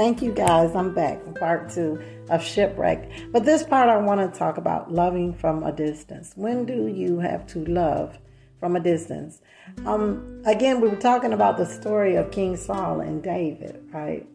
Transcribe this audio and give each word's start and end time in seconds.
Thank 0.00 0.22
you 0.22 0.32
guys. 0.32 0.74
I'm 0.74 0.94
back. 0.94 1.18
Part 1.34 1.68
two 1.68 2.00
of 2.30 2.42
shipwreck. 2.42 3.10
But 3.32 3.44
this 3.44 3.62
part 3.62 3.90
I 3.90 3.98
want 3.98 4.32
to 4.32 4.38
talk 4.38 4.56
about 4.56 4.90
loving 4.90 5.34
from 5.34 5.62
a 5.62 5.72
distance. 5.72 6.32
When 6.36 6.64
do 6.64 6.86
you 6.86 7.18
have 7.18 7.46
to 7.48 7.66
love 7.66 8.16
from 8.60 8.76
a 8.76 8.80
distance? 8.80 9.42
Um, 9.84 10.40
again, 10.46 10.80
we 10.80 10.88
were 10.88 10.96
talking 10.96 11.34
about 11.34 11.58
the 11.58 11.66
story 11.66 12.16
of 12.16 12.30
King 12.30 12.56
Saul 12.56 13.00
and 13.00 13.22
David, 13.22 13.90
right? 13.92 14.26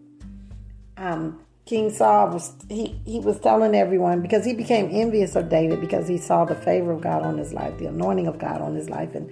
Um, 0.98 1.40
King 1.66 1.90
Saul 1.90 2.30
was 2.30 2.54
he 2.70 3.02
he 3.04 3.20
was 3.20 3.40
telling 3.40 3.74
everyone 3.74 4.22
because 4.22 4.46
he 4.46 4.54
became 4.54 4.90
envious 4.92 5.36
of 5.36 5.50
David 5.50 5.82
because 5.82 6.08
he 6.08 6.20
saw 6.20 6.46
the 6.46 6.54
favor 6.54 6.92
of 6.92 7.02
God 7.02 7.24
on 7.24 7.40
his 7.40 7.54
life, 7.54 7.76
the 7.80 7.88
anointing 7.88 8.28
of 8.28 8.38
God 8.38 8.62
on 8.62 8.76
his 8.76 8.88
life, 8.88 9.16
and 9.16 9.32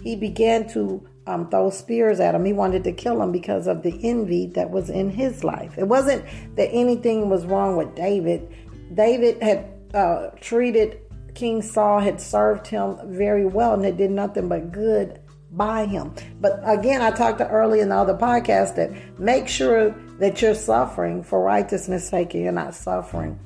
he 0.00 0.14
began 0.14 0.68
to 0.74 1.04
um, 1.26 1.48
throw 1.50 1.70
spears 1.70 2.20
at 2.20 2.34
him. 2.34 2.44
He 2.44 2.52
wanted 2.52 2.84
to 2.84 2.92
kill 2.92 3.22
him 3.22 3.32
because 3.32 3.66
of 3.66 3.82
the 3.82 3.98
envy 4.02 4.46
that 4.48 4.70
was 4.70 4.90
in 4.90 5.10
his 5.10 5.44
life. 5.44 5.78
It 5.78 5.88
wasn't 5.88 6.24
that 6.56 6.68
anything 6.72 7.28
was 7.28 7.46
wrong 7.46 7.76
with 7.76 7.94
David. 7.94 8.48
David 8.94 9.42
had 9.42 9.68
uh, 9.94 10.30
treated 10.40 10.98
King 11.34 11.62
Saul, 11.62 12.00
had 12.00 12.20
served 12.20 12.66
him 12.66 12.98
very 13.04 13.46
well, 13.46 13.74
and 13.74 13.84
it 13.84 13.96
did 13.96 14.10
nothing 14.10 14.48
but 14.48 14.72
good 14.72 15.20
by 15.52 15.86
him. 15.86 16.14
But 16.40 16.60
again, 16.64 17.02
I 17.02 17.10
talked 17.10 17.38
to 17.38 17.48
early 17.48 17.80
in 17.80 17.90
the 17.90 17.96
other 17.96 18.14
podcast 18.14 18.76
that 18.76 18.90
make 19.18 19.48
sure 19.48 19.94
that 20.18 20.40
you're 20.42 20.54
suffering 20.54 21.22
for 21.22 21.42
righteousness' 21.42 22.08
sake 22.08 22.34
and 22.34 22.42
you're 22.42 22.52
not 22.52 22.74
suffering 22.74 23.38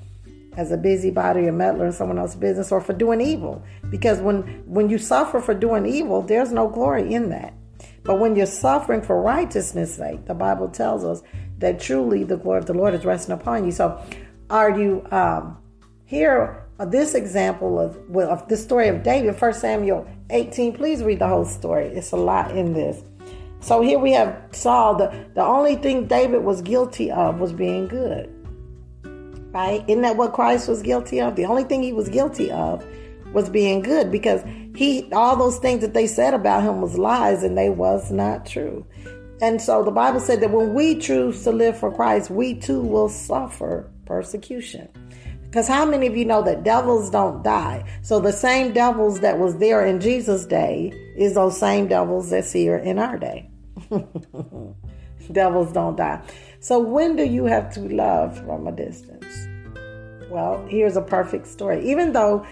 as 0.57 0.73
a 0.73 0.77
busybody 0.77 1.41
or 1.41 1.53
meddler 1.53 1.87
in 1.87 1.93
someone 1.93 2.19
else's 2.19 2.37
business 2.37 2.73
or 2.73 2.81
for 2.81 2.93
doing 2.93 3.21
evil. 3.21 3.63
Because 3.91 4.21
when, 4.21 4.43
when 4.67 4.89
you 4.89 4.99
suffer 4.99 5.41
for 5.41 5.55
doing 5.55 5.85
evil, 5.85 6.23
there's 6.23 6.53
no 6.53 6.69
glory 6.69 7.13
in 7.13 7.29
that. 7.31 7.53
But 8.07 8.21
when 8.21 8.37
you're 8.37 8.47
suffering 8.47 9.03
for 9.03 9.21
righteousness' 9.21 9.97
sake, 9.97 10.27
the 10.27 10.35
Bible 10.35 10.69
tells 10.69 11.05
us 11.05 11.23
that 11.59 11.81
truly 11.81 12.23
the 12.23 12.37
glory 12.37 12.59
of 12.59 12.67
the 12.67 12.75
Lord 12.75 12.95
is 12.95 13.05
resting 13.05 13.35
upon 13.35 13.65
you. 13.65 13.73
So, 13.73 14.01
are 14.49 14.79
you 14.79 15.07
um, 15.11 15.59
here? 16.05 16.63
This 16.79 17.15
example 17.15 17.81
of 17.81 17.97
well, 18.11 18.31
of 18.31 18.47
the 18.49 18.57
story 18.57 18.89
of 18.89 19.03
David, 19.03 19.41
1 19.41 19.55
Samuel 19.55 20.07
18. 20.29 20.75
Please 20.75 21.03
read 21.03 21.21
the 21.21 21.27
whole 21.27 21.47
story. 21.47 21.87
It's 21.87 22.13
a 22.13 22.17
lot 22.17 22.55
in 22.55 22.75
this. 22.75 23.03
So 23.61 23.81
here 23.81 23.99
we 23.99 24.13
have 24.13 24.41
Saul. 24.53 24.97
The, 24.97 25.27
the 25.35 25.43
only 25.43 25.77
thing 25.77 26.07
David 26.07 26.45
was 26.45 26.63
guilty 26.63 27.11
of 27.11 27.41
was 27.41 27.53
being 27.53 27.89
good. 27.89 28.31
Right? 29.53 29.83
Isn't 29.89 30.03
that 30.03 30.17
what 30.17 30.35
Christ 30.35 30.69
was 30.69 30.83
guilty 30.83 31.21
of? 31.21 31.35
The 31.35 31.47
only 31.47 31.65
thing 31.65 31.83
he 31.83 31.93
was 31.93 32.09
guilty 32.09 32.51
of 32.53 32.87
was 33.33 33.49
being 33.49 33.81
good 33.81 34.13
because 34.13 34.43
he 34.77 35.11
all 35.13 35.37
those 35.37 35.59
things 35.59 35.81
that 35.81 35.95
they 35.95 36.07
said 36.07 36.35
about 36.35 36.63
him 36.63 36.81
was 36.81 36.99
lies 36.99 37.43
and 37.43 37.57
they 37.57 37.71
was 37.71 38.11
not 38.11 38.47
true. 38.47 38.87
And 39.41 39.61
so 39.61 39.83
the 39.83 39.91
Bible 39.91 40.21
said 40.21 40.41
that 40.41 40.51
when 40.51 40.73
we 40.73 40.99
choose 40.99 41.43
to 41.45 41.53
live 41.53 41.79
for 41.79 41.93
Christ, 41.93 42.31
we 42.31 42.55
too 42.55 42.81
will 42.81 43.09
suffer 43.09 43.91
persecution. 44.07 44.89
Because 45.45 45.69
how 45.69 45.85
many 45.85 46.07
of 46.07 46.17
you 46.17 46.25
know 46.25 46.43
that 46.43 46.65
devils 46.65 47.11
don't 47.11 47.43
die? 47.43 47.85
So 48.03 48.21
the 48.21 48.33
same 48.33 48.73
devils 48.73 49.21
that 49.21 49.39
was 49.39 49.59
there 49.59 49.85
in 49.85 50.01
Jesus' 50.01 50.45
day 50.45 50.93
is 51.17 51.35
those 51.35 51.59
same 51.59 51.87
devils 51.89 52.31
that's 52.31 52.53
here 52.53 52.77
in 52.77 52.99
our 52.99 53.19
day. 53.19 53.51
devils 55.33 55.73
don't 55.73 55.97
die. 55.97 56.23
So 56.61 56.79
when 56.79 57.17
do 57.17 57.25
you 57.25 57.45
have 57.45 57.73
to 57.75 57.81
love 57.81 58.39
from 58.45 58.67
a 58.67 58.73
distance? 58.73 59.49
Well, 60.31 60.67
here's 60.67 60.97
a 60.97 61.03
perfect 61.03 61.47
story. 61.47 61.89
Even 61.89 62.13
though 62.13 62.45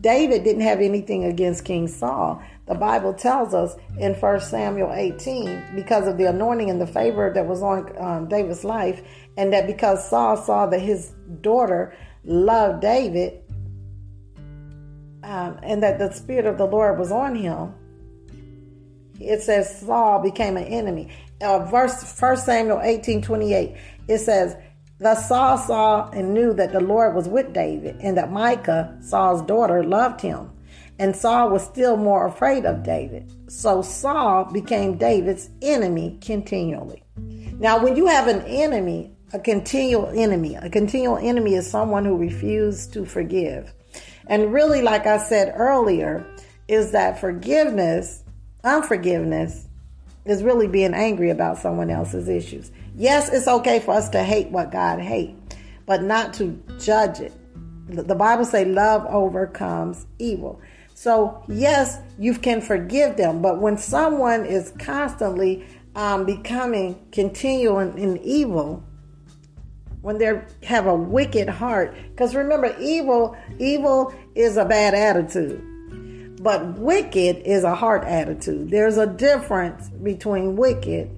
David 0.00 0.44
didn't 0.44 0.62
have 0.62 0.80
anything 0.80 1.24
against 1.24 1.64
King 1.64 1.86
Saul. 1.88 2.42
The 2.66 2.74
Bible 2.74 3.12
tells 3.12 3.52
us 3.52 3.74
in 3.98 4.14
1 4.14 4.40
Samuel 4.40 4.92
18, 4.92 5.74
because 5.74 6.06
of 6.06 6.16
the 6.16 6.24
anointing 6.24 6.70
and 6.70 6.80
the 6.80 6.86
favor 6.86 7.32
that 7.34 7.46
was 7.46 7.62
on 7.62 7.92
um, 7.98 8.28
David's 8.28 8.64
life, 8.64 9.02
and 9.36 9.52
that 9.52 9.66
because 9.66 10.08
Saul 10.08 10.36
saw 10.36 10.66
that 10.66 10.80
his 10.80 11.12
daughter 11.40 11.94
loved 12.24 12.80
David, 12.80 13.42
um, 15.22 15.58
and 15.62 15.82
that 15.82 15.98
the 15.98 16.12
Spirit 16.12 16.46
of 16.46 16.56
the 16.56 16.66
Lord 16.66 16.98
was 16.98 17.12
on 17.12 17.34
him, 17.34 17.74
it 19.20 19.42
says 19.42 19.80
Saul 19.80 20.22
became 20.22 20.56
an 20.56 20.64
enemy. 20.64 21.12
Uh, 21.42 21.66
verse 21.66 22.18
1 22.18 22.36
Samuel 22.38 22.80
18 22.82 23.22
28, 23.22 23.76
it 24.08 24.18
says, 24.18 24.56
Thus 25.00 25.28
Saul 25.28 25.56
saw 25.56 26.10
and 26.10 26.34
knew 26.34 26.52
that 26.52 26.72
the 26.72 26.80
Lord 26.80 27.14
was 27.14 27.26
with 27.26 27.54
David, 27.54 27.96
and 28.00 28.18
that 28.18 28.30
Michal, 28.30 28.94
Saul's 29.00 29.40
daughter, 29.42 29.82
loved 29.82 30.20
him. 30.20 30.50
And 30.98 31.16
Saul 31.16 31.48
was 31.48 31.64
still 31.64 31.96
more 31.96 32.26
afraid 32.26 32.66
of 32.66 32.82
David. 32.82 33.32
So 33.50 33.80
Saul 33.80 34.44
became 34.52 34.98
David's 34.98 35.48
enemy 35.62 36.18
continually. 36.20 37.02
Now, 37.16 37.82
when 37.82 37.96
you 37.96 38.06
have 38.06 38.28
an 38.28 38.42
enemy, 38.42 39.10
a 39.32 39.38
continual 39.38 40.08
enemy, 40.08 40.56
a 40.56 40.68
continual 40.68 41.16
enemy 41.16 41.54
is 41.54 41.70
someone 41.70 42.04
who 42.04 42.18
refuses 42.18 42.86
to 42.88 43.06
forgive. 43.06 43.72
And 44.26 44.52
really, 44.52 44.82
like 44.82 45.06
I 45.06 45.16
said 45.16 45.54
earlier, 45.56 46.26
is 46.68 46.92
that 46.92 47.18
forgiveness, 47.18 48.22
unforgiveness, 48.64 49.66
is 50.26 50.42
really 50.42 50.68
being 50.68 50.92
angry 50.92 51.30
about 51.30 51.56
someone 51.56 51.90
else's 51.90 52.28
issues. 52.28 52.70
Yes, 53.00 53.30
it's 53.30 53.48
okay 53.48 53.80
for 53.80 53.92
us 53.92 54.10
to 54.10 54.22
hate 54.22 54.50
what 54.50 54.70
God 54.70 55.00
hates, 55.00 55.56
but 55.86 56.02
not 56.02 56.34
to 56.34 56.62
judge 56.78 57.20
it. 57.20 57.32
The 57.88 58.14
Bible 58.14 58.44
say 58.44 58.66
love 58.66 59.06
overcomes 59.06 60.06
evil. 60.18 60.60
So 60.92 61.42
yes, 61.48 61.98
you 62.18 62.34
can 62.34 62.60
forgive 62.60 63.16
them, 63.16 63.40
but 63.40 63.58
when 63.58 63.78
someone 63.78 64.44
is 64.44 64.74
constantly 64.78 65.64
um, 65.94 66.26
becoming 66.26 67.06
continuing 67.10 67.96
in 67.96 68.18
evil, 68.18 68.84
when 70.02 70.18
they 70.18 70.38
have 70.64 70.86
a 70.86 70.94
wicked 70.94 71.48
heart, 71.48 71.96
because 72.10 72.34
remember, 72.34 72.76
evil 72.78 73.34
evil 73.58 74.14
is 74.34 74.58
a 74.58 74.66
bad 74.66 74.92
attitude, 74.92 76.36
but 76.42 76.78
wicked 76.78 77.38
is 77.46 77.64
a 77.64 77.74
heart 77.74 78.04
attitude. 78.04 78.70
There's 78.70 78.98
a 78.98 79.06
difference 79.06 79.88
between 79.88 80.54
wicked 80.54 81.16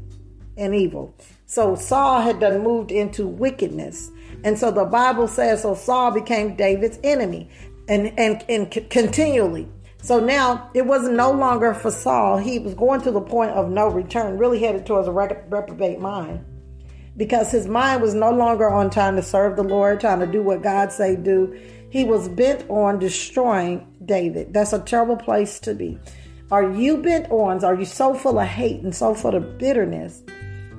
and 0.57 0.77
evil. 0.77 1.13
So 1.53 1.75
Saul 1.75 2.23
had 2.23 2.41
done 2.41 2.63
moved 2.63 2.91
into 2.91 3.27
wickedness. 3.27 4.11
And 4.43 4.59
so 4.59 4.71
the 4.71 4.87
Bible 4.87 5.29
says, 5.29 5.61
so 5.61 5.75
Saul 5.75 6.11
became 6.11 6.57
David's 6.57 6.99
enemy 7.05 7.51
and, 7.91 8.19
and, 8.19 8.43
and 8.49 8.71
continually. 8.89 9.69
So 10.01 10.19
now 10.19 10.71
it 10.73 10.87
was 10.87 11.07
no 11.07 11.31
longer 11.31 11.75
for 11.75 11.91
Saul. 11.91 12.39
He 12.39 12.59
was 12.59 12.73
going 12.73 13.03
to 13.03 13.11
the 13.11 13.21
point 13.21 13.51
of 13.51 13.69
no 13.69 13.89
return, 13.89 14.39
really 14.39 14.61
headed 14.61 14.87
towards 14.87 15.09
a 15.09 15.13
reprobate 15.13 16.01
mind. 16.01 16.43
Because 17.19 17.51
his 17.53 17.67
mind 17.67 18.01
was 18.01 18.15
no 18.15 18.31
longer 18.31 18.71
on 18.71 18.89
trying 18.89 19.17
to 19.17 19.23
serve 19.23 19.57
the 19.57 19.63
Lord, 19.63 20.01
trying 20.01 20.21
to 20.21 20.27
do 20.27 20.43
what 20.43 20.63
God 20.63 20.91
say 20.91 21.17
do. 21.17 21.55
He 21.91 22.03
was 22.03 22.31
bent 22.31 22.65
on 22.71 22.99
destroying 22.99 23.87
David. 24.07 24.55
That's 24.55 24.73
a 24.73 24.79
terrible 24.79 25.19
place 25.19 25.61
to 25.61 25.75
be. 25.75 25.99
Are 26.51 26.73
you 26.73 26.97
bent 26.97 27.31
on, 27.31 27.63
are 27.63 27.75
you 27.75 27.85
so 27.85 28.15
full 28.15 28.39
of 28.39 28.49
hate 28.49 28.81
and 28.83 28.95
so 28.95 29.13
full 29.13 29.35
of 29.35 29.59
bitterness 29.59 30.23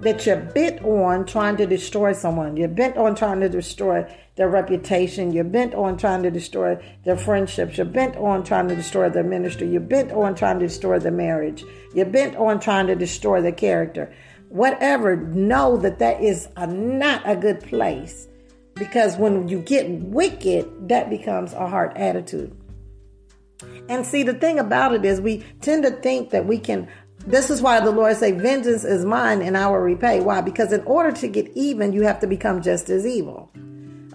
that 0.04 0.26
you're 0.26 0.38
bent 0.38 0.84
on 0.84 1.26
trying 1.26 1.58
to 1.58 1.66
destroy 1.66 2.14
someone. 2.14 2.58
You're 2.58 2.68
bent 2.68 2.98
on 2.98 3.16
trying 3.16 3.40
to 3.40 3.50
destroy 3.50 4.06
their 4.36 4.50
reputation. 4.50 5.32
You're 5.32 5.44
bent 5.44 5.74
on 5.74 5.98
trying 5.98 6.24
to 6.24 6.32
destroy 6.32 6.78
their 7.06 7.18
friendships. 7.18 7.78
You're 7.78 7.86
bent 7.86 8.16
on 8.18 8.44
trying 8.44 8.68
to 8.68 8.76
destroy 8.76 9.10
their 9.10 9.24
ministry. 9.24 9.70
You're 9.70 9.82
bent 9.82 10.12
on 10.12 10.36
trying 10.36 10.60
to 10.60 10.68
destroy 10.68 11.00
their 11.00 11.12
marriage. 11.12 11.64
You're 11.94 12.06
bent 12.06 12.36
on 12.36 12.60
trying 12.60 12.88
to 12.88 12.96
destroy 12.96 13.42
their 13.42 13.52
character. 13.52 14.14
Whatever, 14.50 15.16
know 15.16 15.78
that 15.78 16.00
that 16.00 16.22
is 16.22 16.48
a, 16.58 16.68
not 16.68 17.22
a 17.26 17.36
good 17.36 17.62
place 17.62 18.28
because 18.76 19.18
when 19.18 19.48
you 19.48 19.60
get 19.60 19.90
wicked, 19.90 20.90
that 20.90 21.10
becomes 21.10 21.54
a 21.54 21.68
hard 21.68 21.98
attitude. 21.98 22.56
And 23.90 24.06
see, 24.06 24.24
the 24.24 24.34
thing 24.34 24.60
about 24.60 24.94
it 24.94 25.06
is, 25.06 25.20
we 25.20 25.46
tend 25.62 25.84
to 25.84 25.92
think 25.92 26.32
that 26.32 26.46
we 26.46 26.58
can 26.58 26.88
this 27.26 27.50
is 27.50 27.62
why 27.62 27.80
the 27.80 27.92
Lord 27.92 28.16
say, 28.18 28.32
vengeance 28.32 28.84
is 28.84 29.06
mine 29.06 29.42
and 29.42 29.58
I 29.58 29.68
will 29.68 29.78
repay. 29.78 30.20
Why? 30.20 30.42
Because 30.42 30.74
in 30.74 30.82
order 30.82 31.12
to 31.12 31.28
get 31.28 31.52
even, 31.56 31.94
you 31.94 32.04
have 32.04 32.20
to 32.20 32.28
become 32.28 32.62
just 32.62 32.90
as 32.90 33.06
evil. 33.06 33.52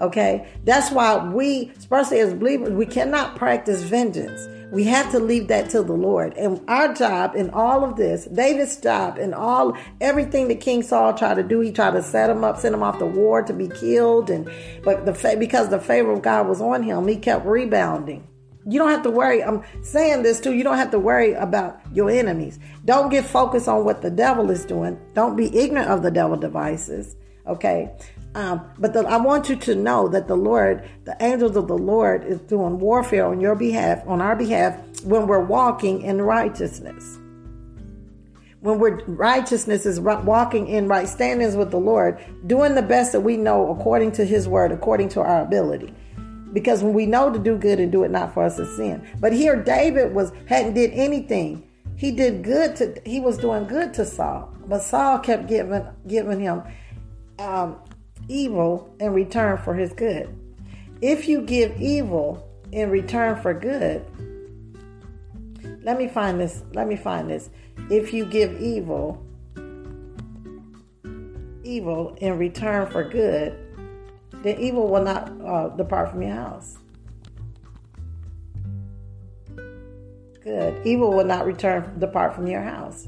Okay. 0.00 0.48
That's 0.64 0.90
why 0.90 1.16
we, 1.28 1.72
especially 1.76 2.20
as 2.20 2.34
believers, 2.34 2.70
we 2.70 2.86
cannot 2.86 3.36
practice 3.36 3.82
vengeance. 3.82 4.46
We 4.70 4.84
have 4.84 5.10
to 5.12 5.18
leave 5.18 5.48
that 5.48 5.70
to 5.70 5.82
the 5.82 5.94
Lord. 5.94 6.34
And 6.36 6.60
our 6.68 6.92
job 6.92 7.34
in 7.34 7.48
all 7.50 7.82
of 7.82 7.96
this, 7.96 8.26
David's 8.26 8.76
job 8.76 9.16
in 9.16 9.32
all, 9.32 9.76
everything 10.00 10.48
that 10.48 10.60
King 10.60 10.82
Saul 10.82 11.14
tried 11.14 11.34
to 11.34 11.42
do, 11.42 11.60
he 11.60 11.72
tried 11.72 11.92
to 11.92 12.02
set 12.02 12.28
him 12.28 12.44
up, 12.44 12.58
send 12.58 12.74
him 12.74 12.82
off 12.82 12.98
the 12.98 13.06
war 13.06 13.42
to 13.42 13.54
be 13.54 13.68
killed. 13.68 14.28
And, 14.28 14.48
but 14.84 15.06
the, 15.06 15.36
because 15.38 15.70
the 15.70 15.80
favor 15.80 16.12
of 16.12 16.20
God 16.20 16.46
was 16.46 16.60
on 16.60 16.82
him, 16.82 17.08
he 17.08 17.16
kept 17.16 17.46
rebounding. 17.46 18.26
You 18.68 18.78
don't 18.78 18.90
have 18.90 19.02
to 19.04 19.10
worry. 19.10 19.42
I'm 19.42 19.62
saying 19.82 20.22
this 20.24 20.40
too. 20.40 20.52
You 20.52 20.62
don't 20.62 20.76
have 20.76 20.90
to 20.90 20.98
worry 20.98 21.32
about 21.32 21.80
your 21.92 22.10
enemies. 22.10 22.58
Don't 22.84 23.08
get 23.08 23.24
focused 23.24 23.66
on 23.66 23.84
what 23.84 24.02
the 24.02 24.10
devil 24.10 24.50
is 24.50 24.64
doing. 24.66 25.00
Don't 25.14 25.36
be 25.36 25.56
ignorant 25.56 25.88
of 25.88 26.02
the 26.02 26.10
devil 26.10 26.36
devices. 26.36 27.16
Okay. 27.46 27.90
Um, 28.34 28.60
but 28.78 28.92
the, 28.92 29.00
I 29.00 29.16
want 29.16 29.48
you 29.48 29.56
to 29.56 29.74
know 29.74 30.06
that 30.08 30.28
the 30.28 30.36
Lord, 30.36 30.88
the 31.04 31.16
angels 31.20 31.56
of 31.56 31.66
the 31.66 31.78
Lord, 31.78 32.24
is 32.24 32.40
doing 32.42 32.78
warfare 32.78 33.24
on 33.26 33.40
your 33.40 33.54
behalf, 33.56 34.06
on 34.06 34.20
our 34.20 34.36
behalf, 34.36 34.78
when 35.02 35.26
we're 35.26 35.44
walking 35.44 36.02
in 36.02 36.20
righteousness. 36.20 37.18
when 38.60 38.78
we're 38.78 39.02
righteousness 39.06 39.86
is 39.86 40.00
walking 40.00 40.68
in 40.68 40.88
right 40.88 41.08
standings 41.08 41.56
with 41.56 41.70
the 41.70 41.78
Lord, 41.78 42.18
doing 42.46 42.74
the 42.74 42.82
best 42.82 43.12
that 43.12 43.20
we 43.20 43.36
know 43.36 43.70
according 43.70 44.12
to 44.12 44.24
His 44.24 44.48
word, 44.48 44.72
according 44.72 45.08
to 45.10 45.20
our 45.20 45.42
ability. 45.42 45.94
Because 46.52 46.82
when 46.82 46.94
we 46.94 47.06
know 47.06 47.32
to 47.32 47.38
do 47.38 47.56
good 47.56 47.78
and 47.78 47.92
do 47.92 48.04
it 48.04 48.10
not 48.10 48.32
for 48.34 48.44
us 48.44 48.58
is 48.58 48.74
sin. 48.76 49.06
But 49.20 49.32
here 49.32 49.56
David 49.62 50.14
was 50.14 50.32
hadn't 50.46 50.74
did 50.74 50.92
anything. 50.92 51.68
He 51.96 52.10
did 52.10 52.42
good 52.42 52.76
to 52.76 53.00
he 53.04 53.20
was 53.20 53.38
doing 53.38 53.66
good 53.66 53.92
to 53.94 54.06
Saul, 54.06 54.52
but 54.66 54.82
Saul 54.82 55.18
kept 55.18 55.48
giving 55.48 55.84
giving 56.06 56.40
him 56.40 56.62
um, 57.38 57.76
evil 58.28 58.94
in 59.00 59.12
return 59.12 59.58
for 59.58 59.74
his 59.74 59.92
good. 59.92 60.34
If 61.00 61.28
you 61.28 61.42
give 61.42 61.80
evil 61.80 62.48
in 62.72 62.90
return 62.90 63.40
for 63.40 63.52
good, 63.52 64.04
let 65.82 65.98
me 65.98 66.08
find 66.08 66.40
this. 66.40 66.62
Let 66.72 66.88
me 66.88 66.96
find 66.96 67.30
this. 67.30 67.50
If 67.90 68.12
you 68.12 68.24
give 68.26 68.60
evil, 68.60 69.24
evil 71.64 72.16
in 72.20 72.38
return 72.38 72.90
for 72.90 73.08
good, 73.08 73.58
then 74.42 74.58
evil 74.58 74.88
will 74.88 75.02
not 75.02 75.30
uh, 75.44 75.68
depart 75.70 76.10
from 76.10 76.22
your 76.22 76.34
house. 76.34 76.78
Good. 80.42 80.86
Evil 80.86 81.12
will 81.12 81.24
not 81.24 81.44
return 81.44 81.98
depart 81.98 82.34
from 82.34 82.46
your 82.46 82.62
house. 82.62 83.06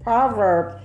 Proverb. 0.00 0.80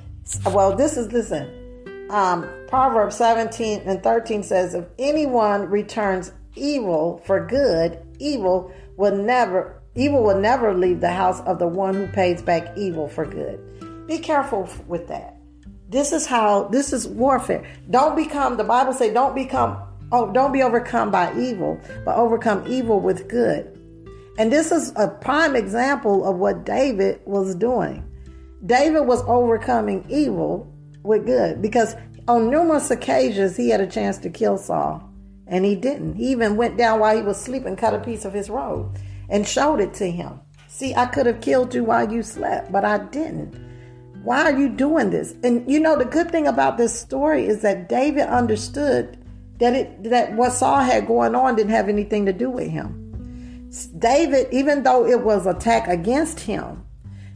Well, 0.46 0.76
this 0.76 0.98
is 0.98 1.12
listen. 1.12 2.10
Um, 2.10 2.48
Proverbs 2.68 3.16
17 3.16 3.82
and 3.86 4.04
13 4.04 4.44
says, 4.44 4.74
If 4.74 4.86
anyone 5.00 5.70
returns 5.70 6.32
evil 6.56 7.22
for 7.26 7.46
good, 7.46 8.02
evil 8.20 8.74
will 8.98 9.16
never 9.16 9.82
evil 9.96 10.24
will 10.24 10.40
never 10.40 10.74
leave 10.74 11.02
the 11.02 11.12
house 11.12 11.40
of 11.42 11.60
the 11.60 11.68
one 11.68 11.96
who 11.96 12.08
pays 12.08 12.42
back 12.42 12.78
evil 12.78 13.08
for 13.08 13.26
good. 13.26 14.08
Be 14.08 14.20
careful 14.20 14.70
with 14.88 15.08
that. 15.08 15.37
This 15.90 16.12
is 16.12 16.26
how 16.26 16.68
this 16.68 16.92
is 16.92 17.08
warfare. 17.08 17.64
Don't 17.90 18.16
become 18.16 18.58
the 18.58 18.64
Bible 18.64 18.94
say 18.94 19.14
don't 19.14 19.36
become 19.36 19.82
oh 20.12 20.32
don't 20.32 20.52
be 20.52 20.62
overcome 20.62 21.12
by 21.12 21.34
evil, 21.38 21.80
but 22.04 22.16
overcome 22.18 22.64
evil 22.68 23.00
with 23.00 23.30
good. 23.30 23.74
And 24.38 24.52
this 24.52 24.72
is 24.72 24.92
a 24.96 25.08
prime 25.08 25.56
example 25.56 26.26
of 26.28 26.38
what 26.38 26.66
David 26.66 27.22
was 27.26 27.56
doing. 27.56 28.04
David 28.66 29.02
was 29.02 29.24
overcoming 29.28 30.06
evil 30.10 30.72
with 31.04 31.26
good 31.26 31.62
because 31.62 31.96
on 32.28 32.50
numerous 32.50 32.92
occasions 32.92 33.56
he 33.56 33.70
had 33.70 33.82
a 33.82 33.88
chance 33.88 34.18
to 34.20 34.30
kill 34.30 34.58
Saul. 34.58 35.04
And 35.50 35.64
he 35.64 35.76
didn't. 35.76 36.16
He 36.16 36.32
even 36.32 36.58
went 36.58 36.78
down 36.78 37.00
while 37.00 37.16
he 37.16 37.24
was 37.24 37.40
sleeping, 37.40 37.78
cut 37.78 37.94
a 37.94 38.00
piece 38.00 38.26
of 38.26 38.34
his 38.34 38.50
robe, 38.50 38.98
and 39.30 39.48
showed 39.48 39.80
it 39.80 39.94
to 39.96 40.12
him. 40.12 40.42
See, 40.68 40.94
I 40.94 41.06
could 41.06 41.26
have 41.26 41.40
killed 41.40 41.74
you 41.74 41.86
while 41.86 42.12
you 42.12 42.22
slept, 42.22 42.70
but 42.70 42.84
I 42.84 42.98
didn't. 42.98 43.67
Why 44.28 44.44
are 44.44 44.60
you 44.60 44.68
doing 44.68 45.12
this? 45.12 45.36
And 45.42 45.72
you 45.72 45.80
know, 45.80 45.98
the 45.98 46.04
good 46.04 46.30
thing 46.30 46.48
about 46.48 46.78
this 46.78 47.00
story 47.00 47.48
is 47.48 47.62
that 47.62 47.88
David 47.88 48.28
understood 48.28 49.18
that 49.60 49.74
it 49.74 50.04
that 50.04 50.34
what 50.34 50.52
Saul 50.52 50.82
had 50.82 51.08
going 51.08 51.34
on 51.34 51.56
didn't 51.56 51.72
have 51.72 51.88
anything 51.88 52.26
to 52.26 52.34
do 52.34 52.50
with 52.50 52.70
him. 52.70 53.72
David, 53.98 54.50
even 54.52 54.84
though 54.84 55.08
it 55.08 55.22
was 55.24 55.48
attack 55.48 55.88
against 55.88 56.42
him, 56.42 56.84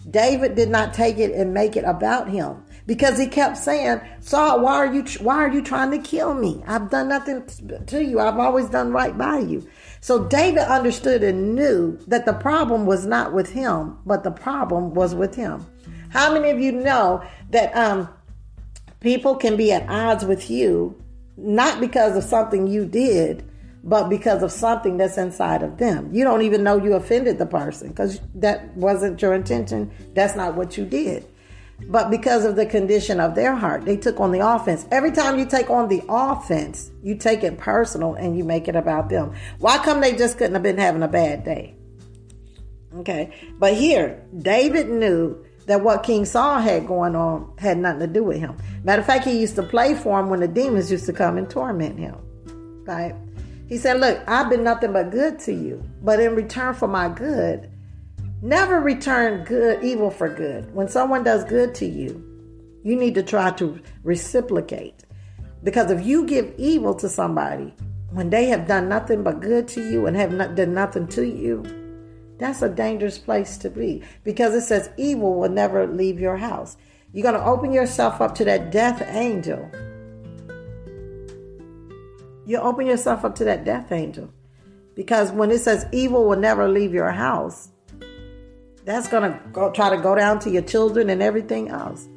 David 0.09 0.55
did 0.55 0.67
not 0.67 0.93
take 0.93 1.17
it 1.17 1.31
and 1.31 1.53
make 1.53 1.77
it 1.77 1.85
about 1.85 2.27
him 2.27 2.61
because 2.85 3.17
he 3.17 3.27
kept 3.27 3.55
saying, 3.55 4.01
Saul, 4.19 4.59
why 4.59 4.73
are 4.73 4.93
you 4.93 5.05
why 5.21 5.37
are 5.37 5.49
you 5.49 5.61
trying 5.61 5.91
to 5.91 5.97
kill 5.97 6.33
me? 6.33 6.61
I've 6.67 6.89
done 6.89 7.07
nothing 7.07 7.45
to 7.85 8.03
you. 8.03 8.19
I've 8.19 8.37
always 8.37 8.67
done 8.67 8.91
right 8.91 9.17
by 9.17 9.39
you. 9.39 9.65
So 10.01 10.25
David 10.25 10.63
understood 10.63 11.23
and 11.23 11.55
knew 11.55 11.97
that 12.07 12.25
the 12.25 12.33
problem 12.33 12.85
was 12.85 13.05
not 13.05 13.31
with 13.31 13.49
him, 13.49 13.97
but 14.05 14.25
the 14.25 14.31
problem 14.31 14.93
was 14.93 15.15
with 15.15 15.35
him. 15.35 15.65
How 16.11 16.33
many 16.33 16.51
of 16.51 16.59
you 16.59 16.71
know 16.71 17.23
that 17.49 17.75
um, 17.75 18.09
people 18.99 19.35
can 19.35 19.57
be 19.57 19.71
at 19.71 19.89
odds 19.89 20.25
with 20.25 20.49
you 20.49 21.01
not 21.37 21.79
because 21.79 22.15
of 22.15 22.23
something 22.23 22.67
you 22.67 22.85
did, 22.85 23.43
but 23.83 24.09
because 24.09 24.43
of 24.43 24.51
something 24.51 24.97
that's 24.97 25.17
inside 25.17 25.63
of 25.63 25.77
them? 25.77 26.13
You 26.13 26.23
don't 26.23 26.43
even 26.43 26.63
know 26.63 26.77
you 26.77 26.93
offended 26.93 27.39
the 27.39 27.45
person 27.45 27.89
because 27.89 28.21
that 28.35 28.75
wasn't 28.77 29.21
your 29.21 29.33
intention. 29.33 29.91
That's 30.13 30.35
not 30.35 30.55
what 30.55 30.77
you 30.77 30.85
did 30.85 31.25
but 31.87 32.11
because 32.11 32.45
of 32.45 32.55
the 32.55 32.65
condition 32.65 33.19
of 33.19 33.35
their 33.35 33.55
heart, 33.55 33.85
they 33.85 33.97
took 33.97 34.19
on 34.19 34.31
the 34.31 34.45
offense. 34.45 34.85
Every 34.91 35.11
time 35.11 35.39
you 35.39 35.45
take 35.45 35.69
on 35.69 35.87
the 35.87 36.03
offense, 36.07 36.91
you 37.03 37.15
take 37.15 37.43
it 37.43 37.57
personal 37.57 38.13
and 38.15 38.37
you 38.37 38.43
make 38.43 38.67
it 38.67 38.75
about 38.75 39.09
them. 39.09 39.33
Why 39.59 39.77
come 39.77 40.01
they 40.01 40.15
just 40.15 40.37
couldn't 40.37 40.53
have 40.53 40.63
been 40.63 40.77
having 40.77 41.03
a 41.03 41.07
bad 41.07 41.43
day? 41.43 41.75
Okay. 42.97 43.33
But 43.57 43.73
here, 43.73 44.23
David 44.37 44.89
knew 44.89 45.43
that 45.71 45.81
what 45.81 46.03
King 46.03 46.25
Saul 46.25 46.59
had 46.59 46.85
going 46.85 47.15
on 47.15 47.51
had 47.57 47.77
nothing 47.77 48.01
to 48.01 48.07
do 48.07 48.23
with 48.23 48.37
him. 48.37 48.55
Matter 48.83 49.01
of 49.01 49.07
fact, 49.07 49.25
he 49.25 49.39
used 49.39 49.55
to 49.55 49.63
play 49.63 49.95
for 49.95 50.19
him 50.19 50.29
when 50.29 50.41
the 50.41 50.47
demons 50.47 50.91
used 50.91 51.05
to 51.07 51.13
come 51.13 51.37
and 51.37 51.49
torment 51.49 51.97
him. 51.97 52.15
Right? 52.85 53.15
He 53.67 53.77
said, 53.77 53.99
Look, 53.99 54.21
I've 54.27 54.49
been 54.49 54.63
nothing 54.63 54.93
but 54.93 55.11
good 55.11 55.39
to 55.39 55.53
you, 55.53 55.83
but 56.03 56.19
in 56.19 56.35
return 56.35 56.73
for 56.73 56.87
my 56.87 57.09
good, 57.09 57.71
Never 58.43 58.79
return 58.79 59.43
good 59.43 59.83
evil 59.83 60.09
for 60.09 60.27
good. 60.27 60.73
When 60.73 60.87
someone 60.87 61.23
does 61.23 61.43
good 61.43 61.75
to 61.75 61.85
you, 61.85 62.25
you 62.83 62.95
need 62.95 63.13
to 63.13 63.21
try 63.21 63.51
to 63.51 63.79
reciprocate. 64.03 65.03
Because 65.63 65.91
if 65.91 66.03
you 66.03 66.25
give 66.25 66.51
evil 66.57 66.95
to 66.95 67.07
somebody 67.07 67.71
when 68.09 68.31
they 68.31 68.45
have 68.45 68.67
done 68.67 68.89
nothing 68.89 69.21
but 69.21 69.41
good 69.41 69.67
to 69.69 69.91
you 69.91 70.07
and 70.07 70.17
have 70.17 70.33
not 70.33 70.55
done 70.55 70.73
nothing 70.73 71.05
to 71.09 71.23
you, 71.23 71.63
that's 72.41 72.63
a 72.63 72.69
dangerous 72.69 73.19
place 73.19 73.55
to 73.57 73.69
be. 73.69 74.03
Because 74.23 74.55
it 74.55 74.61
says 74.61 74.89
evil 74.97 75.39
will 75.39 75.49
never 75.49 75.85
leave 75.85 76.19
your 76.19 76.37
house. 76.37 76.75
You're 77.13 77.23
going 77.23 77.35
to 77.35 77.45
open 77.45 77.71
yourself 77.71 78.19
up 78.19 78.33
to 78.35 78.45
that 78.45 78.71
death 78.71 79.03
angel. 79.09 79.69
You 82.45 82.57
open 82.57 82.87
yourself 82.87 83.23
up 83.23 83.35
to 83.35 83.43
that 83.43 83.63
death 83.63 83.91
angel. 83.91 84.33
Because 84.95 85.31
when 85.31 85.51
it 85.51 85.59
says 85.59 85.85
evil 85.91 86.27
will 86.27 86.37
never 86.37 86.67
leave 86.67 86.93
your 86.93 87.11
house, 87.11 87.69
that's 88.85 89.07
going 89.07 89.31
to 89.31 89.39
go 89.51 89.71
try 89.71 89.95
to 89.95 90.01
go 90.01 90.15
down 90.15 90.39
to 90.39 90.49
your 90.49 90.63
children 90.63 91.11
and 91.11 91.21
everything 91.21 91.69
else. 91.69 92.07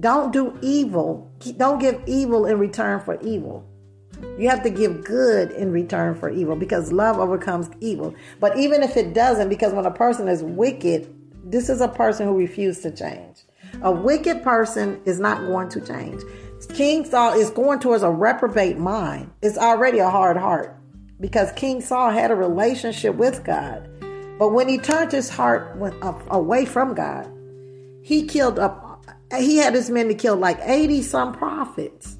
Don't 0.00 0.32
do 0.32 0.58
evil. 0.62 1.30
Don't 1.56 1.78
give 1.78 2.02
evil 2.06 2.46
in 2.46 2.58
return 2.58 3.00
for 3.00 3.20
evil. 3.22 3.64
You 4.38 4.48
have 4.48 4.62
to 4.62 4.70
give 4.70 5.04
good 5.04 5.50
in 5.52 5.72
return 5.72 6.14
for 6.14 6.30
evil 6.30 6.56
because 6.56 6.92
love 6.92 7.18
overcomes 7.18 7.70
evil. 7.80 8.14
But 8.40 8.56
even 8.58 8.82
if 8.82 8.96
it 8.96 9.14
doesn't, 9.14 9.48
because 9.48 9.72
when 9.72 9.86
a 9.86 9.90
person 9.90 10.28
is 10.28 10.42
wicked, 10.42 11.12
this 11.44 11.68
is 11.68 11.80
a 11.80 11.88
person 11.88 12.26
who 12.26 12.36
refuses 12.36 12.82
to 12.82 12.90
change. 12.90 13.44
A 13.82 13.92
wicked 13.92 14.42
person 14.42 15.00
is 15.04 15.20
not 15.20 15.46
going 15.46 15.68
to 15.70 15.80
change. 15.80 16.22
King 16.74 17.04
Saul 17.04 17.34
is 17.34 17.50
going 17.50 17.78
towards 17.78 18.02
a 18.02 18.10
reprobate 18.10 18.78
mind. 18.78 19.30
It's 19.42 19.58
already 19.58 19.98
a 19.98 20.10
hard 20.10 20.36
heart 20.36 20.76
because 21.20 21.52
King 21.52 21.80
Saul 21.80 22.10
had 22.10 22.30
a 22.30 22.34
relationship 22.34 23.14
with 23.14 23.44
God. 23.44 23.88
But 24.38 24.48
when 24.50 24.68
he 24.68 24.78
turned 24.78 25.12
his 25.12 25.30
heart 25.30 25.80
uh, 25.80 26.12
away 26.28 26.64
from 26.64 26.94
God, 26.94 27.30
he 28.02 28.26
killed 28.26 28.58
up, 28.58 29.04
he 29.38 29.56
had 29.56 29.74
his 29.74 29.90
men 29.90 30.08
to 30.08 30.14
kill 30.14 30.36
like 30.36 30.58
80 30.62 31.02
some 31.02 31.32
prophets. 31.32 32.18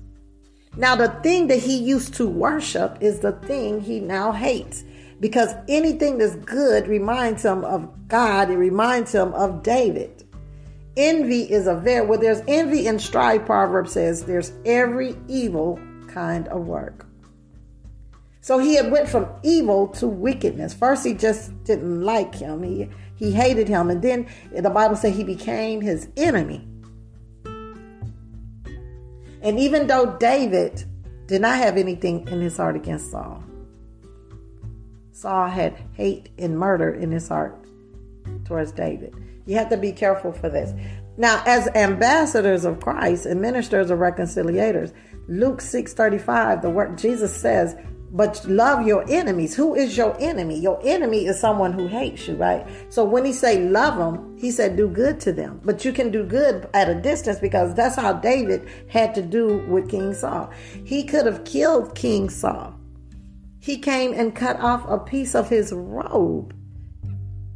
Now, 0.77 0.95
the 0.95 1.09
thing 1.09 1.47
that 1.47 1.59
he 1.59 1.79
used 1.79 2.15
to 2.15 2.29
worship 2.29 2.99
is 3.01 3.21
the 3.21 3.33
thing 3.33 3.81
he 3.81 4.01
now 4.01 4.33
hates 4.33 4.85
because 5.21 5.55
anything 5.69 6.19
that's 6.19 6.37
good 6.37 6.87
reminds 6.87 7.45
him 7.45 7.65
of 7.65 8.09
God, 8.09 8.51
it 8.51 8.57
reminds 8.57 9.15
him 9.15 9.33
of 9.33 9.63
David. 9.63 10.25
Envy 10.97 11.43
is 11.43 11.67
a 11.67 11.75
very, 11.75 12.07
well, 12.07 12.19
there's 12.19 12.43
envy 12.47 12.87
and 12.87 13.01
strife, 13.01 13.45
Proverb 13.47 13.89
says, 13.89 14.25
there's 14.25 14.53
every 14.65 15.17
evil 15.29 15.79
kind 16.09 16.49
of 16.49 16.67
work. 16.67 17.07
So 18.41 18.59
he 18.59 18.77
had 18.77 18.93
went 18.93 19.09
from 19.09 19.27
evil 19.43 19.89
to 19.89 20.07
wickedness. 20.07 20.73
First, 20.73 21.05
he 21.05 21.15
just 21.15 21.53
didn't 21.65 22.03
like 22.03 22.35
him. 22.35 22.63
He 22.63 22.89
he 23.17 23.33
hated 23.33 23.67
him, 23.67 23.91
and 23.91 24.03
then 24.03 24.29
the 24.53 24.71
Bible 24.71 24.95
said 24.95 25.15
he 25.15 25.25
became 25.25 25.81
his 25.81 26.09
enemy. 26.17 26.69
And 29.47 29.61
even 29.61 29.87
though 29.87 30.17
David 30.19 30.83
did 31.29 31.41
not 31.41 31.59
have 31.59 31.77
anything 31.77 32.27
in 32.27 32.41
his 32.41 32.57
heart 32.57 32.75
against 32.75 33.13
Saul, 33.13 33.45
Saul 35.13 35.47
had 35.47 35.77
hate 35.93 36.31
and 36.37 36.59
murder 36.59 36.91
in 36.91 37.13
his 37.13 37.29
heart 37.29 37.57
towards 38.45 38.73
David. 38.73 39.15
You 39.47 39.57
have 39.59 39.69
to 39.71 39.77
be 39.77 39.93
careful 39.93 40.33
for 40.33 40.49
this. 40.49 40.73
Now, 41.17 41.45
as 41.47 41.69
ambassadors 41.77 42.65
of 42.65 42.81
Christ 42.81 43.25
and 43.25 43.41
ministers 43.41 43.89
of 43.93 44.01
reconciliators, 44.01 44.93
Luke 45.29 45.61
6:35, 45.61 46.61
the 46.61 46.71
word 46.71 46.99
Jesus 46.99 47.33
says, 47.33 47.77
but 48.17 48.43
love 48.49 48.87
your 48.87 49.05
enemies. 49.11 49.55
Who 49.55 49.75
is 49.75 49.95
your 49.95 50.17
enemy? 50.19 50.59
Your 50.59 50.81
enemy 50.83 51.27
is 51.27 51.39
someone 51.39 51.75
who 51.75 51.87
hates 51.87 52.27
you, 52.27 52.35
right? 52.37 52.67
So 52.89 53.05
when 53.05 53.27
he 53.27 53.33
say 53.35 53.69
love 53.69 53.99
them, 53.99 54.39
he 54.39 54.51
said 54.51 54.75
do 54.75 54.89
good 54.89 55.21
to 55.21 55.33
them. 55.33 55.61
But 55.63 55.85
you 55.85 55.93
can 55.93 56.11
do 56.11 56.25
good 56.25 56.67
at 56.73 56.89
a 56.89 56.95
distance 56.95 57.39
because 57.39 57.75
that's 57.75 57.95
how 57.95 58.15
David 58.15 58.67
had 58.89 59.15
to 59.17 59.23
do 59.23 59.59
with 59.69 59.91
King 59.91 60.15
Saul. 60.15 60.51
He 60.87 61.05
could 61.05 61.27
have 61.27 61.45
killed 61.45 61.95
King 61.95 62.31
Saul. 62.31 62.75
He 63.59 63.77
came 63.77 64.15
and 64.15 64.35
cut 64.35 64.59
off 64.61 64.89
a 64.89 64.99
piece 64.99 65.35
of 65.35 65.51
his 65.51 65.71
robe. 65.71 66.55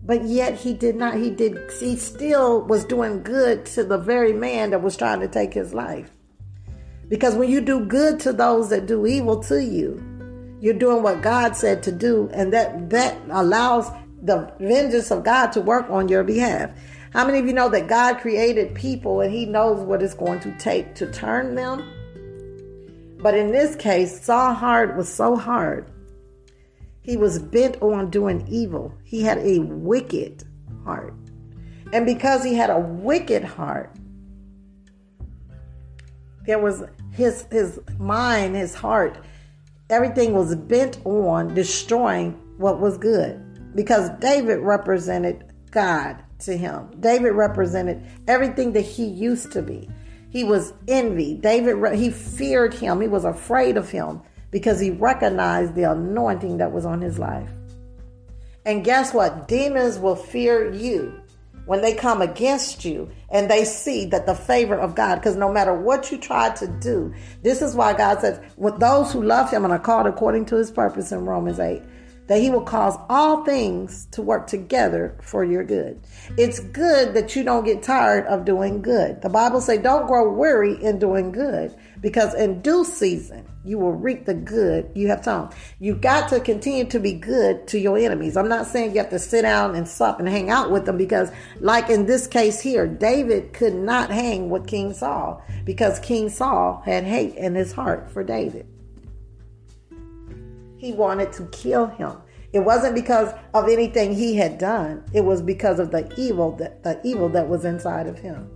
But 0.03 0.25
yet 0.25 0.57
he 0.57 0.75
did 0.75 0.95
not, 0.95 1.15
he 1.15 1.31
did, 1.31 1.57
he 1.81 1.97
still 1.97 2.67
was 2.67 2.85
doing 2.85 3.23
good 3.23 3.65
to 3.67 3.85
the 3.85 3.97
very 3.97 4.35
man 4.35 4.71
that 4.71 4.83
was 4.83 4.97
trying 4.97 5.21
to 5.21 5.29
take 5.29 5.55
his 5.55 5.73
life. 5.73 6.11
Because 7.09 7.35
when 7.35 7.49
you 7.49 7.63
do 7.63 7.87
good 7.87 8.21
to 8.21 8.33
those 8.35 8.69
that 8.69 8.87
do 8.87 9.07
evil 9.07 9.43
to 9.45 9.65
you, 9.65 10.10
you're 10.61 10.75
doing 10.75 11.03
what 11.03 11.23
God 11.23 11.57
said 11.57 11.83
to 11.85 11.93
do, 11.93 12.31
and 12.33 12.53
that 12.53 12.91
that 12.91 13.19
allows 13.31 13.91
the 14.23 14.53
vengeance 14.61 15.11
of 15.11 15.25
God 15.25 15.53
to 15.53 15.61
work 15.61 15.89
on 15.91 16.09
your 16.09 16.23
behalf. 16.23 16.71
How 17.13 17.27
many 17.27 17.39
of 17.39 17.47
you 17.47 17.53
know 17.53 17.69
that 17.71 17.89
God 17.89 18.19
created 18.19 18.75
people 18.75 19.21
and 19.21 19.33
He 19.33 19.47
knows 19.47 19.81
what 19.81 20.03
it's 20.03 20.15
going 20.15 20.41
to 20.41 20.57
take 20.59 20.95
to 20.97 21.11
turn 21.11 21.55
them? 21.55 21.83
But 23.23 23.35
in 23.35 23.51
this 23.51 23.77
case, 23.77 24.23
Saul's 24.23 24.59
hard 24.59 24.97
was 24.97 25.13
so 25.13 25.37
hard. 25.37 25.91
He 27.03 27.17
was 27.17 27.39
bent 27.39 27.81
on 27.83 28.11
doing 28.11 28.47
evil. 28.49 28.95
He 29.05 29.23
had 29.23 29.39
a 29.39 29.59
wicked 29.61 30.45
heart. 30.85 31.15
And 31.93 32.07
because 32.07 32.45
he 32.45 32.55
had 32.55 32.71
a 32.71 32.79
wicked 32.79 33.43
heart, 33.43 33.95
there 36.47 36.59
was 36.59 36.85
his 37.13 37.47
his 37.51 37.81
mind, 37.99 38.55
his 38.55 38.75
heart, 38.75 39.19
everything 39.91 40.33
was 40.33 40.55
bent 40.55 41.05
on 41.05 41.55
destroying 41.55 42.33
what 42.59 42.81
was 42.81 42.97
good. 42.97 43.75
Because 43.75 44.11
David 44.21 44.59
represented 44.61 45.53
God 45.71 46.23
to 46.41 46.57
him. 46.57 46.91
David 47.01 47.33
represented 47.33 48.05
everything 48.27 48.73
that 48.73 48.81
he 48.81 49.05
used 49.05 49.53
to 49.53 49.63
be. 49.63 49.89
He 50.31 50.45
was 50.45 50.73
envy. 50.89 51.35
David, 51.35 51.95
he 51.99 52.11
feared 52.11 52.73
him. 52.73 53.01
He 53.01 53.09
was 53.09 53.25
afraid 53.25 53.77
of 53.77 53.91
him 53.91 54.23
because 54.51 54.81
he 54.81 54.91
recognized 54.91 55.75
the 55.75 55.91
anointing 55.91 56.59
that 56.59 56.73
was 56.73 56.87
on 56.87 57.01
his 57.01 57.19
life. 57.19 57.51
And 58.65 58.85
guess 58.85 59.15
what? 59.15 59.49
Demons 59.49 59.99
will 59.99 60.17
fear 60.17 60.73
you 60.73 61.21
when 61.67 61.81
they 61.83 61.95
come 61.95 62.23
against 62.23 62.85
you 62.85 63.11
and 63.31 63.51
they 63.51 63.65
see 63.65 64.05
that 64.07 64.27
the 64.27 64.35
favor 64.35 64.75
of 64.75 64.95
God, 64.95 65.17
because 65.17 65.37
no 65.37 65.53
matter 65.53 65.75
what 65.75 66.11
you 66.11 66.19
try 66.19 66.51
to 66.57 66.67
do, 66.67 67.15
this 67.43 67.63
is 67.63 67.75
why 67.75 67.97
God 67.97 68.21
says, 68.21 68.41
with 68.57 68.79
those 68.81 69.13
who 69.13 69.23
love 69.23 69.51
him 69.51 69.65
and 69.65 69.73
are 69.73 69.79
called 69.79 70.07
according 70.07 70.47
to 70.47 70.57
his 70.57 70.71
purpose 70.71 71.13
in 71.13 71.25
Romans 71.25 71.61
8, 71.61 71.83
that 72.31 72.41
he 72.41 72.49
will 72.49 72.63
cause 72.63 72.97
all 73.09 73.45
things 73.45 74.07
to 74.13 74.23
work 74.23 74.47
together 74.47 75.19
for 75.21 75.45
your 75.45 75.65
good. 75.65 76.01
It's 76.39 76.61
good 76.61 77.13
that 77.15 77.35
you 77.35 77.43
don't 77.43 77.65
get 77.65 77.83
tired 77.83 78.25
of 78.27 78.45
doing 78.45 78.83
good. 78.83 79.21
The 79.21 79.29
Bible 79.29 79.61
say 79.61 79.79
don't 79.79 80.07
grow 80.07 80.33
weary 80.33 80.81
in 80.81 81.01
doing 81.01 81.33
good 81.33 81.75
because 82.01 82.33
in 82.35 82.63
due 82.63 82.85
season 82.85 83.45
you 83.65 83.79
will 83.79 83.93
reap 83.93 84.25
the 84.25 84.35
good 84.35 84.91
you 84.95 85.09
have 85.09 85.25
sown. 85.25 85.51
You've 85.79 86.01
got 86.01 86.29
to 86.31 86.41
continue 86.41 86.85
to 86.87 86.99
be 86.99 87.13
good 87.13 87.67
to 87.69 87.79
your 87.79 87.99
enemies. 87.99 88.37
I'm 88.37 88.49
not 88.49 88.67
saying 88.67 88.93
you 88.93 88.99
have 88.99 89.11
to 89.11 89.19
sit 89.19 89.43
down 89.43 89.75
and 89.75 89.87
sup 89.87 90.19
and 90.19 90.29
hang 90.29 90.51
out 90.51 90.71
with 90.71 90.87
them 90.87 90.97
because 90.97 91.31
like 91.61 91.91
in 91.91 92.07
this 92.07 92.27
case 92.27 92.61
here, 92.61 92.87
David 92.87 93.53
could 93.53 93.75
not 93.75 94.11
hang 94.11 94.49
with 94.49 94.67
King 94.67 94.93
Saul 94.93 95.43
because 95.65 95.99
King 96.01 96.29
Saul 96.29 96.83
had 96.85 97.05
hate 97.05 97.35
in 97.35 97.55
his 97.55 97.73
heart 97.73 98.11
for 98.11 98.25
David. 98.25 98.67
He 100.79 100.93
wanted 100.93 101.33
to 101.35 101.45
kill 101.47 101.87
him. 101.87 102.17
It 102.53 102.61
wasn't 102.61 102.95
because 102.95 103.33
of 103.55 103.69
anything 103.69 104.15
he 104.15 104.35
had 104.35 104.59
done. 104.59 105.05
It 105.13 105.21
was 105.21 105.41
because 105.41 105.79
of 105.79 105.91
the 105.91 106.13
evil 106.17 106.53
that 106.57 106.83
the 106.83 107.01
evil 107.05 107.29
that 107.29 107.49
was 107.49 107.65
inside 107.65 108.07
of 108.07 108.19
him. 108.19 108.51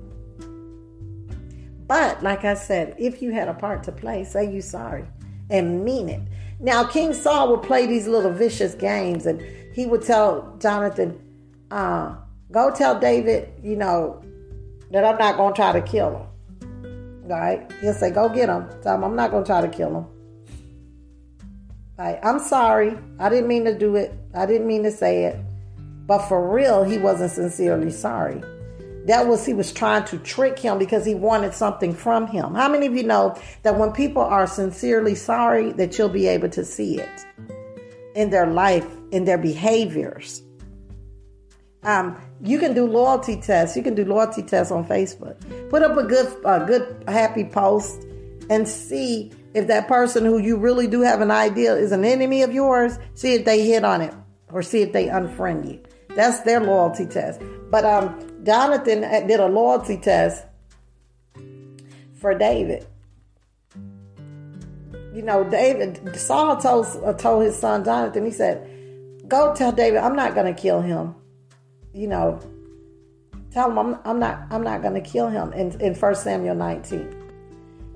But 1.87 2.23
like 2.23 2.45
I 2.45 2.55
said, 2.55 2.95
if 2.99 3.21
you 3.21 3.33
had 3.33 3.49
a 3.49 3.55
part 3.55 3.83
to 3.85 3.93
play, 3.93 4.25
say 4.25 4.51
you 4.51 4.61
sorry 4.63 5.05
and 5.51 5.85
mean 5.85 6.09
it. 6.09 6.21
Now 6.61 6.85
King 6.85 7.13
Saul 7.13 7.51
would 7.51 7.63
play 7.63 7.87
these 7.87 8.07
little 8.07 8.33
vicious 8.33 8.75
games 8.75 9.27
and 9.27 9.43
he 9.75 9.87
would 9.87 10.03
tell 10.03 10.57
Jonathan, 10.59 11.21
uh, 11.71 12.15
go 12.51 12.71
tell 12.71 12.99
David, 12.99 13.53
you 13.63 13.77
know, 13.77 14.23
that 14.91 15.05
I'm 15.05 15.19
not 15.19 15.37
gonna 15.37 15.55
try 15.55 15.73
to 15.73 15.83
kill 15.83 16.17
him. 16.17 17.29
Right? 17.29 17.71
He'll 17.81 17.95
say, 17.95 18.11
Go 18.11 18.29
get 18.29 18.49
him. 18.49 18.69
Tell 18.83 18.95
him 18.95 19.05
I'm 19.05 19.17
not 19.17 19.31
gonna 19.31 19.45
try 19.45 19.61
to 19.61 19.69
kill 19.69 19.99
him. 19.99 20.07
Like, 21.99 22.25
I'm 22.25 22.39
sorry. 22.39 22.97
I 23.19 23.29
didn't 23.29 23.49
mean 23.49 23.65
to 23.65 23.77
do 23.77 23.97
it. 23.97 24.13
I 24.35 24.47
didn't 24.47 24.67
mean 24.67 24.83
to 24.83 24.91
say 24.91 25.25
it. 25.25 25.37
But 26.07 26.29
for 26.29 26.49
real, 26.53 26.85
he 26.85 26.99
wasn't 26.99 27.31
sincerely 27.31 27.91
sorry. 27.91 28.43
That 29.07 29.27
was, 29.27 29.45
he 29.45 29.53
was 29.53 29.73
trying 29.73 30.05
to 30.07 30.19
trick 30.19 30.59
him 30.59 30.79
because 30.79 31.05
he 31.05 31.15
wanted 31.15 31.53
something 31.53 31.95
from 31.95 32.27
him. 32.27 32.55
How 32.55 32.69
many 32.69 32.87
of 32.87 32.95
you 32.95 33.03
know 33.03 33.39
that 33.63 33.79
when 33.79 33.93
people 33.93 34.23
are 34.23 34.47
sincerely 34.47 35.15
sorry, 35.15 35.73
that 35.73 35.99
you'll 35.99 36.09
be 36.09 36.27
able 36.27 36.49
to 36.51 36.65
see 36.65 36.99
it 36.99 37.27
in 38.15 38.31
their 38.31 38.47
life, 38.47 38.87
in 39.11 39.27
their 39.27 39.39
behaviors? 39.39 40.43
Um, 41.83 42.19
you 42.43 42.59
can 42.59 42.75
do 42.75 42.87
loyalty 42.87 43.41
tests. 43.41 43.77
You 43.77 43.83
can 43.83 43.95
do 43.95 44.07
loyalty 44.07 44.43
tests 44.43 44.73
on 44.73 44.87
Facebook. 44.87 45.37
Put 45.69 45.83
up 45.83 45.97
a 45.99 46.05
good, 46.05 46.35
a 46.45 46.65
good, 46.65 47.05
happy 47.07 47.45
post 47.45 48.03
and 48.49 48.67
see 48.67 49.33
if 49.53 49.67
that 49.69 49.87
person 49.87 50.25
who 50.25 50.39
you 50.39 50.57
really 50.57 50.87
do 50.87 51.03
have 51.03 51.21
an 51.21 51.31
idea 51.31 51.75
is 51.75 51.93
an 51.93 52.05
enemy 52.05 52.43
of 52.43 52.53
yours, 52.53 52.99
see 53.15 53.35
if 53.35 53.45
they 53.45 53.67
hit 53.67 53.85
on 53.85 54.01
it 54.01 54.15
or 54.51 54.63
see 54.63 54.83
if 54.83 54.93
they 54.93 55.07
unfriend 55.07 55.71
you. 55.71 55.81
That's 56.15 56.41
their 56.41 56.61
loyalty 56.61 57.07
test. 57.07 57.41
But 57.71 57.85
um, 57.85 58.45
Jonathan 58.45 59.01
did 59.27 59.41
a 59.41 59.47
loyalty 59.47 59.97
test 59.97 60.45
for 62.21 62.35
David. 62.35 62.87
You 65.13 65.23
know, 65.23 65.45
David 65.45 66.17
Saul 66.17 66.57
told 66.57 66.87
uh, 67.05 67.13
told 67.13 67.45
his 67.45 67.57
son 67.57 67.85
Jonathan. 67.85 68.25
He 68.25 68.33
said, 68.33 68.69
"Go 69.29 69.55
tell 69.55 69.73
David 69.73 69.99
I'm 69.99 70.17
not 70.17 70.35
going 70.35 70.53
to 70.53 70.61
kill 70.61 70.81
him. 70.81 71.15
You 71.93 72.09
know, 72.09 72.41
tell 73.53 73.71
him 73.71 73.79
I'm, 73.79 73.99
I'm 74.05 74.19
not 74.19 74.47
I'm 74.51 74.63
not 74.63 74.83
going 74.83 74.95
to 74.95 75.01
kill 75.01 75.29
him." 75.29 75.53
In 75.53 75.81
in 75.81 75.95
First 75.95 76.25
Samuel 76.25 76.57
19. 76.57 77.23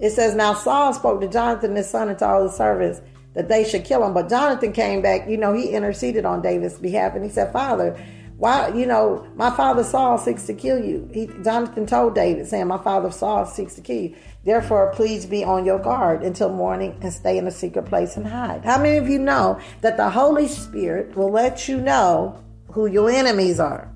It 0.01 0.11
says, 0.11 0.35
Now 0.35 0.55
Saul 0.55 0.93
spoke 0.93 1.21
to 1.21 1.29
Jonathan, 1.29 1.75
his 1.75 1.91
son, 1.91 2.09
and 2.09 2.19
to 2.21 2.27
all 2.27 2.45
his 2.45 2.55
servants 2.55 3.01
that 3.38 3.49
they 3.49 3.62
should 3.62 3.85
kill 3.85 4.04
him. 4.04 4.12
But 4.14 4.28
Jonathan 4.28 4.73
came 4.73 5.00
back, 5.00 5.28
you 5.28 5.37
know, 5.37 5.52
he 5.52 5.68
interceded 5.68 6.25
on 6.25 6.42
David's 6.42 6.76
behalf 6.76 7.14
and 7.14 7.23
he 7.23 7.30
said, 7.30 7.52
Father, 7.52 7.97
why, 8.37 8.75
you 8.75 8.85
know, 8.85 9.25
my 9.37 9.49
father 9.50 9.85
Saul 9.85 10.18
seeks 10.18 10.45
to 10.47 10.54
kill 10.54 10.85
you. 10.85 11.09
He, 11.14 11.28
Jonathan 11.45 11.87
told 11.87 12.16
David, 12.16 12.49
saying, 12.49 12.66
My 12.66 12.83
father 12.83 13.12
Saul 13.12 13.47
seeks 13.47 13.76
to 13.76 13.80
kill 13.80 13.97
you. 13.97 14.16
Therefore, 14.45 14.92
please 14.92 15.25
be 15.25 15.45
on 15.45 15.64
your 15.64 15.78
guard 15.78 16.25
until 16.25 16.49
morning 16.49 16.99
and 17.00 17.12
stay 17.12 17.38
in 17.38 17.47
a 17.47 17.52
secret 17.52 17.87
place 17.87 18.16
and 18.16 18.26
hide. 18.26 18.64
How 18.64 18.76
many 18.76 18.97
of 18.97 19.09
you 19.09 19.21
know 19.21 19.61
that 19.83 19.97
the 19.97 20.11
Holy 20.11 20.49
Spirit 20.49 21.16
will 21.16 21.30
let 21.30 21.68
you 21.68 21.80
know 21.80 22.42
who 22.73 22.87
your 22.87 23.09
enemies 23.09 23.61
are? 23.61 23.88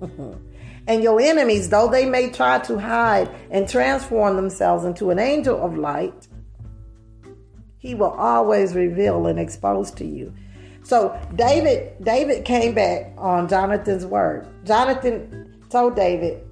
And 0.88 1.02
your 1.02 1.20
enemies, 1.20 1.68
though 1.68 1.88
they 1.88 2.06
may 2.06 2.30
try 2.30 2.60
to 2.60 2.78
hide 2.78 3.28
and 3.50 3.68
transform 3.68 4.36
themselves 4.36 4.84
into 4.84 5.10
an 5.10 5.18
angel 5.18 5.60
of 5.60 5.76
light, 5.76 6.25
he 7.86 7.94
will 7.94 8.10
always 8.10 8.74
reveal 8.74 9.28
and 9.28 9.38
expose 9.38 9.92
to 9.92 10.04
you. 10.04 10.34
So 10.82 11.16
David, 11.36 11.94
David 12.02 12.44
came 12.44 12.74
back 12.74 13.12
on 13.16 13.48
Jonathan's 13.48 14.04
word. 14.04 14.48
Jonathan 14.64 15.54
told 15.70 15.94
David, 15.94 16.44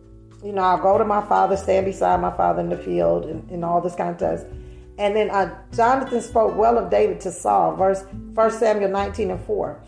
you 0.44 0.52
know, 0.52 0.62
I'll 0.62 0.78
go 0.78 0.96
to 0.96 1.04
my 1.04 1.26
father, 1.26 1.56
stand 1.56 1.86
beside 1.86 2.20
my 2.20 2.30
father 2.36 2.60
in 2.60 2.68
the 2.68 2.76
field, 2.76 3.24
and, 3.24 3.50
and 3.50 3.64
all 3.64 3.80
this 3.80 3.96
kind 3.96 4.10
of 4.10 4.16
stuff. 4.16 4.52
And 4.96 5.16
then 5.16 5.28
uh, 5.30 5.58
Jonathan 5.74 6.20
spoke 6.20 6.56
well 6.56 6.78
of 6.78 6.88
David 6.88 7.20
to 7.22 7.32
Saul, 7.32 7.74
verse 7.74 8.04
1 8.34 8.50
Samuel 8.52 8.90
19 8.90 9.32
and 9.32 9.44
4. 9.44 9.82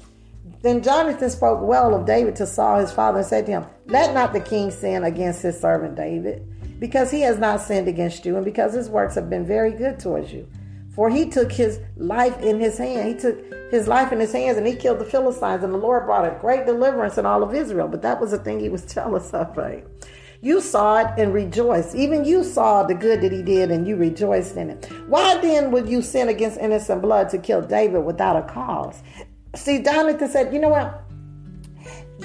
Then 0.62 0.82
Jonathan 0.82 1.30
spoke 1.30 1.60
well 1.62 1.94
of 1.94 2.06
David 2.06 2.34
to 2.36 2.46
Saul 2.46 2.80
his 2.80 2.90
father 2.90 3.18
and 3.18 3.26
said 3.26 3.46
to 3.46 3.52
him, 3.52 3.66
Let 3.86 4.14
not 4.14 4.32
the 4.32 4.40
king 4.40 4.72
sin 4.72 5.04
against 5.04 5.42
his 5.42 5.60
servant 5.60 5.94
David, 5.94 6.80
because 6.80 7.12
he 7.12 7.20
has 7.20 7.38
not 7.38 7.60
sinned 7.60 7.86
against 7.86 8.24
you, 8.26 8.34
and 8.34 8.44
because 8.44 8.74
his 8.74 8.88
works 8.88 9.14
have 9.14 9.30
been 9.30 9.46
very 9.46 9.70
good 9.70 10.00
towards 10.00 10.32
you. 10.32 10.48
For 10.96 11.10
he 11.10 11.28
took 11.28 11.52
his 11.52 11.78
life 11.96 12.40
in 12.40 12.58
his 12.58 12.78
hand. 12.78 13.06
He 13.06 13.14
took 13.14 13.38
his 13.70 13.86
life 13.86 14.12
in 14.12 14.18
his 14.18 14.32
hands 14.32 14.56
and 14.56 14.66
he 14.66 14.74
killed 14.74 14.98
the 14.98 15.04
Philistines, 15.04 15.62
and 15.62 15.72
the 15.72 15.78
Lord 15.78 16.06
brought 16.06 16.24
a 16.24 16.38
great 16.40 16.66
deliverance 16.66 17.18
in 17.18 17.26
all 17.26 17.42
of 17.42 17.54
Israel. 17.54 17.86
But 17.86 18.02
that 18.02 18.20
was 18.20 18.30
the 18.30 18.38
thing 18.38 18.58
he 18.58 18.70
was 18.70 18.84
jealous 18.94 19.32
of, 19.32 19.56
right? 19.56 19.86
You 20.40 20.60
saw 20.60 20.98
it 20.98 21.18
and 21.18 21.32
rejoiced. 21.32 21.94
Even 21.94 22.24
you 22.24 22.44
saw 22.44 22.82
the 22.82 22.94
good 22.94 23.20
that 23.20 23.32
he 23.32 23.42
did 23.42 23.70
and 23.70 23.86
you 23.86 23.96
rejoiced 23.96 24.56
in 24.56 24.70
it. 24.70 24.90
Why 25.08 25.38
then 25.40 25.70
would 25.70 25.88
you 25.88 26.02
sin 26.02 26.28
against 26.28 26.58
innocent 26.58 27.02
blood 27.02 27.28
to 27.30 27.38
kill 27.38 27.62
David 27.62 28.04
without 28.04 28.36
a 28.36 28.42
cause? 28.42 29.02
See, 29.54 29.82
Jonathan 29.82 30.28
said, 30.28 30.52
you 30.52 30.60
know 30.60 30.68
what? 30.68 31.02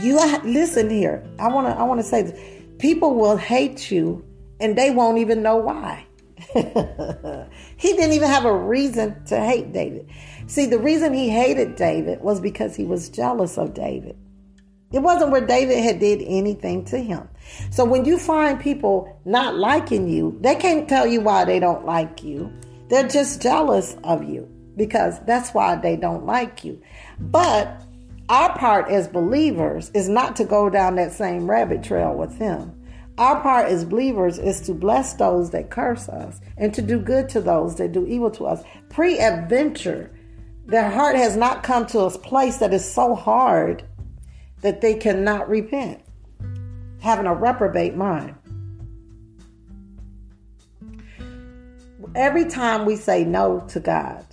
You 0.01 0.19
listen 0.43 0.89
here. 0.89 1.23
I 1.39 1.47
want 1.47 1.67
to 1.67 1.73
I 1.73 1.83
want 1.83 1.99
to 1.99 2.05
say 2.05 2.23
this. 2.23 2.39
People 2.79 3.15
will 3.15 3.37
hate 3.37 3.91
you 3.91 4.25
and 4.59 4.77
they 4.77 4.91
won't 4.91 5.17
even 5.17 5.41
know 5.41 5.57
why. 5.57 6.05
he 7.81 7.93
didn't 7.93 8.13
even 8.13 8.29
have 8.29 8.45
a 8.45 8.55
reason 8.55 9.25
to 9.25 9.39
hate 9.39 9.73
David. 9.73 10.07
See, 10.45 10.67
the 10.67 10.77
reason 10.77 11.13
he 11.13 11.29
hated 11.29 11.75
David 11.75 12.21
was 12.21 12.39
because 12.39 12.75
he 12.75 12.85
was 12.85 13.09
jealous 13.09 13.57
of 13.57 13.73
David. 13.73 14.15
It 14.91 14.99
wasn't 14.99 15.31
where 15.31 15.45
David 15.45 15.83
had 15.83 15.97
did 15.97 16.21
anything 16.21 16.85
to 16.85 16.99
him. 16.99 17.27
So 17.71 17.83
when 17.83 18.05
you 18.05 18.19
find 18.19 18.59
people 18.59 19.19
not 19.25 19.55
liking 19.55 20.07
you, 20.07 20.37
they 20.41 20.53
can't 20.53 20.87
tell 20.87 21.07
you 21.07 21.21
why 21.21 21.43
they 21.43 21.59
don't 21.59 21.83
like 21.83 22.23
you. 22.23 22.53
They're 22.89 23.07
just 23.07 23.41
jealous 23.41 23.97
of 24.03 24.23
you 24.23 24.47
because 24.77 25.19
that's 25.25 25.49
why 25.51 25.75
they 25.75 25.95
don't 25.95 26.27
like 26.27 26.63
you. 26.63 26.79
But 27.19 27.81
Our 28.31 28.57
part 28.57 28.89
as 28.89 29.09
believers 29.09 29.91
is 29.93 30.07
not 30.07 30.37
to 30.37 30.45
go 30.45 30.69
down 30.69 30.95
that 30.95 31.11
same 31.11 31.49
rabbit 31.49 31.83
trail 31.83 32.15
with 32.15 32.39
them. 32.39 32.80
Our 33.21 33.39
part 33.39 33.67
as 33.67 33.85
believers 33.85 34.39
is 34.39 34.61
to 34.61 34.73
bless 34.73 35.13
those 35.13 35.51
that 35.51 35.69
curse 35.69 36.09
us 36.09 36.41
and 36.57 36.73
to 36.73 36.81
do 36.81 36.97
good 36.97 37.29
to 37.29 37.39
those 37.39 37.75
that 37.75 37.91
do 37.91 38.07
evil 38.07 38.31
to 38.31 38.47
us. 38.47 38.63
Pre 38.89 39.19
adventure, 39.19 40.09
their 40.65 40.89
heart 40.89 41.15
has 41.15 41.37
not 41.37 41.61
come 41.61 41.85
to 41.85 41.99
a 41.99 42.09
place 42.09 42.57
that 42.57 42.73
is 42.73 42.83
so 42.83 43.13
hard 43.13 43.83
that 44.61 44.81
they 44.81 44.95
cannot 44.95 45.47
repent, 45.47 46.01
having 46.99 47.27
a 47.27 47.35
reprobate 47.35 47.95
mind. 47.95 48.33
Every 52.15 52.45
time 52.45 52.87
we 52.87 52.95
say 52.95 53.23
no 53.23 53.59
to 53.67 53.79
God, 53.79 54.25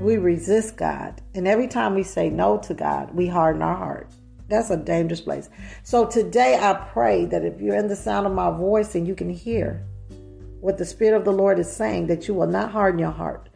we 0.00 0.16
resist 0.16 0.78
God. 0.78 1.20
And 1.34 1.46
every 1.46 1.68
time 1.68 1.94
we 1.94 2.04
say 2.04 2.30
no 2.30 2.56
to 2.60 2.72
God, 2.72 3.14
we 3.14 3.26
harden 3.26 3.60
our 3.60 3.76
heart. 3.76 4.10
That's 4.52 4.68
a 4.68 4.76
dangerous 4.76 5.22
place. 5.22 5.48
So 5.82 6.04
today 6.04 6.58
I 6.60 6.74
pray 6.74 7.24
that 7.24 7.42
if 7.42 7.58
you're 7.58 7.74
in 7.74 7.88
the 7.88 7.96
sound 7.96 8.26
of 8.26 8.34
my 8.34 8.50
voice 8.50 8.94
and 8.94 9.08
you 9.08 9.14
can 9.14 9.30
hear 9.30 9.82
what 10.60 10.76
the 10.76 10.84
Spirit 10.84 11.16
of 11.16 11.24
the 11.24 11.32
Lord 11.32 11.58
is 11.58 11.72
saying, 11.72 12.08
that 12.08 12.28
you 12.28 12.34
will 12.34 12.46
not 12.46 12.70
harden 12.70 12.98
your 12.98 13.12
heart, 13.12 13.48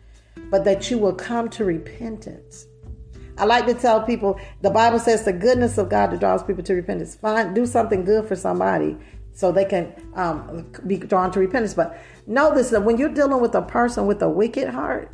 but 0.51 0.65
that 0.65 0.91
you 0.91 0.97
will 0.97 1.13
come 1.13 1.51
to 1.51 1.67
repentance. 1.67 2.67
I 3.37 3.45
like 3.45 3.67
to 3.67 3.75
tell 3.75 4.05
people 4.05 4.41
the 4.63 4.71
Bible 4.71 4.99
says 4.99 5.23
the 5.23 5.35
goodness 5.35 5.77
of 5.77 5.91
God 5.91 6.13
that 6.13 6.21
draws 6.21 6.43
people 6.43 6.65
to 6.65 6.73
repentance. 6.73 7.15
Find 7.15 7.55
do 7.55 7.67
something 7.67 8.03
good 8.03 8.27
for 8.27 8.35
somebody 8.35 8.97
so 9.35 9.53
they 9.53 9.67
can 9.67 9.93
um, 10.15 10.73
be 10.87 10.97
drawn 10.97 11.31
to 11.33 11.41
repentance. 11.41 11.75
But 11.75 12.01
know 12.27 12.55
this 12.55 12.71
that 12.71 12.83
when 12.83 12.97
you're 12.97 13.13
dealing 13.13 13.43
with 13.43 13.55
a 13.55 13.61
person 13.61 14.07
with 14.07 14.23
a 14.23 14.31
wicked 14.31 14.71
heart, 14.71 15.13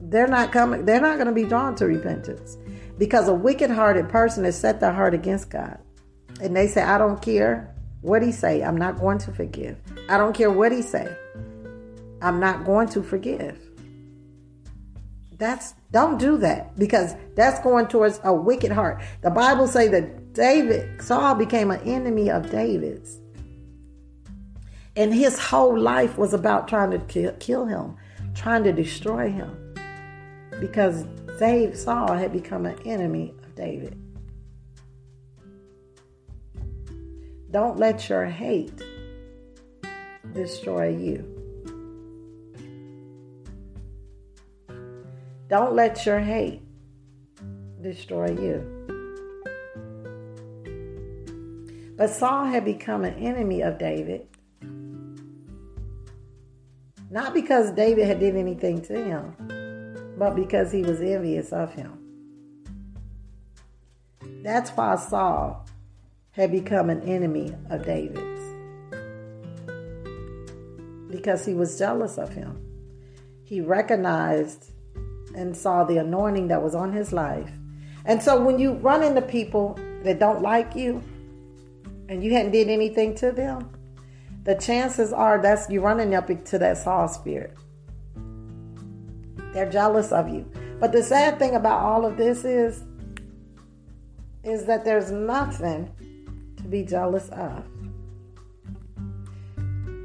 they're 0.00 0.26
not 0.26 0.50
coming 0.50 0.86
they're 0.86 1.02
not 1.02 1.16
going 1.16 1.28
to 1.28 1.34
be 1.34 1.44
drawn 1.44 1.74
to 1.74 1.84
repentance 1.84 2.56
because 3.00 3.26
a 3.28 3.34
wicked 3.34 3.70
hearted 3.70 4.10
person 4.10 4.44
has 4.44 4.56
set 4.56 4.78
their 4.78 4.92
heart 4.92 5.14
against 5.14 5.48
god. 5.48 5.78
And 6.40 6.54
they 6.54 6.68
say 6.68 6.82
i 6.82 6.98
don't 6.98 7.20
care 7.20 7.74
what 8.02 8.22
he 8.22 8.32
say. 8.32 8.62
I'm 8.62 8.76
not 8.76 8.98
going 8.98 9.18
to 9.18 9.32
forgive. 9.32 9.76
I 10.08 10.16
don't 10.16 10.34
care 10.34 10.50
what 10.50 10.72
he 10.72 10.80
say. 10.80 11.14
I'm 12.22 12.40
not 12.40 12.64
going 12.64 12.88
to 12.90 13.02
forgive. 13.02 13.58
That's 15.36 15.74
don't 15.90 16.18
do 16.18 16.36
that 16.38 16.78
because 16.78 17.14
that's 17.34 17.60
going 17.60 17.88
towards 17.88 18.20
a 18.24 18.32
wicked 18.32 18.70
heart. 18.70 19.02
The 19.22 19.30
bible 19.30 19.66
say 19.66 19.88
that 19.88 20.34
david 20.34 21.02
saul 21.02 21.34
became 21.34 21.70
an 21.70 21.80
enemy 21.80 22.30
of 22.30 22.50
david's. 22.50 23.18
And 24.96 25.14
his 25.14 25.38
whole 25.38 25.78
life 25.78 26.18
was 26.18 26.34
about 26.34 26.68
trying 26.68 26.90
to 26.90 27.32
kill 27.38 27.64
him 27.64 27.96
trying 28.34 28.64
to 28.64 28.72
destroy 28.72 29.30
him. 29.30 29.74
Because 30.60 31.04
Dave 31.40 31.74
Saul 31.74 32.12
had 32.12 32.34
become 32.34 32.66
an 32.66 32.78
enemy 32.84 33.32
of 33.42 33.54
David. 33.54 33.98
Don't 37.50 37.78
let 37.78 38.10
your 38.10 38.26
hate 38.26 38.82
destroy 40.34 40.90
you. 40.90 41.24
Don't 45.48 45.74
let 45.74 46.04
your 46.04 46.20
hate 46.20 46.60
destroy 47.80 48.32
you. 48.32 48.60
But 51.96 52.10
Saul 52.10 52.44
had 52.44 52.66
become 52.66 53.02
an 53.02 53.14
enemy 53.14 53.62
of 53.62 53.78
David. 53.78 54.28
Not 57.10 57.32
because 57.32 57.72
David 57.72 58.06
had 58.06 58.20
did 58.20 58.36
anything 58.36 58.82
to 58.82 59.02
him 59.02 59.59
but 60.20 60.36
because 60.36 60.70
he 60.70 60.82
was 60.82 61.00
envious 61.00 61.50
of 61.50 61.72
him. 61.72 61.98
That's 64.42 64.68
why 64.72 64.96
Saul 64.96 65.66
had 66.32 66.52
become 66.52 66.90
an 66.90 67.00
enemy 67.04 67.54
of 67.70 67.86
David's. 67.86 68.42
Because 71.10 71.46
he 71.46 71.54
was 71.54 71.78
jealous 71.78 72.18
of 72.18 72.34
him. 72.34 72.60
He 73.44 73.62
recognized 73.62 74.72
and 75.34 75.56
saw 75.56 75.84
the 75.84 75.96
anointing 75.96 76.48
that 76.48 76.62
was 76.62 76.74
on 76.74 76.92
his 76.92 77.14
life. 77.14 77.50
And 78.04 78.22
so 78.22 78.44
when 78.44 78.58
you 78.58 78.74
run 78.74 79.02
into 79.02 79.22
people 79.22 79.78
that 80.02 80.18
don't 80.18 80.42
like 80.42 80.76
you 80.76 81.02
and 82.10 82.22
you 82.22 82.34
hadn't 82.34 82.52
did 82.52 82.68
anything 82.68 83.14
to 83.14 83.32
them, 83.32 83.70
the 84.44 84.54
chances 84.54 85.14
are 85.14 85.40
that's 85.40 85.70
you 85.70 85.80
running 85.80 86.14
up 86.14 86.26
to 86.26 86.58
that 86.58 86.76
Saul 86.76 87.08
spirit. 87.08 87.56
They're 89.52 89.70
jealous 89.70 90.12
of 90.12 90.28
you. 90.28 90.50
But 90.78 90.92
the 90.92 91.02
sad 91.02 91.38
thing 91.38 91.54
about 91.54 91.80
all 91.80 92.06
of 92.06 92.16
this 92.16 92.44
is 92.44 92.84
is 94.42 94.64
that 94.64 94.84
there's 94.84 95.10
nothing 95.10 95.90
to 96.56 96.62
be 96.62 96.82
jealous 96.82 97.28
of. 97.28 97.64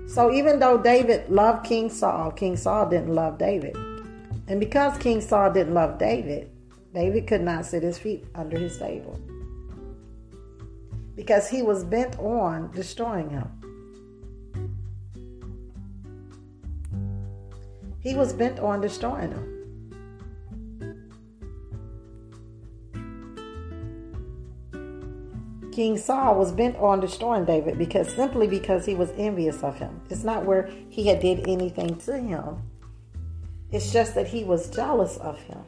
So 0.08 0.32
even 0.32 0.60
though 0.60 0.78
David 0.78 1.30
loved 1.30 1.66
King 1.66 1.90
Saul, 1.90 2.32
King 2.32 2.58
Saul 2.58 2.90
didn't 2.90 3.14
love 3.14 3.38
David. 3.38 3.76
And 4.48 4.60
because 4.60 4.98
King 4.98 5.22
Saul 5.22 5.52
didn't 5.52 5.74
love 5.74 5.98
David, 5.98 6.52
David 6.94 7.28
could 7.28 7.42
not 7.42 7.66
sit 7.66 7.84
his 7.84 7.98
feet 7.98 8.26
under 8.36 8.58
his 8.58 8.78
table. 8.78 9.20
Because 11.16 11.50
he 11.50 11.62
was 11.62 11.84
bent 11.84 12.18
on 12.20 12.72
destroying 12.72 13.30
him. 13.30 13.50
He 18.06 18.14
was 18.14 18.34
mm. 18.34 18.38
bent 18.38 18.60
on 18.60 18.80
destroying 18.82 19.32
them. 19.32 19.52
King 25.74 25.98
Saul 25.98 26.36
was 26.36 26.54
bent 26.54 26.78
on 26.78 27.02
destroying 27.02 27.44
David 27.44 27.78
because 27.78 28.08
simply 28.14 28.48
because 28.48 28.86
he 28.86 28.96
was 28.96 29.12
envious 29.18 29.62
of 29.62 29.78
him. 29.78 30.00
It's 30.10 30.24
not 30.24 30.46
where 30.46 30.70
he 30.90 31.08
had 31.08 31.20
did 31.20 31.50
anything 31.50 31.98
to 31.98 32.18
him. 32.18 32.62
It's 33.72 33.92
just 33.92 34.16
that 34.16 34.28
he 34.28 34.46
was 34.46 34.70
jealous 34.70 35.18
of 35.18 35.38
him. 35.42 35.60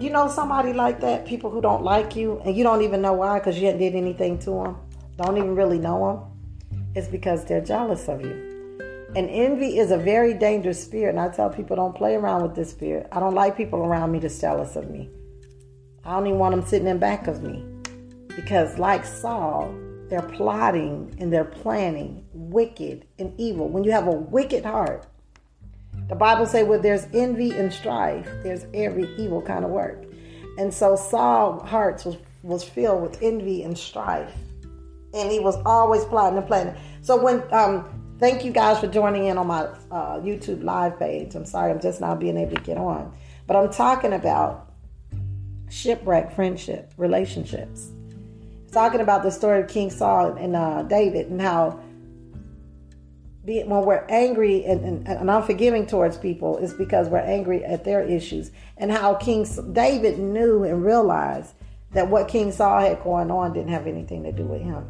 You 0.00 0.10
know 0.10 0.26
somebody 0.26 0.72
like 0.72 0.98
that, 1.00 1.26
people 1.26 1.50
who 1.50 1.60
don't 1.60 1.84
like 1.84 2.16
you 2.16 2.40
and 2.44 2.56
you 2.56 2.64
don't 2.64 2.82
even 2.82 3.02
know 3.02 3.12
why 3.12 3.38
because 3.38 3.56
you 3.56 3.66
hadn't 3.66 3.80
did 3.80 3.94
anything 3.94 4.38
to 4.40 4.50
them, 4.50 4.76
don't 5.16 5.36
even 5.36 5.54
really 5.54 5.78
know 5.78 6.26
them. 6.70 6.82
It's 6.96 7.06
because 7.06 7.44
they're 7.44 7.60
jealous 7.60 8.08
of 8.08 8.22
you. 8.22 8.53
And 9.16 9.30
envy 9.30 9.78
is 9.78 9.90
a 9.90 9.96
very 9.96 10.34
dangerous 10.34 10.82
spirit. 10.82 11.10
And 11.10 11.20
I 11.20 11.28
tell 11.28 11.48
people, 11.50 11.76
don't 11.76 11.94
play 11.94 12.14
around 12.14 12.42
with 12.42 12.54
this 12.54 12.70
spirit. 12.70 13.06
I 13.12 13.20
don't 13.20 13.34
like 13.34 13.56
people 13.56 13.80
around 13.80 14.10
me 14.10 14.18
that's 14.18 14.40
jealous 14.40 14.76
of 14.76 14.90
me. 14.90 15.08
I 16.04 16.12
don't 16.12 16.26
even 16.26 16.38
want 16.38 16.54
them 16.54 16.66
sitting 16.66 16.88
in 16.88 16.98
back 16.98 17.28
of 17.28 17.42
me. 17.42 17.64
Because, 18.34 18.78
like 18.78 19.04
Saul, 19.04 19.72
they're 20.08 20.22
plotting 20.22 21.14
and 21.18 21.32
they're 21.32 21.44
planning 21.44 22.24
wicked 22.32 23.06
and 23.18 23.32
evil. 23.38 23.68
When 23.68 23.84
you 23.84 23.92
have 23.92 24.08
a 24.08 24.12
wicked 24.12 24.64
heart, 24.64 25.06
the 26.08 26.14
Bible 26.14 26.46
says 26.46 26.66
where 26.66 26.78
there's 26.78 27.06
envy 27.14 27.52
and 27.52 27.72
strife, 27.72 28.28
there's 28.42 28.66
every 28.74 29.14
evil 29.16 29.40
kind 29.40 29.64
of 29.64 29.70
work. 29.70 30.04
And 30.58 30.72
so 30.72 30.96
Saul's 30.96 31.68
heart 31.68 32.04
was, 32.04 32.16
was 32.42 32.64
filled 32.64 33.02
with 33.02 33.22
envy 33.22 33.62
and 33.62 33.76
strife. 33.76 34.34
And 35.14 35.30
he 35.30 35.38
was 35.38 35.56
always 35.64 36.04
plotting 36.04 36.38
and 36.38 36.46
planning. 36.46 36.74
So 37.00 37.16
when 37.16 37.42
um, 37.52 38.03
Thank 38.24 38.42
you 38.42 38.52
guys 38.52 38.80
for 38.80 38.86
joining 38.86 39.26
in 39.26 39.36
on 39.36 39.48
my 39.48 39.64
uh, 39.90 40.18
YouTube 40.18 40.64
live 40.64 40.98
page. 40.98 41.34
I'm 41.34 41.44
sorry, 41.44 41.70
I'm 41.70 41.78
just 41.78 42.00
not 42.00 42.18
being 42.18 42.38
able 42.38 42.56
to 42.56 42.62
get 42.62 42.78
on. 42.78 43.14
But 43.46 43.54
I'm 43.54 43.70
talking 43.70 44.14
about 44.14 44.72
shipwreck 45.68 46.34
friendship, 46.34 46.90
relationships. 46.96 47.90
Talking 48.72 49.00
about 49.00 49.24
the 49.24 49.30
story 49.30 49.60
of 49.60 49.68
King 49.68 49.90
Saul 49.90 50.38
and 50.38 50.56
uh, 50.56 50.84
David 50.84 51.26
and 51.26 51.38
how 51.38 51.78
being, 53.44 53.68
when 53.68 53.84
we're 53.84 54.06
angry 54.08 54.64
and, 54.64 54.82
and, 54.86 55.06
and, 55.06 55.28
unforgiving 55.28 55.86
towards 55.86 56.16
people 56.16 56.56
is 56.56 56.72
because 56.72 57.08
we're 57.08 57.18
angry 57.18 57.62
at 57.62 57.84
their 57.84 58.02
issues. 58.02 58.50
And 58.78 58.90
how 58.90 59.16
King 59.16 59.46
David 59.74 60.18
knew 60.18 60.64
and 60.64 60.82
realized 60.82 61.52
that 61.92 62.08
what 62.08 62.28
King 62.28 62.52
Saul 62.52 62.80
had 62.80 63.02
going 63.04 63.30
on 63.30 63.52
didn't 63.52 63.72
have 63.72 63.86
anything 63.86 64.22
to 64.22 64.32
do 64.32 64.46
with 64.46 64.62
him 64.62 64.88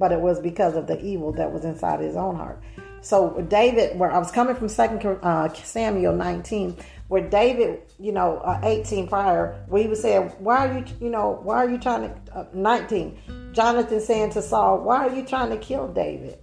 but 0.00 0.10
it 0.10 0.20
was 0.20 0.40
because 0.40 0.74
of 0.74 0.86
the 0.86 0.98
evil 1.04 1.30
that 1.32 1.52
was 1.52 1.64
inside 1.64 2.00
his 2.00 2.16
own 2.16 2.34
heart. 2.34 2.60
So 3.02 3.40
David, 3.48 3.98
where 3.98 4.10
I 4.10 4.18
was 4.18 4.32
coming 4.32 4.56
from 4.56 4.68
Second 4.68 5.06
uh, 5.22 5.52
Samuel 5.54 6.16
19, 6.16 6.76
where 7.08 7.28
David, 7.28 7.82
you 7.98 8.12
know, 8.12 8.38
uh, 8.38 8.60
18 8.62 9.08
prior, 9.08 9.62
where 9.68 9.82
he 9.82 9.88
was 9.88 10.00
saying, 10.00 10.32
"Why 10.38 10.68
are 10.68 10.78
you, 10.78 10.84
you 11.00 11.10
know, 11.10 11.38
why 11.42 11.56
are 11.56 11.70
you 11.70 11.78
trying 11.78 12.08
to?" 12.08 12.36
Uh, 12.36 12.46
19, 12.54 13.52
Jonathan 13.52 14.00
saying 14.00 14.30
to 14.30 14.42
Saul, 14.42 14.80
"Why 14.80 15.06
are 15.06 15.14
you 15.14 15.24
trying 15.24 15.50
to 15.50 15.58
kill 15.58 15.88
David? 15.88 16.38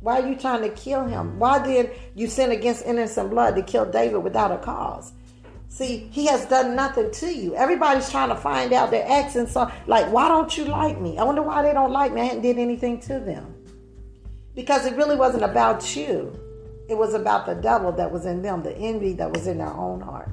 Why 0.00 0.20
are 0.20 0.28
you 0.28 0.36
trying 0.36 0.62
to 0.62 0.70
kill 0.70 1.04
him? 1.04 1.38
Why 1.38 1.64
did 1.64 1.90
you 2.14 2.26
sin 2.26 2.50
against 2.50 2.84
innocent 2.84 3.30
blood 3.30 3.56
to 3.56 3.62
kill 3.62 3.86
David 3.86 4.24
without 4.24 4.50
a 4.52 4.58
cause?" 4.58 5.12
See, 5.68 6.08
he 6.10 6.26
has 6.26 6.46
done 6.46 6.74
nothing 6.74 7.10
to 7.10 7.26
you. 7.26 7.54
Everybody's 7.54 8.10
trying 8.10 8.30
to 8.30 8.36
find 8.36 8.72
out 8.72 8.90
their 8.90 9.06
accents. 9.06 9.52
So, 9.52 9.70
like, 9.86 10.10
why 10.10 10.28
don't 10.28 10.56
you 10.56 10.64
like 10.64 11.00
me? 11.00 11.18
I 11.18 11.24
wonder 11.24 11.42
why 11.42 11.62
they 11.62 11.72
don't 11.72 11.92
like 11.92 12.12
me. 12.12 12.22
I 12.22 12.24
hadn't 12.24 12.42
did 12.42 12.58
anything 12.58 13.00
to 13.00 13.20
them. 13.20 13.54
Because 14.54 14.86
it 14.86 14.96
really 14.96 15.14
wasn't 15.14 15.44
about 15.44 15.94
you. 15.94 16.36
It 16.88 16.96
was 16.96 17.12
about 17.14 17.44
the 17.46 17.54
devil 17.54 17.92
that 17.92 18.10
was 18.10 18.24
in 18.24 18.40
them, 18.40 18.62
the 18.62 18.76
envy 18.76 19.12
that 19.14 19.30
was 19.32 19.46
in 19.46 19.58
their 19.58 19.72
own 19.72 20.00
heart. 20.00 20.30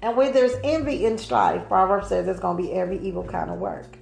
And 0.00 0.16
where 0.16 0.32
there's 0.32 0.54
envy 0.64 1.04
and 1.06 1.20
strife, 1.20 1.68
Proverbs 1.68 2.08
says 2.08 2.24
there's 2.24 2.40
going 2.40 2.56
to 2.56 2.62
be 2.62 2.72
every 2.72 2.98
evil 2.98 3.22
kind 3.22 3.50
of 3.50 3.58
work. 3.58 3.98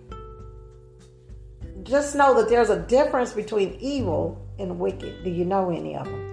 Just 1.83 2.15
know 2.15 2.35
that 2.35 2.49
there's 2.49 2.71
a 2.71 2.79
difference 2.79 3.33
between 3.33 3.77
evil 3.81 4.47
and 4.59 4.79
wicked. 4.79 5.25
Do 5.25 5.31
you 5.31 5.45
know 5.45 5.71
any 5.71 5.97
of 5.97 6.07
them? 6.07 6.32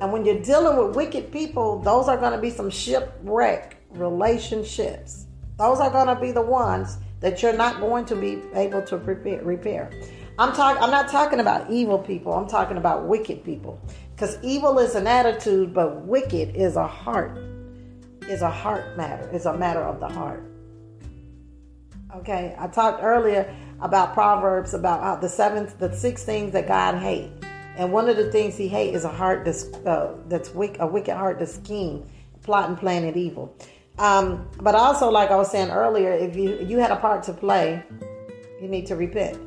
And 0.00 0.12
when 0.12 0.24
you're 0.24 0.40
dealing 0.40 0.76
with 0.76 0.94
wicked 0.96 1.32
people, 1.32 1.78
those 1.80 2.08
are 2.08 2.16
going 2.16 2.32
to 2.32 2.38
be 2.38 2.50
some 2.50 2.70
shipwreck 2.70 3.76
relationships. 3.90 5.26
Those 5.58 5.78
are 5.80 5.90
going 5.90 6.08
to 6.08 6.20
be 6.20 6.32
the 6.32 6.42
ones 6.42 6.98
that 7.20 7.42
you're 7.42 7.56
not 7.56 7.80
going 7.80 8.04
to 8.06 8.16
be 8.16 8.42
able 8.54 8.82
to 8.82 8.98
repair. 8.98 9.90
I'm 10.38 10.52
talking. 10.52 10.82
I'm 10.82 10.90
not 10.90 11.08
talking 11.08 11.40
about 11.40 11.70
evil 11.70 11.98
people. 11.98 12.34
I'm 12.34 12.46
talking 12.46 12.76
about 12.76 13.06
wicked 13.06 13.42
people. 13.42 13.80
Because 14.14 14.38
evil 14.42 14.78
is 14.78 14.94
an 14.94 15.06
attitude, 15.06 15.72
but 15.72 16.04
wicked 16.04 16.54
is 16.54 16.76
a 16.76 16.86
heart. 16.86 17.38
Is 18.28 18.42
a 18.42 18.50
heart 18.50 18.96
matter. 18.96 19.30
It's 19.32 19.46
a 19.46 19.56
matter 19.56 19.82
of 19.82 19.98
the 19.98 20.08
heart. 20.08 20.42
Okay. 22.16 22.54
I 22.58 22.66
talked 22.66 23.02
earlier 23.02 23.54
about 23.80 24.12
Proverbs 24.12 24.74
about 24.74 25.02
how 25.02 25.16
the 25.16 25.28
seventh, 25.28 25.78
the 25.78 25.94
six 25.94 26.22
things 26.22 26.52
that 26.52 26.68
God 26.68 26.98
hates. 26.98 27.45
And 27.76 27.92
one 27.92 28.08
of 28.08 28.16
the 28.16 28.30
things 28.32 28.56
he 28.56 28.68
hates 28.68 28.96
is 28.96 29.04
a 29.04 29.08
heart 29.08 29.44
that's 29.44 29.64
uh, 29.84 30.16
that's 30.28 30.54
wick, 30.54 30.76
a 30.80 30.86
wicked 30.86 31.14
heart 31.14 31.38
to 31.40 31.46
scheme, 31.46 32.04
plot 32.42 32.68
and 32.68 32.78
plan 32.78 33.02
planning 33.02 33.16
evil. 33.16 33.54
Um, 33.98 34.48
but 34.60 34.74
also, 34.74 35.10
like 35.10 35.30
I 35.30 35.36
was 35.36 35.50
saying 35.50 35.70
earlier, 35.70 36.12
if 36.12 36.36
you 36.36 36.58
you 36.60 36.78
had 36.78 36.90
a 36.90 36.96
part 36.96 37.22
to 37.24 37.32
play, 37.32 37.82
you 38.60 38.68
need 38.68 38.86
to 38.86 38.96
repent. 38.96 39.38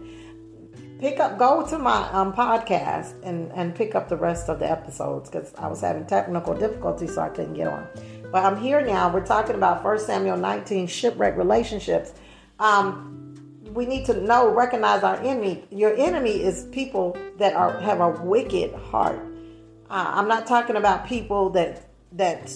Pick 1.00 1.20
up, 1.20 1.39
go 1.39 1.65
to 1.65 1.80
my 1.80 2.10
um, 2.12 2.34
podcast 2.34 3.13
and 3.24 3.52
and 3.54 3.74
pick 3.74 3.96
up 3.96 4.10
the 4.10 4.18
rest 4.18 4.50
of 4.50 4.60
the 4.60 4.70
episodes 4.70 5.30
because 5.30 5.54
I 5.56 5.68
was 5.68 5.82
having 5.82 6.06
technical 6.06 6.54
difficulties, 6.54 7.15
so 7.15 7.22
I 7.22 7.30
couldn't 7.30 7.54
get 7.54 7.68
on. 7.68 7.88
But 8.32 8.46
I'm 8.46 8.62
here 8.62 8.82
now. 8.82 9.12
We're 9.12 9.26
talking 9.26 9.56
about 9.56 9.84
1 9.84 10.00
Samuel 10.00 10.38
19 10.38 10.86
shipwreck 10.88 11.36
relationships. 11.36 12.13
Um, 12.60 13.18
we 13.73 13.86
need 13.86 14.05
to 14.05 14.13
know, 14.21 14.49
recognize 14.49 15.03
our 15.03 15.17
enemy. 15.17 15.63
Your 15.69 15.95
enemy 15.95 16.41
is 16.41 16.65
people 16.71 17.17
that 17.38 17.53
are 17.53 17.79
have 17.79 17.99
a 17.99 18.10
wicked 18.10 18.73
heart. 18.73 19.19
Uh, 19.89 20.12
I'm 20.15 20.27
not 20.27 20.47
talking 20.47 20.75
about 20.75 21.08
people 21.08 21.49
that 21.51 21.89
that 22.13 22.51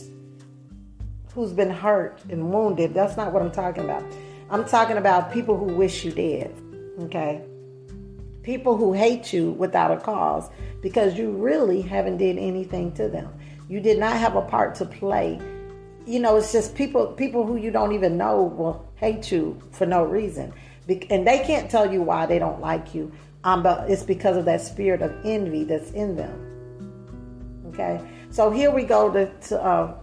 who's 1.33 1.53
been 1.53 1.69
hurt 1.69 2.21
and 2.29 2.51
wounded. 2.51 2.93
That's 2.93 3.17
not 3.17 3.31
what 3.31 3.41
I'm 3.41 3.51
talking 3.51 3.83
about. 3.83 4.03
I'm 4.49 4.65
talking 4.65 4.97
about 4.97 5.31
people 5.31 5.57
who 5.57 5.65
wish 5.65 6.03
you 6.03 6.11
dead. 6.11 6.55
Okay, 6.99 7.41
people 8.41 8.77
who 8.77 8.93
hate 8.93 9.33
you 9.33 9.51
without 9.51 9.91
a 9.91 9.97
cause 9.97 10.49
because 10.81 11.17
you 11.17 11.31
really 11.31 11.81
haven't 11.81 12.17
did 12.17 12.37
anything 12.37 12.91
to 12.93 13.07
them. 13.07 13.33
You 13.69 13.79
did 13.79 13.97
not 13.99 14.17
have 14.17 14.35
a 14.35 14.41
part 14.41 14.75
to 14.75 14.85
play. 14.85 15.39
You 16.05 16.19
know, 16.19 16.35
it's 16.37 16.51
just 16.51 16.75
people 16.75 17.07
people 17.07 17.45
who 17.45 17.55
you 17.55 17.71
don't 17.71 17.93
even 17.93 18.17
know 18.17 18.43
will 18.43 18.91
hate 18.95 19.31
you 19.31 19.59
for 19.71 19.85
no 19.85 20.03
reason 20.03 20.53
and 20.87 21.27
they 21.27 21.39
can't 21.39 21.69
tell 21.69 21.91
you 21.91 22.01
why 22.01 22.25
they 22.25 22.39
don't 22.39 22.59
like 22.59 22.93
you 22.93 23.11
um, 23.43 23.63
but 23.63 23.89
it's 23.89 24.03
because 24.03 24.37
of 24.37 24.45
that 24.45 24.61
spirit 24.61 25.01
of 25.01 25.13
envy 25.25 25.63
that's 25.63 25.91
in 25.91 26.15
them. 26.15 26.39
Okay? 27.67 28.01
So 28.29 28.49
here 28.51 28.71
we 28.71 28.83
go 28.83 29.11
to, 29.11 29.31
to 29.47 29.61
uh, 29.61 29.95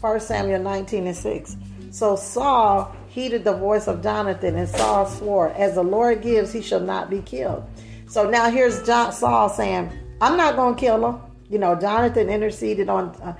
1 0.00 0.20
samuel 0.20 0.62
19 0.62 1.06
and 1.08 1.16
6 1.16 1.56
so 1.90 2.16
saul 2.16 2.94
heeded 3.08 3.44
the 3.44 3.52
voice 3.52 3.86
of 3.86 4.02
jonathan 4.02 4.56
and 4.56 4.66
saul 4.66 5.04
swore 5.04 5.50
as 5.50 5.74
the 5.74 5.82
lord 5.82 6.22
gives 6.22 6.52
he 6.52 6.62
shall 6.62 6.80
not 6.80 7.10
be 7.10 7.20
killed. 7.20 7.62
So 8.08 8.28
now 8.28 8.50
here's 8.50 8.82
John, 8.86 9.12
saul 9.12 9.50
saying 9.50 9.92
i'm 10.22 10.38
not 10.38 10.56
going 10.56 10.74
to 10.74 10.80
kill 10.80 11.06
him. 11.06 11.20
You 11.50 11.58
know 11.58 11.74
jonathan 11.78 12.30
interceded 12.30 12.88
on 12.88 13.08
uh, 13.16 13.34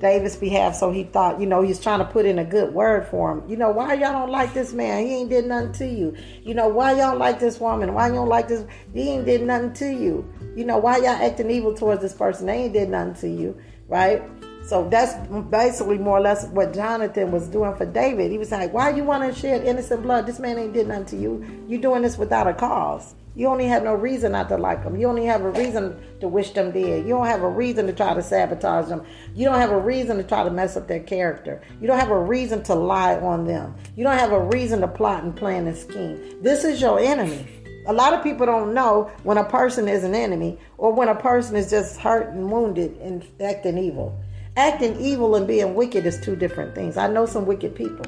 David's 0.00 0.36
behalf. 0.36 0.74
So 0.74 0.90
he 0.90 1.04
thought, 1.04 1.40
you 1.40 1.46
know, 1.46 1.62
he's 1.62 1.78
trying 1.78 2.00
to 2.00 2.04
put 2.04 2.26
in 2.26 2.38
a 2.38 2.44
good 2.44 2.74
word 2.74 3.06
for 3.06 3.30
him. 3.32 3.48
You 3.48 3.56
know, 3.56 3.70
why 3.70 3.94
y'all 3.94 4.12
don't 4.12 4.30
like 4.30 4.54
this 4.54 4.72
man? 4.72 5.06
He 5.06 5.14
ain't 5.16 5.30
did 5.30 5.46
nothing 5.46 5.72
to 5.72 5.86
you. 5.86 6.16
You 6.42 6.54
know, 6.54 6.68
why 6.68 6.92
y'all 6.92 7.16
like 7.16 7.38
this 7.38 7.60
woman? 7.60 7.94
Why 7.94 8.08
you 8.08 8.14
don't 8.14 8.28
like 8.28 8.48
this? 8.48 8.64
He 8.92 9.10
ain't 9.10 9.26
did 9.26 9.42
nothing 9.42 9.74
to 9.74 9.92
you. 9.92 10.32
You 10.56 10.64
know, 10.64 10.78
why 10.78 10.96
y'all 10.96 11.08
acting 11.08 11.50
evil 11.50 11.74
towards 11.74 12.00
this 12.02 12.14
person? 12.14 12.46
They 12.46 12.64
ain't 12.64 12.72
did 12.72 12.88
nothing 12.88 13.14
to 13.14 13.28
you, 13.28 13.56
right? 13.88 14.22
So 14.70 14.88
that's 14.88 15.14
basically 15.50 15.98
more 15.98 16.18
or 16.18 16.20
less 16.20 16.46
what 16.46 16.72
Jonathan 16.72 17.32
was 17.32 17.48
doing 17.48 17.74
for 17.74 17.86
David. 17.86 18.30
He 18.30 18.38
was 18.38 18.52
like, 18.52 18.72
why 18.72 18.90
you 18.90 19.02
want 19.02 19.24
to 19.24 19.36
shed 19.36 19.64
innocent 19.64 20.00
blood? 20.04 20.26
This 20.26 20.38
man 20.38 20.60
ain't 20.60 20.74
did 20.74 20.86
nothing 20.86 21.06
to 21.06 21.16
you. 21.16 21.64
You 21.66 21.76
doing 21.78 22.02
this 22.02 22.16
without 22.16 22.46
a 22.46 22.54
cause. 22.54 23.16
You 23.34 23.48
only 23.48 23.64
have 23.66 23.82
no 23.82 23.94
reason 23.94 24.30
not 24.30 24.48
to 24.50 24.56
like 24.56 24.84
them. 24.84 24.96
You 24.96 25.08
only 25.08 25.24
have 25.24 25.42
a 25.42 25.50
reason 25.50 26.00
to 26.20 26.28
wish 26.28 26.52
them 26.52 26.70
dead. 26.70 27.02
You 27.02 27.08
don't 27.08 27.26
have 27.26 27.42
a 27.42 27.48
reason 27.48 27.88
to 27.88 27.92
try 27.92 28.14
to 28.14 28.22
sabotage 28.22 28.86
them. 28.86 29.04
You 29.34 29.46
don't 29.46 29.58
have 29.58 29.72
a 29.72 29.80
reason 29.80 30.18
to 30.18 30.22
try 30.22 30.44
to 30.44 30.50
mess 30.52 30.76
up 30.76 30.86
their 30.86 31.00
character. 31.00 31.60
You 31.80 31.88
don't 31.88 31.98
have 31.98 32.12
a 32.12 32.22
reason 32.22 32.62
to 32.62 32.76
lie 32.76 33.16
on 33.16 33.46
them. 33.46 33.74
You 33.96 34.04
don't 34.04 34.18
have 34.18 34.30
a 34.30 34.40
reason 34.40 34.82
to 34.82 34.88
plot 34.88 35.24
and 35.24 35.34
plan 35.34 35.66
and 35.66 35.76
scheme. 35.76 36.40
This 36.42 36.62
is 36.62 36.80
your 36.80 37.00
enemy. 37.00 37.44
A 37.88 37.92
lot 37.92 38.14
of 38.14 38.22
people 38.22 38.46
don't 38.46 38.72
know 38.72 39.10
when 39.24 39.36
a 39.36 39.42
person 39.42 39.88
is 39.88 40.04
an 40.04 40.14
enemy 40.14 40.60
or 40.78 40.92
when 40.92 41.08
a 41.08 41.14
person 41.16 41.56
is 41.56 41.70
just 41.70 41.98
hurt 41.98 42.28
and 42.28 42.52
wounded 42.52 42.96
and 42.98 43.26
acting 43.40 43.76
evil. 43.76 44.16
Acting 44.56 45.00
evil 45.00 45.36
and 45.36 45.46
being 45.46 45.74
wicked 45.74 46.06
is 46.06 46.20
two 46.20 46.34
different 46.34 46.74
things. 46.74 46.96
I 46.96 47.06
know 47.08 47.26
some 47.26 47.46
wicked 47.46 47.74
people. 47.74 48.06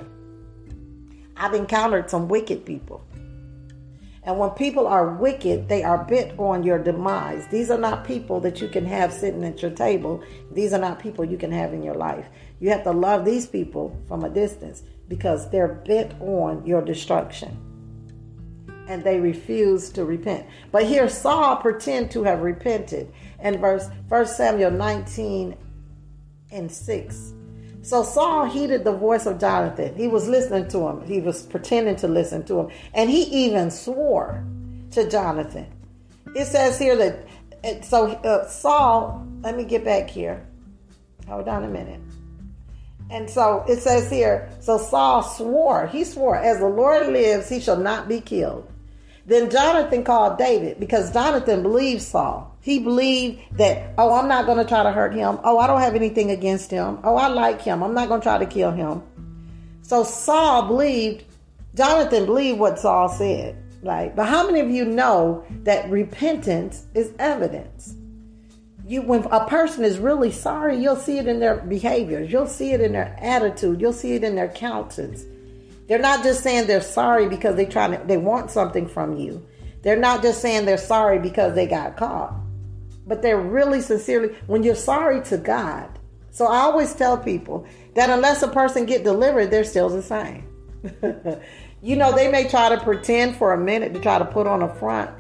I've 1.37 1.55
encountered 1.55 2.11
some 2.11 2.29
wicked 2.29 2.65
people. 2.65 3.05
And 4.25 4.39
when 4.39 4.51
people 4.51 4.87
are 4.87 5.15
wicked, 5.15 5.69
they 5.69 5.83
are 5.83 6.05
bent 6.05 6.39
on 6.39 6.63
your 6.63 6.79
demise. 6.79 7.47
These 7.49 7.71
are 7.71 7.79
not 7.79 8.05
people 8.05 8.39
that 8.41 8.61
you 8.61 8.69
can 8.69 8.87
have 8.87 9.13
sitting 9.13 9.43
at 9.45 9.63
your 9.63 9.73
table. 9.73 10.23
These 10.53 10.73
are 10.73 10.79
not 10.79 11.01
people 11.01 11.25
you 11.25 11.37
can 11.37 11.51
have 11.51 11.73
in 11.73 11.83
your 11.83 11.95
life. 11.95 12.27
You 12.61 12.71
have 12.71 12.85
to 12.85 12.93
love 12.93 13.25
these 13.25 13.47
people 13.47 14.01
from 14.07 14.23
a 14.23 14.31
distance 14.31 14.85
because 15.09 15.51
they're 15.51 15.83
bent 15.87 16.15
on 16.21 16.65
your 16.65 16.83
destruction. 16.83 17.57
And 18.87 19.03
they 19.03 19.19
refuse 19.19 19.91
to 19.91 20.05
repent. 20.05 20.47
But 20.71 20.87
here 20.87 21.09
Saul 21.09 21.57
pretend 21.57 22.13
to 22.13 22.23
have 22.23 22.43
repented. 22.43 23.13
In 23.43 23.59
verse 23.59 23.89
1 24.09 24.27
Samuel 24.27 24.71
19 24.71 25.57
and 26.53 26.71
6. 26.71 27.33
So 27.83 28.05
Saul 28.05 28.45
heeded 28.45 28.85
the 28.85 28.93
voice 28.93 29.27
of 29.27 29.41
Jonathan. 29.41 29.95
He 29.97 30.07
was 30.07 30.29
listening 30.29 30.69
to 30.69 30.87
him. 30.87 31.05
He 31.05 31.21
was 31.21 31.43
pretending 31.43 31.97
to 31.97 32.09
listen 32.09 32.45
to 32.45 32.61
him. 32.61 32.69
And 32.95 33.11
he 33.11 33.23
even 33.47 33.71
swore 33.71 34.45
to 34.93 35.09
Jonathan. 35.09 35.67
It 36.37 36.47
says 36.47 36.79
here 36.79 36.97
that, 36.97 37.85
so 37.85 38.09
uh, 38.09 38.47
Saul, 38.47 39.27
let 39.41 39.57
me 39.57 39.65
get 39.65 39.85
back 39.85 40.09
here. 40.09 40.47
Hold 41.27 41.49
on 41.49 41.65
a 41.65 41.69
minute. 41.69 42.01
And 43.11 43.29
so 43.29 43.65
it 43.69 43.81
says 43.81 44.11
here, 44.11 44.49
so 44.61 44.79
Saul 44.79 45.23
swore, 45.23 45.87
he 45.89 46.05
swore, 46.05 46.37
as 46.37 46.61
the 46.61 46.69
Lord 46.69 47.09
lives, 47.09 47.49
he 47.49 47.61
shall 47.61 47.77
not 47.77 48.09
be 48.09 48.21
killed. 48.21 48.71
Then 49.27 49.51
Jonathan 49.51 50.05
called 50.05 50.39
David 50.39 50.81
because 50.81 51.13
Jonathan 51.13 51.63
believed 51.63 52.03
Saul. 52.03 52.52
He 52.63 52.79
believed 52.79 53.59
that, 53.59 53.93
oh, 53.99 54.15
I'm 54.15 54.29
not 54.29 54.47
going 54.47 54.59
to 54.59 54.65
try 54.65 54.85
to 54.85 54.93
hurt 54.93 55.13
him. 55.13 55.41
Oh, 55.43 55.59
I 55.59 55.67
don't 55.67 55.81
have 55.81 55.97
anything 55.97 56.31
against 56.31 56.71
him. 56.71 57.01
Oh, 57.03 57.17
I 57.17 57.27
like 57.27 57.61
him. 57.61 57.83
I'm 57.83 57.93
not 57.93 58.07
going 58.07 58.21
to 58.21 58.25
try 58.25 58.39
to 58.39 58.47
kill 58.47 58.71
him. 58.71 59.03
So 59.83 60.05
Saul 60.05 60.69
believed, 60.69 61.25
Jonathan 61.75 62.25
believed 62.25 62.61
what 62.61 62.79
Saul 62.79 63.09
said. 63.09 63.59
Right? 63.83 64.15
But 64.15 64.27
how 64.27 64.47
many 64.47 64.61
of 64.61 64.71
you 64.71 64.85
know 64.85 65.45
that 65.65 65.91
repentance 65.91 66.87
is 66.95 67.13
evidence? 67.19 67.97
You, 68.87 69.03
when 69.03 69.25
a 69.25 69.45
person 69.49 69.85
is 69.85 69.99
really 69.99 70.31
sorry, 70.31 70.77
you'll 70.77 70.95
see 70.95 71.19
it 71.19 71.27
in 71.27 71.41
their 71.41 71.57
behaviors. 71.57 72.31
You'll 72.31 72.47
see 72.47 72.71
it 72.71 72.81
in 72.81 72.93
their 72.93 73.17
attitude. 73.21 73.81
You'll 73.81 73.93
see 73.93 74.13
it 74.13 74.23
in 74.23 74.37
their 74.37 74.51
countenance. 74.51 75.25
They're 75.89 75.99
not 75.99 76.23
just 76.23 76.45
saying 76.45 76.69
they're 76.69 76.81
sorry 76.81 77.29
because 77.29 77.57
they 77.57 77.67
trying 77.67 77.99
to, 77.99 78.07
they 78.07 78.19
want 78.19 78.53
something 78.53 78.87
from 78.87 79.17
you. 79.17 79.45
They're 79.83 79.97
not 79.97 80.23
just 80.23 80.41
saying 80.41 80.65
they're 80.65 80.79
sorry 80.79 81.19
because 81.19 81.57
they 81.57 81.67
got 81.67 81.97
caught 81.97 82.42
but 83.07 83.23
they're 83.23 83.41
really 83.41 83.81
sincerely 83.81 84.35
when 84.47 84.63
you're 84.63 84.75
sorry 84.75 85.23
to 85.25 85.39
God. 85.39 85.99
So 86.31 86.47
I 86.47 86.61
always 86.61 86.95
tell 86.95 87.19
people 87.19 87.67
that 87.95 88.09
unless 88.11 88.43
a 88.43 88.49
person 88.49 88.87
get 88.87 89.05
delivered, 89.05 89.51
they're 89.51 89.65
still 89.65 89.89
the 89.89 90.03
same. 90.03 90.49
you 91.83 91.97
know, 91.97 92.13
they 92.15 92.31
may 92.31 92.49
try 92.49 92.69
to 92.75 92.81
pretend 92.81 93.37
for 93.37 93.53
a 93.53 93.59
minute 93.59 93.93
to 93.95 94.01
try 94.01 94.19
to 94.19 94.25
put 94.25 94.47
on 94.47 94.63
a 94.63 94.75
front, 94.77 95.11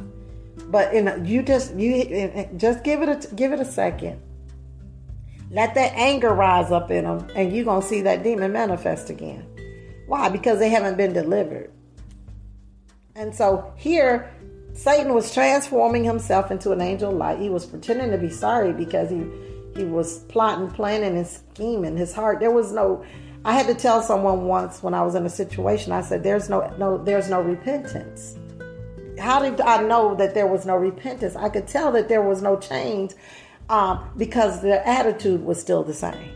but 0.70 0.94
in 0.94 1.24
you 1.24 1.42
just 1.42 1.74
you 1.74 2.48
just 2.56 2.82
give 2.82 3.02
it 3.02 3.08
a 3.08 3.34
give 3.34 3.52
it 3.52 3.60
a 3.60 3.64
second. 3.64 4.20
Let 5.50 5.74
that 5.74 5.92
anger 5.94 6.32
rise 6.32 6.72
up 6.72 6.90
in 6.90 7.04
them, 7.04 7.28
and 7.36 7.54
you're 7.54 7.66
gonna 7.66 7.82
see 7.82 8.00
that 8.02 8.22
demon 8.22 8.52
manifest 8.52 9.10
again. 9.10 9.46
Why? 10.06 10.30
Because 10.30 10.58
they 10.58 10.70
haven't 10.70 10.96
been 10.96 11.12
delivered. 11.12 11.70
And 13.14 13.34
so 13.34 13.72
here 13.76 14.30
Satan 14.74 15.14
was 15.14 15.32
transforming 15.32 16.04
himself 16.04 16.50
into 16.50 16.72
an 16.72 16.80
angel 16.80 17.10
of 17.10 17.16
light. 17.16 17.38
He 17.38 17.50
was 17.50 17.66
pretending 17.66 18.10
to 18.10 18.18
be 18.18 18.30
sorry 18.30 18.72
because 18.72 19.10
he 19.10 19.26
he 19.76 19.84
was 19.84 20.18
plotting, 20.24 20.70
planning, 20.70 21.16
and 21.16 21.26
scheming. 21.26 21.96
His 21.96 22.12
heart 22.12 22.40
there 22.40 22.50
was 22.50 22.72
no. 22.72 23.04
I 23.44 23.54
had 23.54 23.66
to 23.66 23.74
tell 23.74 24.02
someone 24.02 24.44
once 24.44 24.82
when 24.82 24.94
I 24.94 25.02
was 25.02 25.14
in 25.14 25.26
a 25.26 25.30
situation. 25.30 25.92
I 25.92 26.02
said, 26.02 26.22
"There's 26.22 26.48
no 26.48 26.72
no 26.78 26.98
there's 26.98 27.28
no 27.28 27.40
repentance." 27.40 28.38
How 29.18 29.40
did 29.40 29.60
I 29.60 29.82
know 29.82 30.14
that 30.16 30.34
there 30.34 30.46
was 30.46 30.64
no 30.64 30.76
repentance? 30.76 31.36
I 31.36 31.48
could 31.48 31.66
tell 31.66 31.92
that 31.92 32.08
there 32.08 32.22
was 32.22 32.40
no 32.40 32.58
change 32.58 33.12
um, 33.68 34.10
because 34.16 34.62
their 34.62 34.84
attitude 34.86 35.44
was 35.44 35.60
still 35.60 35.82
the 35.82 35.94
same. 35.94 36.30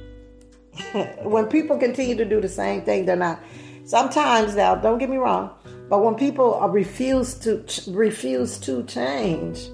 when 1.23 1.47
people 1.47 1.79
continue 1.79 2.15
to 2.17 2.25
do 2.25 2.41
the 2.41 2.49
same 2.49 2.83
thing, 2.83 3.07
they're 3.07 3.17
not. 3.17 3.43
Sometimes 3.85 4.57
now, 4.57 4.75
don't 4.75 4.99
get 4.99 5.09
me 5.09 5.17
wrong, 5.17 5.51
but 5.89 6.03
when 6.03 6.15
people 6.15 6.61
refuse 6.69 7.35
to 7.35 7.65
refuse 7.91 8.59
to 8.59 8.83
change, 8.85 9.69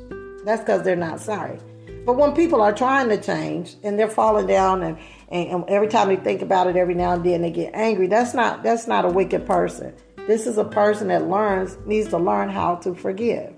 that's 0.45 0.61
because 0.61 0.83
they're 0.83 0.97
not 0.97 1.21
sorry. 1.21 1.59
But 2.05 2.17
when 2.17 2.35
people 2.35 2.61
are 2.61 2.73
trying 2.73 3.09
to 3.11 3.17
change 3.17 3.77
and 3.83 3.99
they're 3.99 4.09
falling 4.09 4.47
down 4.47 4.83
and, 4.83 4.99
and, 5.29 5.49
and 5.49 5.65
every 5.69 5.89
time 5.89 6.09
they 6.09 6.17
think 6.17 6.43
about 6.43 6.67
it 6.67 6.77
every 6.77 6.95
now 6.95 7.13
and 7.13 7.25
then 7.25 7.43
they 7.43 7.51
get 7.51 7.75
angry, 7.75 8.09
that's 8.09 8.35
not 8.35 8.63
that's 8.63 8.87
not 8.87 9.05
a 9.05 9.09
wicked 9.09 9.47
person. 9.47 9.95
This 10.27 10.47
is 10.47 10.59
a 10.59 10.65
person 10.65 11.09
that 11.09 11.29
learns 11.29 11.79
needs 11.87 12.09
to 12.09 12.19
learn 12.19 12.49
how 12.49 12.77
to 12.77 12.95
forgive. 12.95 13.55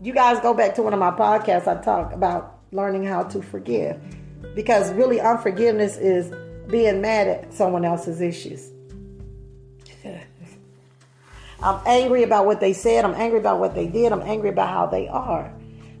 You 0.00 0.12
guys 0.12 0.40
go 0.40 0.54
back 0.54 0.74
to 0.74 0.82
one 0.82 0.92
of 0.92 0.98
my 0.98 1.10
podcasts 1.10 1.66
I 1.66 1.80
talk 1.80 2.12
about 2.12 2.60
learning 2.72 3.04
how 3.04 3.22
to 3.22 3.40
forgive. 3.40 4.00
Because 4.54 4.92
really 4.92 5.20
unforgiveness 5.20 5.96
is 5.96 6.32
being 6.68 7.00
mad 7.00 7.28
at 7.28 7.54
someone 7.54 7.84
else's 7.84 8.20
issues. 8.20 8.70
I'm 11.62 11.80
angry 11.86 12.22
about 12.22 12.46
what 12.46 12.60
they 12.60 12.72
said, 12.72 13.04
I'm 13.04 13.14
angry 13.14 13.38
about 13.38 13.60
what 13.60 13.74
they 13.74 13.86
did, 13.86 14.12
I'm 14.12 14.22
angry 14.22 14.50
about 14.50 14.68
how 14.68 14.86
they 14.86 15.08
are. 15.08 15.52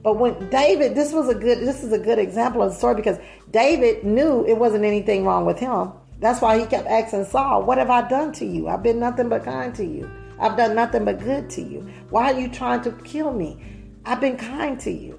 But 0.02 0.18
when 0.18 0.50
David, 0.50 0.94
this 0.94 1.12
was 1.12 1.28
a 1.28 1.34
good 1.34 1.60
this 1.60 1.82
is 1.82 1.92
a 1.92 1.98
good 1.98 2.18
example 2.18 2.62
of 2.62 2.70
the 2.70 2.76
story 2.76 2.94
because 2.94 3.18
David 3.50 4.04
knew 4.04 4.44
it 4.46 4.58
wasn't 4.58 4.84
anything 4.84 5.24
wrong 5.24 5.46
with 5.46 5.58
him. 5.58 5.92
That's 6.20 6.40
why 6.40 6.58
he 6.58 6.66
kept 6.66 6.86
asking 6.86 7.24
Saul, 7.24 7.62
What 7.62 7.78
have 7.78 7.90
I 7.90 8.06
done 8.06 8.32
to 8.34 8.44
you? 8.44 8.68
I've 8.68 8.82
been 8.82 8.98
nothing 9.00 9.28
but 9.28 9.44
kind 9.44 9.74
to 9.76 9.84
you. 9.84 10.10
I've 10.38 10.56
done 10.56 10.74
nothing 10.74 11.04
but 11.04 11.20
good 11.20 11.48
to 11.50 11.62
you. 11.62 11.88
Why 12.10 12.32
are 12.32 12.38
you 12.38 12.48
trying 12.48 12.82
to 12.82 12.92
kill 12.92 13.32
me? 13.32 13.62
I've 14.04 14.20
been 14.20 14.36
kind 14.36 14.78
to 14.80 14.90
you. 14.90 15.18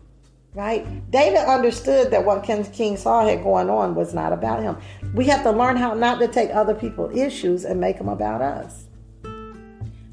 Right? 0.53 0.85
David 1.11 1.39
understood 1.39 2.11
that 2.11 2.23
what 2.23 2.43
King 2.43 2.95
Saul 2.95 3.27
had 3.27 3.43
going 3.43 3.69
on 3.69 3.93
was 3.93 4.13
not 4.13 4.31
about 4.31 4.63
him. 4.63 4.77
We 5.13 5.25
have 5.25 5.43
to 5.43 5.51
learn 5.51 5.75
how 5.75 5.93
not 5.95 6.19
to 6.19 6.29
take 6.29 6.49
other 6.51 6.73
people's 6.73 7.17
issues 7.17 7.65
and 7.65 7.81
make 7.81 7.97
them 7.97 8.07
about 8.07 8.41
us. 8.41 8.84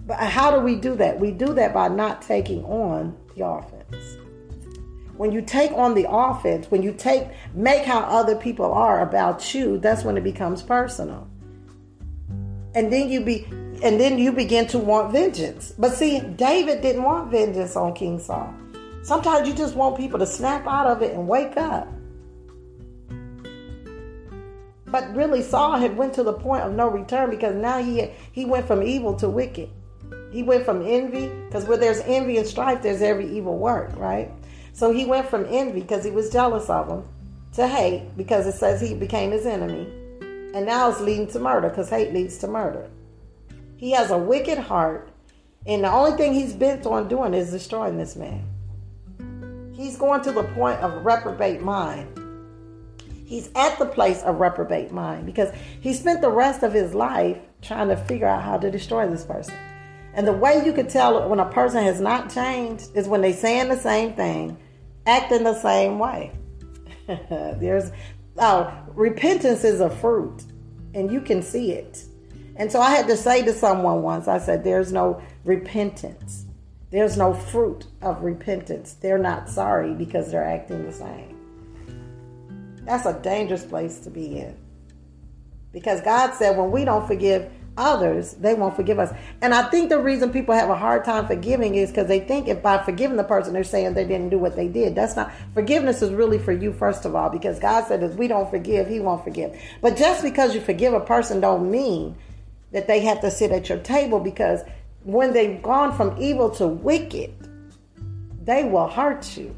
But 0.06 0.18
how 0.18 0.50
do 0.50 0.60
we 0.60 0.76
do 0.76 0.94
that? 0.96 1.20
We 1.20 1.30
do 1.30 1.54
that 1.54 1.72
by 1.72 1.88
not 1.88 2.22
taking 2.22 2.64
on 2.64 3.16
the 3.34 3.46
offense 3.46 4.16
when 5.22 5.30
you 5.30 5.40
take 5.40 5.70
on 5.72 5.94
the 5.94 6.06
offense, 6.10 6.68
when 6.68 6.82
you 6.82 6.92
take 6.92 7.28
make 7.54 7.84
how 7.84 8.00
other 8.00 8.34
people 8.34 8.72
are 8.72 9.02
about 9.02 9.54
you, 9.54 9.78
that's 9.78 10.02
when 10.02 10.16
it 10.16 10.24
becomes 10.24 10.62
personal. 10.62 11.28
And 12.74 12.92
then 12.92 13.08
you 13.08 13.24
be 13.24 13.44
and 13.84 14.00
then 14.00 14.18
you 14.18 14.32
begin 14.32 14.66
to 14.68 14.78
want 14.78 15.12
vengeance. 15.12 15.74
But 15.78 15.92
see, 15.92 16.18
David 16.18 16.82
didn't 16.82 17.02
want 17.02 17.30
vengeance 17.30 17.76
on 17.76 17.94
King 17.94 18.18
Saul. 18.18 18.52
Sometimes 19.04 19.46
you 19.46 19.54
just 19.54 19.76
want 19.76 19.96
people 19.96 20.18
to 20.18 20.26
snap 20.26 20.66
out 20.66 20.88
of 20.88 21.02
it 21.02 21.14
and 21.14 21.28
wake 21.28 21.56
up. 21.56 21.86
But 24.86 25.14
really 25.14 25.42
Saul 25.42 25.78
had 25.78 25.96
went 25.96 26.14
to 26.14 26.22
the 26.22 26.32
point 26.32 26.62
of 26.62 26.72
no 26.74 26.88
return 26.88 27.30
because 27.30 27.54
now 27.54 27.82
he 27.82 27.98
had, 27.98 28.12
he 28.32 28.44
went 28.44 28.66
from 28.66 28.82
evil 28.82 29.14
to 29.16 29.28
wicked. 29.28 29.70
He 30.32 30.42
went 30.42 30.64
from 30.64 30.80
envy 30.80 31.28
because 31.46 31.66
where 31.66 31.76
there's 31.76 32.00
envy 32.00 32.38
and 32.38 32.46
strife, 32.46 32.80
there's 32.80 33.02
every 33.02 33.30
evil 33.36 33.58
work, 33.58 33.94
right? 33.96 34.30
So 34.72 34.90
he 34.90 35.04
went 35.04 35.28
from 35.28 35.44
envy 35.48 35.82
because 35.82 36.04
he 36.04 36.10
was 36.10 36.30
jealous 36.30 36.70
of 36.70 36.88
him 36.88 37.04
to 37.54 37.68
hate 37.68 38.16
because 38.16 38.46
it 38.46 38.54
says 38.54 38.80
he 38.80 38.94
became 38.94 39.30
his 39.30 39.44
enemy. 39.44 39.86
And 40.54 40.64
now 40.64 40.90
it's 40.90 41.00
leading 41.00 41.26
to 41.28 41.38
murder 41.38 41.68
because 41.68 41.90
hate 41.90 42.14
leads 42.14 42.38
to 42.38 42.48
murder. 42.48 42.88
He 43.76 43.90
has 43.90 44.10
a 44.10 44.16
wicked 44.16 44.58
heart, 44.58 45.10
and 45.66 45.84
the 45.84 45.90
only 45.90 46.16
thing 46.16 46.32
he's 46.32 46.52
bent 46.54 46.86
on 46.86 47.08
doing 47.08 47.34
is 47.34 47.50
destroying 47.50 47.98
this 47.98 48.16
man. 48.16 48.46
He's 49.74 49.96
going 49.96 50.22
to 50.22 50.32
the 50.32 50.44
point 50.44 50.80
of 50.80 51.04
reprobate 51.04 51.60
mind. 51.60 52.18
He's 53.26 53.50
at 53.54 53.78
the 53.78 53.86
place 53.86 54.22
of 54.22 54.40
reprobate 54.40 54.92
mind 54.92 55.26
because 55.26 55.50
he 55.80 55.92
spent 55.92 56.20
the 56.20 56.30
rest 56.30 56.62
of 56.62 56.72
his 56.72 56.94
life 56.94 57.38
trying 57.60 57.88
to 57.88 57.96
figure 57.96 58.26
out 58.26 58.42
how 58.42 58.56
to 58.58 58.70
destroy 58.70 59.08
this 59.08 59.24
person. 59.24 59.54
And 60.14 60.26
the 60.26 60.32
way 60.32 60.62
you 60.64 60.72
could 60.72 60.88
tell 60.88 61.28
when 61.28 61.40
a 61.40 61.48
person 61.50 61.82
has 61.84 62.00
not 62.00 62.32
changed 62.32 62.90
is 62.94 63.08
when 63.08 63.22
they 63.22 63.32
saying 63.32 63.68
the 63.68 63.78
same 63.78 64.12
thing, 64.14 64.58
acting 65.06 65.44
the 65.44 65.58
same 65.60 65.98
way. 65.98 66.32
There's 67.06 67.90
oh, 68.38 68.72
repentance 68.94 69.64
is 69.64 69.80
a 69.80 69.90
fruit, 69.90 70.44
and 70.94 71.10
you 71.10 71.20
can 71.20 71.42
see 71.42 71.72
it. 71.72 72.04
And 72.56 72.70
so 72.70 72.80
I 72.80 72.90
had 72.90 73.06
to 73.08 73.16
say 73.16 73.42
to 73.42 73.52
someone 73.52 74.02
once, 74.02 74.28
I 74.28 74.38
said, 74.38 74.64
There's 74.64 74.92
no 74.92 75.22
repentance. 75.44 76.44
There's 76.90 77.16
no 77.16 77.32
fruit 77.32 77.86
of 78.02 78.22
repentance. 78.22 78.92
They're 79.00 79.16
not 79.16 79.48
sorry 79.48 79.94
because 79.94 80.30
they're 80.30 80.44
acting 80.44 80.84
the 80.84 80.92
same. 80.92 81.38
That's 82.84 83.06
a 83.06 83.18
dangerous 83.20 83.64
place 83.64 84.00
to 84.00 84.10
be 84.10 84.40
in. 84.40 84.56
Because 85.72 86.02
God 86.02 86.34
said, 86.34 86.58
when 86.58 86.70
we 86.70 86.84
don't 86.84 87.06
forgive 87.06 87.50
others, 87.76 88.34
they 88.34 88.54
won't 88.54 88.76
forgive 88.76 88.98
us. 88.98 89.12
And 89.40 89.54
I 89.54 89.68
think 89.70 89.88
the 89.88 89.98
reason 89.98 90.30
people 90.30 90.54
have 90.54 90.68
a 90.68 90.76
hard 90.76 91.04
time 91.04 91.26
forgiving 91.26 91.74
is 91.74 91.90
because 91.90 92.08
they 92.08 92.20
think 92.20 92.48
if 92.48 92.62
by 92.62 92.82
forgiving 92.82 93.16
the 93.16 93.24
person, 93.24 93.52
they're 93.52 93.64
saying 93.64 93.94
they 93.94 94.06
didn't 94.06 94.28
do 94.28 94.38
what 94.38 94.56
they 94.56 94.68
did. 94.68 94.94
That's 94.94 95.16
not 95.16 95.32
forgiveness 95.54 96.02
is 96.02 96.10
really 96.10 96.38
for 96.38 96.52
you 96.52 96.72
first 96.72 97.04
of 97.04 97.14
all, 97.14 97.30
because 97.30 97.58
God 97.58 97.86
said 97.86 98.02
if 98.02 98.14
we 98.14 98.28
don't 98.28 98.50
forgive, 98.50 98.88
He 98.88 99.00
won't 99.00 99.24
forgive. 99.24 99.58
But 99.80 99.96
just 99.96 100.22
because 100.22 100.54
you 100.54 100.60
forgive 100.60 100.92
a 100.92 101.00
person, 101.00 101.40
don't 101.40 101.70
mean 101.70 102.16
that 102.72 102.86
they 102.86 103.00
have 103.00 103.20
to 103.20 103.30
sit 103.30 103.52
at 103.52 103.68
your 103.68 103.78
table. 103.78 104.20
Because 104.20 104.60
when 105.04 105.32
they've 105.32 105.62
gone 105.62 105.96
from 105.96 106.16
evil 106.20 106.50
to 106.50 106.66
wicked, 106.66 107.32
they 108.44 108.64
will 108.64 108.88
hurt 108.88 109.36
you. 109.36 109.54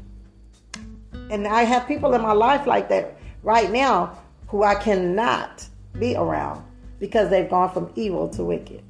And 1.31 1.47
I 1.47 1.63
have 1.63 1.87
people 1.87 2.13
in 2.13 2.21
my 2.21 2.33
life 2.33 2.67
like 2.67 2.89
that 2.89 3.17
right 3.41 3.71
now 3.71 4.19
who 4.47 4.63
I 4.63 4.75
cannot 4.75 5.67
be 5.97 6.15
around 6.15 6.63
because 7.05 7.29
they've 7.29 7.49
gone 7.49 7.71
from 7.71 7.91
evil 7.95 8.27
to 8.29 8.43
wicked. 8.43 8.81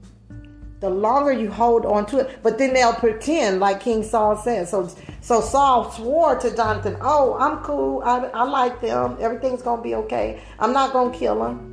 The 0.80 0.90
longer 0.90 1.32
you 1.32 1.50
hold 1.50 1.86
on 1.86 2.06
to 2.08 2.20
it, 2.20 2.40
but 2.44 2.58
then 2.58 2.74
they'll 2.74 2.94
pretend 2.94 3.60
like 3.60 3.80
King 3.80 4.04
Saul 4.04 4.36
said. 4.36 4.68
So, 4.68 4.90
so 5.22 5.42
Saul 5.42 5.90
swore 5.92 6.36
to 6.40 6.56
Jonathan, 6.56 6.98
"Oh, 7.02 7.36
I'm 7.40 7.64
cool. 7.64 8.02
I, 8.04 8.26
I 8.28 8.44
like 8.44 8.82
them. 8.82 9.18
Everything's 9.20 9.62
gonna 9.62 9.82
be 9.82 9.96
okay. 9.96 10.42
I'm 10.60 10.74
not 10.74 10.94
gonna 10.94 11.18
kill 11.18 11.44
him." 11.46 11.72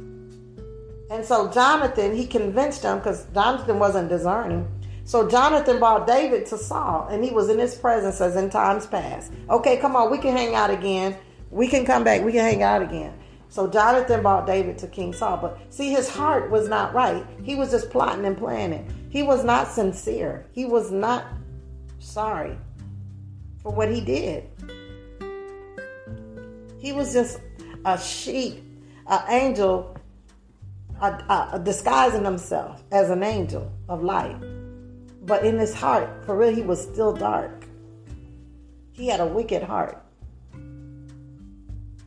And 1.10 1.24
so 1.24 1.50
Jonathan, 1.50 2.14
he 2.16 2.26
convinced 2.26 2.84
him 2.84 2.98
because 2.98 3.26
Jonathan 3.34 3.78
wasn't 3.78 4.08
discerning. 4.08 4.66
So 5.04 5.28
Jonathan 5.28 5.78
brought 5.78 6.06
David 6.06 6.46
to 6.46 6.56
Saul, 6.56 7.08
and 7.10 7.24
he 7.24 7.30
was 7.30 7.48
in 7.48 7.58
his 7.58 7.74
presence 7.74 8.20
as 8.20 8.36
in 8.36 8.50
times 8.50 8.86
past. 8.86 9.32
Okay, 9.50 9.76
come 9.76 9.96
on, 9.96 10.10
we 10.10 10.18
can 10.18 10.34
hang 10.34 10.54
out 10.54 10.70
again. 10.70 11.16
We 11.50 11.66
can 11.66 11.84
come 11.84 12.02
back. 12.02 12.22
We 12.22 12.32
can 12.32 12.40
hang 12.40 12.62
out 12.62 12.80
again. 12.82 13.12
So 13.52 13.66
Jonathan 13.66 14.22
brought 14.22 14.46
David 14.46 14.78
to 14.78 14.86
King 14.86 15.12
Saul. 15.12 15.36
But 15.36 15.58
see, 15.68 15.90
his 15.90 16.08
heart 16.08 16.50
was 16.50 16.70
not 16.70 16.94
right. 16.94 17.22
He 17.42 17.54
was 17.54 17.70
just 17.70 17.90
plotting 17.90 18.24
and 18.24 18.34
planning. 18.34 18.90
He 19.10 19.22
was 19.22 19.44
not 19.44 19.70
sincere. 19.70 20.46
He 20.52 20.64
was 20.64 20.90
not 20.90 21.26
sorry 21.98 22.56
for 23.62 23.70
what 23.70 23.90
he 23.90 24.00
did. 24.00 24.48
He 26.78 26.92
was 26.92 27.12
just 27.12 27.40
a 27.84 28.00
sheep, 28.00 28.64
an 29.06 29.20
angel, 29.28 29.98
a, 31.02 31.08
a, 31.52 31.60
disguising 31.62 32.24
himself 32.24 32.82
as 32.90 33.10
an 33.10 33.22
angel 33.22 33.70
of 33.86 34.02
light. 34.02 34.40
But 35.26 35.44
in 35.44 35.58
his 35.58 35.74
heart, 35.74 36.24
for 36.24 36.38
real, 36.38 36.54
he 36.54 36.62
was 36.62 36.80
still 36.80 37.12
dark. 37.12 37.66
He 38.92 39.08
had 39.08 39.20
a 39.20 39.26
wicked 39.26 39.62
heart 39.62 40.01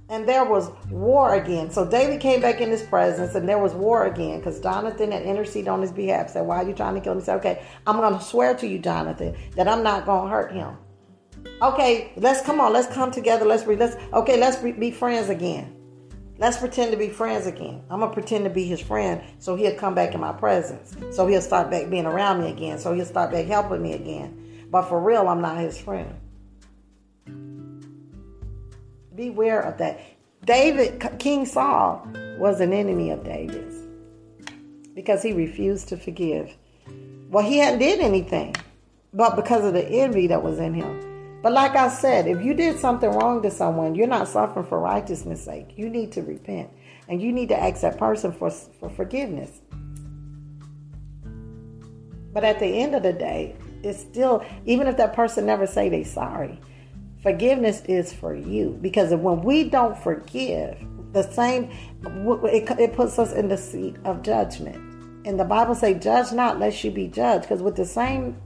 and 0.10 0.28
there 0.28 0.46
was 0.46 0.72
war 0.90 1.36
again. 1.36 1.72
So 1.72 1.86
David 1.86 2.20
came 2.20 2.42
back 2.42 2.62
in 2.62 2.70
his 2.70 2.84
presence, 2.84 3.36
and 3.36 3.48
there 3.48 3.60
was 3.60 3.74
war 3.74 4.06
again 4.06 4.40
because 4.40 4.60
Jonathan 4.60 5.12
had 5.12 5.24
interceded 5.24 5.68
on 5.68 5.82
his 5.82 5.92
behalf. 5.92 6.30
Said, 6.30 6.46
"Why 6.46 6.58
are 6.58 6.68
you 6.68 6.74
trying 6.74 6.96
to 6.96 7.02
kill 7.02 7.14
him?" 7.14 7.20
He 7.20 7.26
said, 7.26 7.38
"Okay, 7.38 7.64
I'm 7.88 7.98
going 7.98 8.18
to 8.18 8.24
swear 8.24 8.56
to 8.56 8.68
you, 8.68 8.80
Jonathan, 8.80 9.36
that 9.56 9.68
I'm 9.68 9.84
not 9.84 10.06
going 10.06 10.26
to 10.26 10.30
hurt 10.30 10.52
him." 10.52 10.78
Okay, 11.62 12.12
let's 12.18 12.42
come 12.42 12.60
on. 12.60 12.74
Let's 12.74 12.94
come 12.94 13.12
together. 13.12 13.46
Let's 13.46 13.66
re- 13.66 13.76
let's 13.76 13.96
okay. 14.14 14.38
Let's 14.38 14.62
re- 14.62 14.72
be 14.72 14.92
friends 14.92 15.30
again. 15.30 15.76
Let's 16.38 16.58
pretend 16.58 16.92
to 16.92 16.98
be 16.98 17.08
friends 17.08 17.48
again. 17.48 17.82
I'm 17.90 18.02
gonna 18.02 18.12
pretend 18.12 18.44
to 18.44 18.50
be 18.50 18.66
his 18.66 18.82
friend, 18.82 19.22
so 19.40 19.56
he'll 19.56 19.76
come 19.76 19.96
back 19.96 20.14
in 20.14 20.20
my 20.20 20.34
presence. 20.34 20.96
So 21.16 21.28
he'll 21.28 21.42
start 21.42 21.72
back 21.72 21.90
being 21.90 22.06
around 22.06 22.42
me 22.42 22.52
again. 22.52 22.78
So 22.78 22.94
he'll 22.94 23.06
start 23.06 23.32
back 23.32 23.46
helping 23.46 23.82
me 23.82 23.94
again. 23.94 24.68
But 24.70 24.84
for 24.84 25.00
real, 25.00 25.30
I'm 25.30 25.42
not 25.42 25.58
his 25.60 25.78
friend. 25.78 26.14
Beware 29.16 29.62
of 29.62 29.78
that. 29.78 30.00
David, 30.46 31.04
King 31.20 31.46
Saul, 31.46 32.08
was 32.38 32.60
an 32.60 32.74
enemy 32.74 33.10
of 33.12 33.24
David's 33.24 33.82
because 34.94 35.22
he 35.22 35.34
refused 35.34 35.90
to 35.90 35.98
forgive. 35.98 36.56
Well, 37.30 37.44
he 37.44 37.58
hadn't 37.58 37.80
did 37.80 38.00
anything, 38.00 38.56
but 39.14 39.36
because 39.36 39.66
of 39.66 39.74
the 39.74 39.86
envy 39.86 40.28
that 40.28 40.44
was 40.44 40.60
in 40.60 40.74
him. 40.74 41.42
But 41.42 41.54
like 41.54 41.76
I 41.76 41.90
said, 41.90 42.28
if 42.28 42.44
you 42.44 42.54
did 42.54 42.80
something 42.80 43.10
wrong 43.12 43.42
to 43.44 43.52
someone, 43.52 43.94
you're 43.94 44.08
not 44.08 44.28
suffering 44.28 44.66
for 44.66 44.80
righteousness' 44.80 45.44
sake. 45.44 45.78
You 45.78 45.90
need 45.90 46.12
to 46.14 46.22
repent, 46.22 46.70
and 47.08 47.22
you 47.22 47.32
need 47.32 47.50
to 47.50 47.62
ask 47.62 47.82
that 47.82 47.98
person 47.98 48.32
for, 48.32 48.50
for 48.50 48.90
forgiveness. 48.90 49.62
But 52.34 52.44
at 52.44 52.60
the 52.60 52.66
end 52.66 52.96
of 52.96 53.04
the 53.04 53.14
day, 53.14 53.56
it's 53.84 54.00
still 54.00 54.44
even 54.66 54.88
if 54.88 54.98
that 54.98 55.14
person 55.14 55.46
never 55.46 55.68
say 55.68 55.88
they 55.90 56.04
sorry, 56.04 56.60
Forgiveness 57.26 57.82
is 57.88 58.14
for 58.14 58.36
you 58.36 58.78
because 58.84 59.12
when 59.16 59.42
we 59.42 59.68
don't 59.68 59.98
forgive, 59.98 60.78
the 61.12 61.24
same, 61.24 61.72
it, 62.04 62.70
it 62.80 62.94
puts 62.94 63.18
us 63.18 63.34
in 63.34 63.48
the 63.48 63.58
seat 63.58 63.96
of 64.06 64.22
judgment. 64.22 64.76
And 65.26 65.40
the 65.40 65.44
Bible 65.44 65.74
say, 65.74 65.96
judge 65.96 66.34
not 66.34 66.60
lest 66.60 66.84
you 66.84 66.92
be 66.92 67.08
judged. 67.08 67.46
Because 67.46 67.64
with 67.64 67.78
the 67.78 67.86
same 67.86 68.40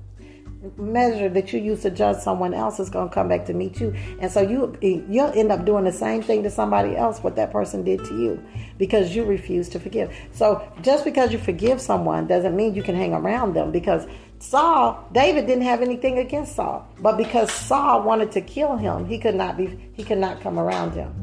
measure 0.77 1.27
that 1.27 1.51
you 1.51 1.59
use 1.59 1.81
to 1.81 1.89
judge 1.89 2.17
someone 2.17 2.53
else 2.53 2.79
is 2.79 2.89
going 2.89 3.09
to 3.09 3.13
come 3.13 3.27
back 3.29 3.45
to 3.45 3.53
meet 3.53 3.79
you 3.79 3.95
and 4.19 4.29
so 4.29 4.41
you 4.41 4.77
you'll 4.81 5.31
end 5.31 5.53
up 5.53 5.63
doing 5.63 5.85
the 5.85 5.91
same 5.91 6.21
thing 6.21 6.43
to 6.43 6.49
somebody 6.49 6.97
else 6.97 7.23
what 7.23 7.37
that 7.37 7.49
person 7.49 7.81
did 7.81 8.03
to 8.03 8.21
you 8.21 8.43
because 8.77 9.15
you 9.15 9.23
refuse 9.23 9.69
to 9.69 9.79
forgive 9.79 10.13
so 10.33 10.61
just 10.81 11.05
because 11.05 11.31
you 11.31 11.37
forgive 11.37 11.79
someone 11.79 12.27
doesn't 12.27 12.57
mean 12.57 12.75
you 12.75 12.83
can 12.83 12.93
hang 12.93 13.13
around 13.13 13.53
them 13.53 13.71
because 13.71 14.05
Saul 14.39 15.08
David 15.12 15.47
didn't 15.47 15.63
have 15.63 15.82
anything 15.82 16.19
against 16.19 16.56
Saul 16.56 16.88
but 16.99 17.17
because 17.17 17.52
Saul 17.52 18.04
wanted 18.04 18.32
to 18.34 18.41
kill 18.41 18.78
him 18.78 19.06
he 19.06 19.17
could 19.17 19.36
not 19.36 19.58
be 19.58 19.80
he 19.93 20.04
could 20.04 20.17
not 20.17 20.41
come 20.41 20.58
around 20.58 20.93
him 20.93 21.13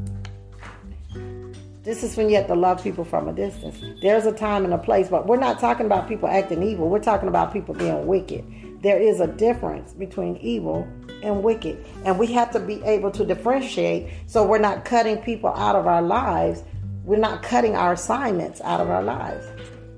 this 1.82 2.02
is 2.02 2.16
when 2.16 2.28
you 2.28 2.34
have 2.36 2.48
to 2.48 2.56
love 2.56 2.82
people 2.82 3.04
from 3.04 3.28
a 3.28 3.32
distance. 3.32 3.80
There's 4.02 4.26
a 4.26 4.32
time 4.32 4.64
and 4.64 4.74
a 4.74 4.78
place, 4.78 5.06
but 5.08 5.28
we're 5.28 5.36
not 5.36 5.60
talking 5.60 5.86
about 5.86 6.08
people 6.08 6.28
acting 6.28 6.64
evil. 6.64 6.88
We're 6.88 6.98
talking 6.98 7.28
about 7.28 7.52
people 7.52 7.74
being 7.74 8.08
wicked 8.08 8.44
there 8.86 9.00
is 9.00 9.18
a 9.18 9.26
difference 9.26 9.92
between 9.94 10.36
evil 10.36 10.86
and 11.22 11.42
wicked. 11.42 11.84
And 12.04 12.18
we 12.18 12.28
have 12.28 12.50
to 12.52 12.60
be 12.60 12.82
able 12.84 13.10
to 13.10 13.24
differentiate 13.24 14.12
so 14.26 14.44
we're 14.44 14.58
not 14.58 14.84
cutting 14.84 15.18
people 15.18 15.50
out 15.50 15.76
of 15.76 15.88
our 15.88 16.02
lives. 16.02 16.62
We're 17.04 17.16
not 17.16 17.42
cutting 17.42 17.74
our 17.74 17.94
assignments 17.94 18.60
out 18.60 18.80
of 18.80 18.90
our 18.90 19.02
lives. 19.02 19.44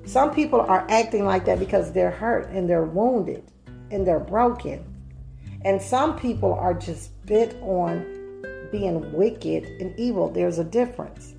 Some 0.09 0.35
people 0.35 0.63
are 0.63 0.87
acting 0.89 1.27
like 1.27 1.45
that 1.45 1.59
because 1.59 1.93
they're 1.93 2.11
hurt 2.11 2.49
and 2.49 2.67
they're 2.67 2.87
wounded 2.87 3.45
and 3.91 4.07
they're 4.07 4.19
broken. 4.19 4.83
And 5.67 5.83
some 5.83 6.19
people 6.19 6.55
are 6.55 6.73
just 6.73 7.11
bent 7.27 7.55
on 7.61 8.07
being 8.73 9.13
wicked 9.13 9.65
and 9.65 9.95
evil. 10.01 10.31
There's 10.31 10.59
a 10.59 10.65
difference. 10.65 11.35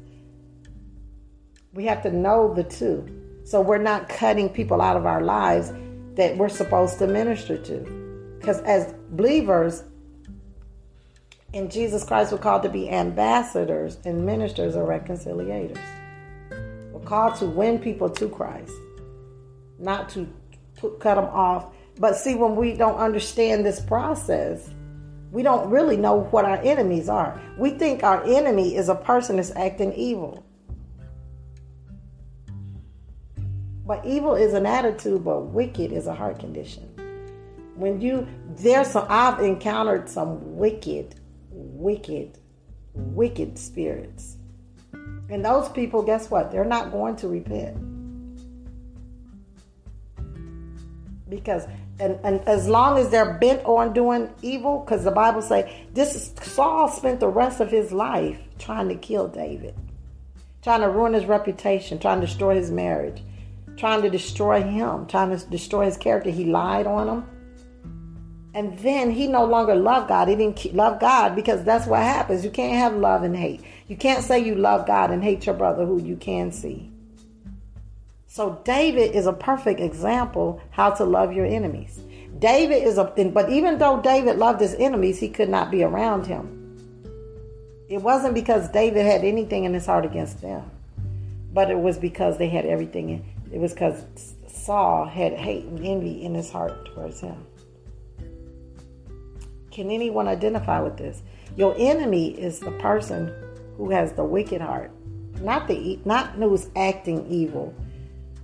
We 1.73 1.85
have 1.85 2.03
to 2.03 2.11
know 2.11 2.53
the 2.53 2.63
two. 2.63 3.41
So 3.43 3.59
we're 3.59 3.79
not 3.79 4.07
cutting 4.07 4.49
people 4.49 4.83
out 4.83 4.95
of 4.95 5.07
our 5.07 5.21
lives 5.21 5.73
that 6.13 6.37
we're 6.37 6.47
supposed 6.47 6.99
to 6.99 7.07
minister 7.07 7.57
to. 7.57 8.35
Because 8.37 8.61
as 8.61 8.93
believers 9.09 9.83
in 11.53 11.71
Jesus 11.71 12.03
Christ, 12.03 12.31
we're 12.31 12.37
called 12.37 12.61
to 12.61 12.69
be 12.69 12.87
ambassadors 12.87 13.97
and 14.05 14.27
ministers 14.27 14.75
or 14.75 14.87
reconciliators. 14.87 15.98
We're 16.99 17.05
called 17.05 17.35
to 17.35 17.45
win 17.45 17.79
people 17.79 18.09
to 18.09 18.27
Christ, 18.27 18.73
not 19.79 20.09
to 20.09 20.27
put, 20.77 20.99
cut 20.99 21.15
them 21.15 21.25
off. 21.25 21.73
But 21.97 22.15
see, 22.15 22.35
when 22.35 22.55
we 22.55 22.73
don't 22.73 22.97
understand 22.97 23.65
this 23.65 23.79
process, 23.79 24.69
we 25.31 25.43
don't 25.43 25.69
really 25.69 25.97
know 25.97 26.21
what 26.31 26.45
our 26.45 26.57
enemies 26.57 27.07
are. 27.07 27.41
We 27.57 27.71
think 27.71 28.03
our 28.03 28.23
enemy 28.25 28.75
is 28.75 28.89
a 28.89 28.95
person 28.95 29.37
that's 29.37 29.51
acting 29.51 29.93
evil. 29.93 30.45
But 33.85 34.05
evil 34.05 34.35
is 34.35 34.53
an 34.53 34.65
attitude, 34.65 35.23
but 35.23 35.41
wicked 35.41 35.91
is 35.91 36.07
a 36.07 36.13
heart 36.13 36.39
condition. 36.39 36.83
When 37.75 38.01
you 38.01 38.27
there's 38.57 38.87
some 38.87 39.05
I've 39.09 39.39
encountered 39.39 40.09
some 40.09 40.57
wicked, 40.57 41.15
wicked, 41.49 42.37
wicked 42.93 43.57
spirits. 43.57 44.35
And 45.29 45.45
those 45.45 45.69
people, 45.69 46.01
guess 46.01 46.29
what? 46.31 46.51
They're 46.51 46.65
not 46.65 46.91
going 46.91 47.15
to 47.17 47.27
repent. 47.27 47.77
Because 51.29 51.67
and, 51.99 52.17
and 52.23 52.47
as 52.47 52.67
long 52.67 52.97
as 52.97 53.09
they're 53.09 53.33
bent 53.33 53.63
on 53.65 53.93
doing 53.93 54.29
evil, 54.41 54.79
because 54.79 55.03
the 55.03 55.11
Bible 55.11 55.41
say 55.41 55.85
this 55.93 56.15
is 56.15 56.33
Saul 56.41 56.87
spent 56.87 57.19
the 57.19 57.27
rest 57.27 57.59
of 57.59 57.69
his 57.69 57.91
life 57.91 58.39
trying 58.57 58.87
to 58.87 58.95
kill 58.95 59.27
David, 59.27 59.75
trying 60.61 60.81
to 60.81 60.89
ruin 60.89 61.13
his 61.13 61.25
reputation, 61.25 61.99
trying 61.99 62.21
to 62.21 62.27
destroy 62.27 62.55
his 62.55 62.71
marriage, 62.71 63.21
trying 63.75 64.01
to 64.01 64.09
destroy 64.09 64.61
him, 64.61 65.07
trying 65.07 65.37
to 65.37 65.45
destroy 65.49 65.85
his 65.85 65.97
character. 65.97 66.29
He 66.29 66.45
lied 66.45 66.87
on 66.87 67.09
him. 67.09 67.25
And 68.53 68.79
then 68.79 69.11
he 69.11 69.27
no 69.27 69.45
longer 69.45 69.75
loved 69.75 70.07
God. 70.07 70.27
He 70.27 70.35
didn't 70.35 70.73
love 70.73 70.99
God 70.99 71.35
because 71.35 71.63
that's 71.63 71.85
what 71.85 72.01
happens. 72.01 72.43
You 72.43 72.49
can't 72.49 72.79
have 72.79 72.95
love 72.95 73.23
and 73.23 73.35
hate. 73.35 73.61
You 73.89 73.97
can't 73.97 74.23
say 74.23 74.39
you 74.39 74.53
love 74.53 74.85
God 74.85 75.09
and 75.09 75.23
hate 75.23 75.47
your 75.47 75.55
brother 75.55 75.83
who 75.83 75.99
you 75.99 76.15
can 76.15 76.51
see. 76.51 76.91
So 78.27 78.61
David 78.63 79.15
is 79.15 79.25
a 79.25 79.33
perfect 79.33 79.79
example 79.79 80.61
how 80.69 80.91
to 80.91 81.03
love 81.03 81.33
your 81.33 81.47
enemies. 81.47 81.99
David 82.37 82.83
is 82.83 82.99
a 82.99 83.05
but 83.33 83.49
even 83.49 83.79
though 83.79 83.99
David 83.99 84.37
loved 84.37 84.61
his 84.61 84.75
enemies, 84.75 85.19
he 85.19 85.27
could 85.27 85.49
not 85.49 85.71
be 85.71 85.83
around 85.83 86.27
him. 86.27 86.55
It 87.89 88.03
wasn't 88.03 88.35
because 88.35 88.69
David 88.69 89.07
had 89.07 89.23
anything 89.23 89.63
in 89.63 89.73
his 89.73 89.87
heart 89.87 90.05
against 90.05 90.39
them, 90.39 90.69
but 91.51 91.71
it 91.71 91.79
was 91.79 91.97
because 91.97 92.37
they 92.37 92.47
had 92.47 92.67
everything 92.67 93.09
in 93.09 93.25
it 93.51 93.57
was 93.57 93.73
because 93.73 94.05
Saul 94.47 95.05
had 95.05 95.33
hate 95.33 95.65
and 95.65 95.83
envy 95.83 96.23
in 96.23 96.35
his 96.35 96.51
heart 96.51 96.93
towards 96.93 97.21
him. 97.21 97.43
Can 99.71 99.89
anyone 99.89 100.27
identify 100.27 100.79
with 100.79 100.97
this? 100.97 101.23
Your 101.55 101.73
enemy 101.79 102.39
is 102.39 102.59
the 102.59 102.71
person 102.73 103.33
who 103.79 103.89
has 103.89 104.11
the 104.11 104.23
wicked 104.23 104.59
heart, 104.59 104.91
not 105.41 105.69
the 105.69 105.99
not 106.03 106.33
who's 106.33 106.69
acting 106.75 107.25
evil. 107.31 107.73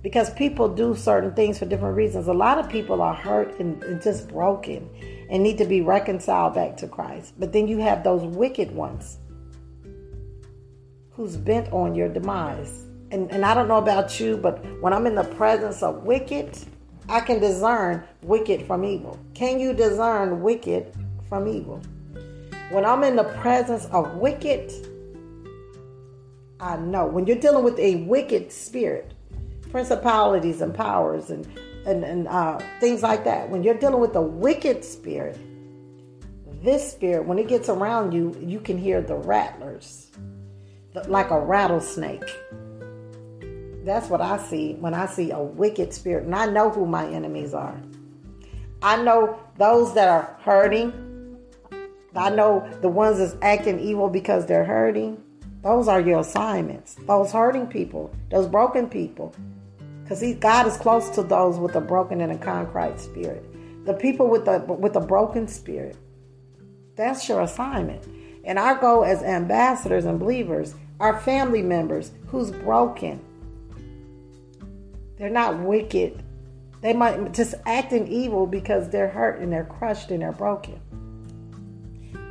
Because 0.02 0.30
people 0.30 0.68
do 0.68 0.94
certain 0.94 1.34
things 1.34 1.58
for 1.58 1.66
different 1.66 1.96
reasons. 1.96 2.28
A 2.28 2.32
lot 2.32 2.58
of 2.58 2.70
people 2.70 3.02
are 3.02 3.14
hurt 3.14 3.58
and, 3.60 3.82
and 3.82 4.00
just 4.00 4.28
broken 4.28 4.88
and 5.28 5.42
need 5.42 5.58
to 5.58 5.64
be 5.64 5.82
reconciled 5.82 6.54
back 6.54 6.76
to 6.78 6.88
Christ. 6.88 7.34
But 7.38 7.52
then 7.52 7.68
you 7.68 7.78
have 7.78 8.02
those 8.02 8.22
wicked 8.22 8.70
ones 8.70 9.18
who's 11.10 11.36
bent 11.36 11.70
on 11.72 11.94
your 11.94 12.08
demise 12.08 12.86
and, 13.10 13.30
and 13.30 13.44
I 13.44 13.54
don't 13.54 13.68
know 13.68 13.78
about 13.78 14.18
you, 14.18 14.36
but 14.36 14.64
when 14.80 14.92
I'm 14.92 15.06
in 15.06 15.14
the 15.14 15.24
presence 15.24 15.82
of 15.82 16.02
wicked, 16.02 16.58
I 17.08 17.20
can 17.20 17.38
discern 17.38 18.02
wicked 18.22 18.66
from 18.66 18.84
evil. 18.84 19.18
Can 19.34 19.60
you 19.60 19.72
discern 19.72 20.42
wicked 20.42 20.92
from 21.28 21.46
evil? 21.46 21.80
When 22.70 22.84
I'm 22.84 23.04
in 23.04 23.14
the 23.14 23.24
presence 23.24 23.84
of 23.86 24.16
wicked, 24.16 24.72
I 26.60 26.76
know. 26.76 27.06
When 27.06 27.26
you're 27.26 27.38
dealing 27.38 27.64
with 27.64 27.78
a 27.78 27.96
wicked 28.04 28.50
spirit, 28.50 29.12
principalities 29.70 30.60
and 30.60 30.74
powers 30.74 31.30
and 31.30 31.46
and, 31.86 32.02
and 32.02 32.26
uh, 32.26 32.58
things 32.80 33.02
like 33.02 33.22
that, 33.24 33.48
when 33.48 33.62
you're 33.62 33.78
dealing 33.78 34.00
with 34.00 34.16
a 34.16 34.20
wicked 34.20 34.84
spirit, 34.84 35.38
this 36.64 36.90
spirit, 36.90 37.24
when 37.24 37.38
it 37.38 37.46
gets 37.46 37.68
around 37.68 38.10
you, 38.10 38.36
you 38.40 38.58
can 38.58 38.76
hear 38.76 39.00
the 39.00 39.14
rattlers, 39.14 40.10
like 41.06 41.30
a 41.30 41.38
rattlesnake. 41.38 42.24
That's 43.84 44.08
what 44.10 44.20
I 44.20 44.38
see 44.38 44.74
when 44.74 44.94
I 44.94 45.06
see 45.06 45.30
a 45.30 45.40
wicked 45.40 45.94
spirit. 45.94 46.24
And 46.24 46.34
I 46.34 46.46
know 46.46 46.70
who 46.70 46.86
my 46.86 47.06
enemies 47.06 47.54
are. 47.54 47.80
I 48.82 49.00
know 49.00 49.38
those 49.56 49.94
that 49.94 50.08
are 50.08 50.36
hurting. 50.40 51.38
I 52.16 52.30
know 52.30 52.68
the 52.80 52.88
ones 52.88 53.18
that's 53.18 53.36
acting 53.42 53.78
evil 53.78 54.08
because 54.08 54.44
they're 54.46 54.64
hurting. 54.64 55.22
Those 55.66 55.88
are 55.88 56.00
your 56.00 56.20
assignments. 56.20 56.94
Those 57.08 57.32
hurting 57.32 57.66
people, 57.66 58.14
those 58.30 58.46
broken 58.46 58.88
people. 58.88 59.34
Because 60.04 60.22
God 60.36 60.68
is 60.68 60.76
close 60.76 61.10
to 61.10 61.24
those 61.24 61.58
with 61.58 61.74
a 61.74 61.80
broken 61.80 62.20
and 62.20 62.30
a 62.30 62.38
contrite 62.38 63.00
spirit. 63.00 63.44
The 63.84 63.94
people 63.94 64.28
with 64.28 64.44
the 64.44 64.60
with 64.60 64.94
a 64.94 65.00
broken 65.00 65.48
spirit. 65.48 65.96
That's 66.94 67.28
your 67.28 67.40
assignment. 67.40 68.06
And 68.44 68.60
our 68.60 68.76
goal 68.76 69.04
as 69.04 69.24
ambassadors 69.24 70.04
and 70.04 70.20
believers, 70.20 70.76
our 71.00 71.18
family 71.18 71.62
members 71.62 72.12
who's 72.28 72.52
broken, 72.52 73.18
they're 75.18 75.28
not 75.28 75.58
wicked. 75.58 76.22
They 76.80 76.92
might 76.92 77.32
just 77.32 77.56
acting 77.66 78.06
evil 78.06 78.46
because 78.46 78.88
they're 78.90 79.08
hurt 79.08 79.40
and 79.40 79.52
they're 79.52 79.64
crushed 79.64 80.12
and 80.12 80.22
they're 80.22 80.30
broken. 80.30 80.80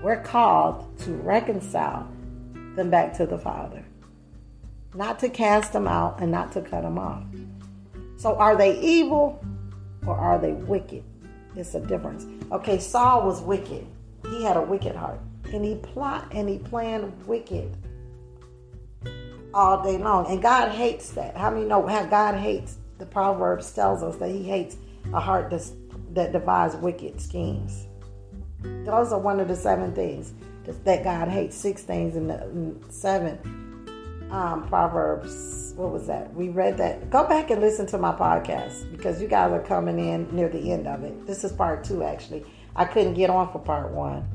We're 0.02 0.22
called 0.22 0.98
to 1.00 1.12
reconcile 1.16 2.15
them 2.76 2.90
back 2.90 3.14
to 3.18 3.26
the 3.26 3.38
Father, 3.38 3.84
not 4.94 5.20
to 5.20 5.30
cast 5.30 5.74
them 5.74 5.88
out 5.88 6.22
and 6.22 6.32
not 6.32 6.52
to 6.54 6.62
cut 6.62 6.84
them 6.84 6.98
off. 6.98 7.24
So, 8.18 8.36
are 8.36 8.56
they 8.56 8.80
evil 8.80 9.44
or 10.06 10.16
are 10.16 10.40
they 10.40 10.54
wicked? 10.54 11.04
It's 11.56 11.76
a 11.76 11.80
difference. 11.80 12.26
Okay, 12.52 12.80
Saul 12.80 13.26
was 13.26 13.42
wicked. 13.42 13.86
He 14.30 14.44
had 14.44 14.58
a 14.58 14.62
wicked 14.62 14.96
heart, 14.96 15.20
and 15.54 15.64
he 15.64 15.76
plot 15.76 16.28
and 16.32 16.50
he 16.50 16.58
planned 16.58 17.26
wicked 17.26 17.76
all 19.56 19.82
day 19.82 19.98
long. 19.98 20.28
And 20.28 20.42
God 20.42 20.70
hates 20.70 21.12
that. 21.12 21.36
How 21.36 21.50
many 21.50 21.66
know 21.66 21.88
how 21.88 22.06
God 22.06 22.36
hates? 22.36 22.78
The 22.98 23.06
Proverbs 23.06 23.72
tells 23.72 24.04
us 24.04 24.18
that 24.18 24.30
He 24.30 24.44
hates 24.44 24.78
a 25.14 25.20
heart 25.20 25.50
that's, 25.50 25.72
that 26.12 26.32
devises 26.34 26.80
wicked 26.80 27.20
schemes. 27.20 27.88
Those 28.62 29.12
are 29.12 29.20
one 29.20 29.40
of 29.40 29.48
the 29.48 29.56
seven 29.56 29.94
things 29.94 30.34
that 30.66 31.04
God 31.04 31.28
hates. 31.28 31.56
Six 31.56 31.84
things 31.84 32.16
in 32.16 32.28
the 32.28 32.76
seven 32.90 33.40
um, 34.32 34.68
Proverbs. 34.68 35.74
What 35.76 35.92
was 35.92 36.08
that? 36.08 36.34
We 36.34 36.50
read 36.50 36.78
that. 36.78 37.10
Go 37.10 37.28
back 37.28 37.52
and 37.52 37.62
listen 37.62 37.86
to 37.88 37.98
my 37.98 38.12
podcast 38.12 38.92
because 38.92 39.22
you 39.22 39.28
guys 39.28 39.52
are 39.52 39.62
coming 39.62 40.00
in 40.00 40.34
near 40.36 40.50
the 40.50 40.72
end 40.72 40.88
of 40.88 41.04
it. 41.04 41.26
This 41.28 41.44
is 41.44 41.52
part 41.52 41.84
two, 41.84 42.04
actually. 42.04 42.46
I 42.76 42.86
couldn't 42.86 43.14
get 43.14 43.30
on 43.30 43.52
for 43.52 43.60
part 43.60 43.92
one. 43.92 44.28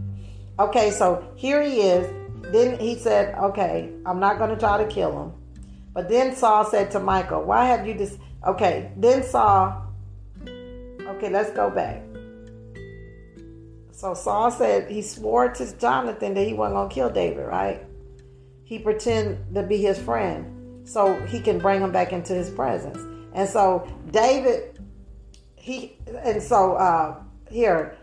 Okay, 0.58 0.90
so 0.90 1.26
here 1.36 1.62
he 1.62 1.80
is 1.80 2.06
then 2.42 2.78
he 2.78 2.96
said, 2.96 3.34
Okay, 3.36 3.90
I'm 4.06 4.18
not 4.18 4.38
going 4.38 4.50
to 4.50 4.56
try 4.56 4.82
to 4.82 4.88
kill 4.88 5.22
him. 5.22 5.32
But 5.92 6.08
then 6.08 6.34
Saul 6.34 6.64
said 6.64 6.90
to 6.92 7.00
Michael, 7.00 7.42
Why 7.42 7.66
have 7.66 7.86
you 7.86 7.94
this? 7.94 8.16
Okay, 8.46 8.90
then 8.96 9.22
Saul, 9.22 9.86
okay, 10.46 11.28
let's 11.28 11.50
go 11.50 11.70
back. 11.70 12.02
So 14.00 14.14
Saul 14.14 14.50
said 14.50 14.90
he 14.90 15.02
swore 15.02 15.50
to 15.50 15.76
Jonathan 15.76 16.32
that 16.32 16.46
he 16.46 16.54
wasn't 16.54 16.88
to 16.88 16.94
kill 16.94 17.10
David, 17.10 17.44
right? 17.44 17.84
He 18.64 18.78
pretend 18.78 19.54
to 19.54 19.62
be 19.62 19.76
his 19.76 19.98
friend 19.98 20.88
so 20.88 21.20
he 21.26 21.38
can 21.38 21.58
bring 21.58 21.82
him 21.82 21.92
back 21.92 22.14
into 22.14 22.32
his 22.32 22.48
presence. 22.48 22.96
And 23.34 23.46
so 23.46 23.86
David, 24.10 24.80
he, 25.54 25.98
and 26.24 26.42
so 26.42 26.76
uh, 26.76 27.22
here, 27.50 27.94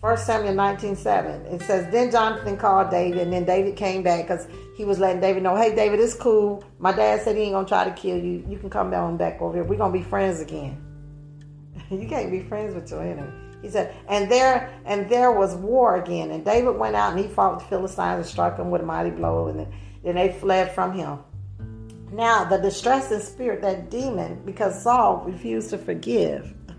First 0.00 0.24
Samuel 0.24 0.54
19 0.54 0.94
7, 0.94 1.46
it 1.46 1.62
says, 1.62 1.90
Then 1.90 2.12
Jonathan 2.12 2.56
called 2.56 2.90
David, 2.92 3.22
and 3.22 3.32
then 3.32 3.44
David 3.44 3.74
came 3.74 4.04
back 4.04 4.28
because 4.28 4.46
he 4.76 4.84
was 4.84 5.00
letting 5.00 5.20
David 5.20 5.42
know, 5.42 5.56
Hey, 5.56 5.74
David, 5.74 5.98
it's 5.98 6.14
cool. 6.14 6.62
My 6.78 6.92
dad 6.92 7.22
said 7.22 7.34
he 7.34 7.42
ain't 7.42 7.54
to 7.66 7.68
try 7.68 7.82
to 7.82 7.90
kill 7.90 8.18
you. 8.18 8.46
You 8.48 8.56
can 8.56 8.70
come 8.70 8.88
down 8.88 9.16
back 9.16 9.42
over 9.42 9.56
here. 9.56 9.64
We're 9.64 9.78
to 9.78 9.98
be 9.98 10.04
friends 10.04 10.38
again. 10.38 10.80
you 11.90 12.06
can't 12.06 12.30
be 12.30 12.38
friends 12.38 12.72
with 12.72 12.88
your 12.88 13.02
enemy. 13.02 13.43
He 13.64 13.70
said, 13.70 13.94
and 14.08 14.30
there 14.30 14.78
and 14.84 15.08
there 15.08 15.32
was 15.32 15.54
war 15.54 15.96
again. 15.96 16.30
And 16.30 16.44
David 16.44 16.76
went 16.76 16.94
out 16.94 17.14
and 17.14 17.20
he 17.24 17.26
fought 17.26 17.60
the 17.60 17.64
Philistines 17.64 18.18
and 18.18 18.26
struck 18.26 18.58
them 18.58 18.70
with 18.70 18.82
a 18.82 18.84
mighty 18.84 19.08
blow, 19.08 19.48
and 19.48 19.66
then, 20.02 20.14
they 20.14 20.32
fled 20.38 20.74
from 20.74 20.92
him. 20.92 21.20
Now 22.12 22.44
the 22.44 22.58
distressing 22.58 23.20
spirit, 23.20 23.62
that 23.62 23.90
demon, 23.90 24.42
because 24.44 24.82
Saul 24.82 25.24
refused 25.26 25.70
to 25.70 25.78
forgive. 25.78 26.52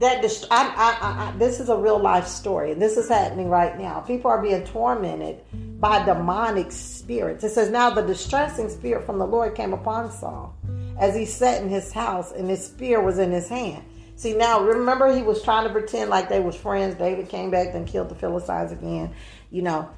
that 0.00 0.22
dist- 0.22 0.48
I, 0.50 0.66
I, 0.76 1.28
I, 1.28 1.38
this 1.38 1.60
is 1.60 1.68
a 1.68 1.76
real 1.76 2.00
life 2.00 2.26
story, 2.26 2.72
and 2.72 2.82
this 2.82 2.96
is 2.96 3.08
happening 3.08 3.48
right 3.48 3.78
now. 3.78 4.00
People 4.00 4.28
are 4.28 4.42
being 4.42 4.64
tormented 4.64 5.40
by 5.80 6.04
demonic 6.04 6.72
spirits. 6.72 7.44
It 7.44 7.50
says, 7.50 7.70
Now 7.70 7.90
the 7.90 8.02
distressing 8.02 8.68
spirit 8.70 9.06
from 9.06 9.20
the 9.20 9.26
Lord 9.26 9.54
came 9.54 9.72
upon 9.72 10.10
Saul 10.10 10.56
as 10.98 11.14
he 11.14 11.26
sat 11.26 11.62
in 11.62 11.68
his 11.68 11.92
house, 11.92 12.32
and 12.32 12.50
his 12.50 12.66
spear 12.66 13.00
was 13.00 13.20
in 13.20 13.30
his 13.30 13.48
hand. 13.48 13.84
See 14.16 14.34
now, 14.34 14.62
remember 14.62 15.14
he 15.14 15.22
was 15.22 15.42
trying 15.42 15.64
to 15.64 15.70
pretend 15.70 16.08
like 16.08 16.30
they 16.30 16.40
was 16.40 16.56
friends. 16.56 16.94
David 16.94 17.28
came 17.28 17.50
back 17.50 17.74
and 17.74 17.86
killed 17.86 18.08
the 18.08 18.14
Philistines 18.14 18.72
again, 18.72 19.12
you 19.50 19.60
know. 19.60 19.90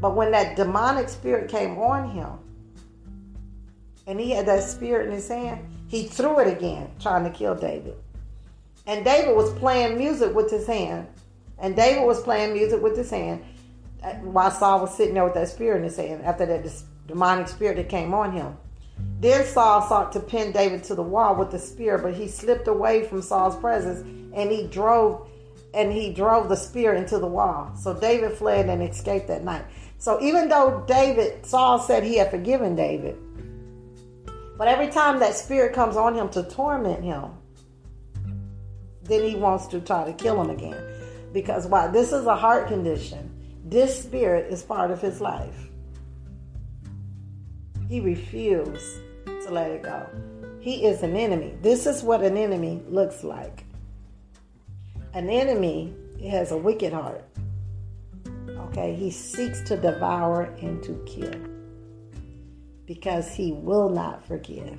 But 0.00 0.16
when 0.16 0.30
that 0.32 0.56
demonic 0.56 1.10
spirit 1.10 1.50
came 1.50 1.78
on 1.78 2.10
him, 2.10 2.38
and 4.06 4.18
he 4.18 4.30
had 4.30 4.46
that 4.46 4.62
spirit 4.62 5.06
in 5.06 5.12
his 5.12 5.28
hand, 5.28 5.68
he 5.86 6.04
threw 6.04 6.40
it 6.40 6.48
again, 6.48 6.90
trying 6.98 7.24
to 7.24 7.30
kill 7.30 7.54
David. 7.54 7.96
And 8.86 9.04
David 9.04 9.36
was 9.36 9.52
playing 9.58 9.98
music 9.98 10.34
with 10.34 10.50
his 10.50 10.66
hand, 10.66 11.06
and 11.58 11.76
David 11.76 12.06
was 12.06 12.22
playing 12.22 12.54
music 12.54 12.82
with 12.82 12.96
his 12.96 13.10
hand 13.10 13.44
uh, 14.02 14.14
while 14.14 14.50
Saul 14.50 14.80
was 14.80 14.96
sitting 14.96 15.12
there 15.12 15.24
with 15.24 15.34
that 15.34 15.48
spirit 15.48 15.78
in 15.78 15.84
his 15.84 15.96
hand. 15.96 16.24
After 16.24 16.46
that 16.46 16.66
demonic 17.06 17.48
spirit 17.48 17.76
that 17.76 17.90
came 17.90 18.14
on 18.14 18.32
him. 18.32 18.56
Then 19.20 19.44
Saul 19.44 19.82
sought 19.82 20.12
to 20.12 20.20
pin 20.20 20.52
David 20.52 20.84
to 20.84 20.94
the 20.94 21.02
wall 21.02 21.34
with 21.34 21.50
the 21.50 21.58
spear, 21.58 21.98
but 21.98 22.14
he 22.14 22.28
slipped 22.28 22.68
away 22.68 23.04
from 23.04 23.22
Saul's 23.22 23.56
presence 23.56 24.00
and 24.34 24.50
he 24.50 24.66
drove 24.66 25.28
and 25.74 25.92
he 25.92 26.12
drove 26.12 26.48
the 26.48 26.56
spear 26.56 26.94
into 26.94 27.18
the 27.18 27.26
wall. 27.26 27.72
So 27.76 27.92
David 27.92 28.32
fled 28.32 28.68
and 28.68 28.82
escaped 28.82 29.28
that 29.28 29.44
night. 29.44 29.64
So 29.98 30.20
even 30.22 30.48
though 30.48 30.84
David, 30.86 31.44
Saul 31.44 31.78
said 31.78 32.04
he 32.04 32.16
had 32.16 32.30
forgiven 32.30 32.74
David, 32.74 33.16
but 34.56 34.68
every 34.68 34.88
time 34.88 35.18
that 35.20 35.34
spirit 35.34 35.74
comes 35.74 35.96
on 35.96 36.14
him 36.14 36.28
to 36.30 36.42
torment 36.44 37.04
him, 37.04 37.30
then 39.02 39.22
he 39.22 39.36
wants 39.36 39.66
to 39.68 39.80
try 39.80 40.04
to 40.04 40.12
kill 40.12 40.40
him 40.40 40.50
again. 40.50 40.76
Because 41.32 41.66
why? 41.66 41.88
This 41.88 42.12
is 42.12 42.26
a 42.26 42.36
heart 42.36 42.68
condition. 42.68 43.34
This 43.64 44.02
spirit 44.02 44.52
is 44.52 44.62
part 44.62 44.90
of 44.90 45.00
his 45.00 45.20
life. 45.20 45.67
He 47.88 48.00
refused 48.00 49.00
to 49.24 49.50
let 49.50 49.70
it 49.70 49.82
go. 49.82 50.06
He 50.60 50.84
is 50.84 51.02
an 51.02 51.16
enemy. 51.16 51.54
This 51.62 51.86
is 51.86 52.02
what 52.02 52.22
an 52.22 52.36
enemy 52.36 52.82
looks 52.88 53.24
like. 53.24 53.64
An 55.14 55.30
enemy 55.30 55.94
has 56.28 56.52
a 56.52 56.56
wicked 56.56 56.92
heart. 56.92 57.24
Okay, 58.48 58.94
he 58.94 59.10
seeks 59.10 59.62
to 59.62 59.76
devour 59.76 60.54
and 60.60 60.82
to 60.82 61.02
kill 61.06 61.40
because 62.84 63.32
he 63.32 63.52
will 63.52 63.88
not 63.88 64.26
forgive. 64.26 64.78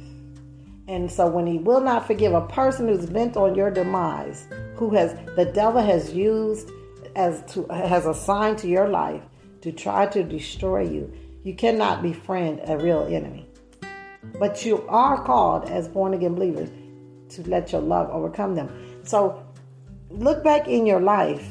And 0.87 1.11
so 1.11 1.27
when 1.27 1.45
he 1.45 1.59
will 1.59 1.81
not 1.81 2.07
forgive 2.07 2.33
a 2.33 2.47
person 2.47 2.87
who's 2.87 3.05
bent 3.05 3.37
on 3.37 3.55
your 3.55 3.71
demise, 3.71 4.47
who 4.75 4.89
has 4.91 5.13
the 5.35 5.45
devil 5.45 5.81
has 5.81 6.13
used 6.13 6.71
as 7.15 7.43
to 7.53 7.65
has 7.67 8.05
assigned 8.05 8.57
to 8.59 8.67
your 8.67 8.89
life 8.89 9.21
to 9.61 9.71
try 9.71 10.05
to 10.07 10.23
destroy 10.23 10.81
you, 10.81 11.11
you 11.43 11.53
cannot 11.55 12.01
befriend 12.01 12.61
a 12.65 12.77
real 12.77 13.07
enemy. 13.09 13.47
But 14.39 14.65
you 14.65 14.85
are 14.87 15.23
called 15.23 15.69
as 15.69 15.87
born 15.87 16.13
again 16.13 16.35
believers 16.35 16.69
to 17.29 17.49
let 17.49 17.71
your 17.71 17.81
love 17.81 18.09
overcome 18.09 18.55
them. 18.55 18.69
So 19.03 19.45
look 20.09 20.43
back 20.43 20.67
in 20.67 20.85
your 20.85 20.99
life 20.99 21.47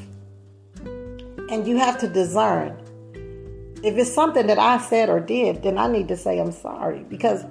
and 1.49 1.67
you 1.67 1.77
have 1.77 1.99
to 1.99 2.07
discern. 2.07 2.77
If 3.81 3.97
it's 3.97 4.13
something 4.13 4.47
that 4.47 4.59
I 4.59 4.77
said 4.77 5.09
or 5.09 5.19
did, 5.19 5.63
then 5.63 5.77
I 5.77 5.87
need 5.87 6.09
to 6.09 6.17
say 6.17 6.39
I'm 6.39 6.51
sorry 6.51 7.03
because 7.03 7.45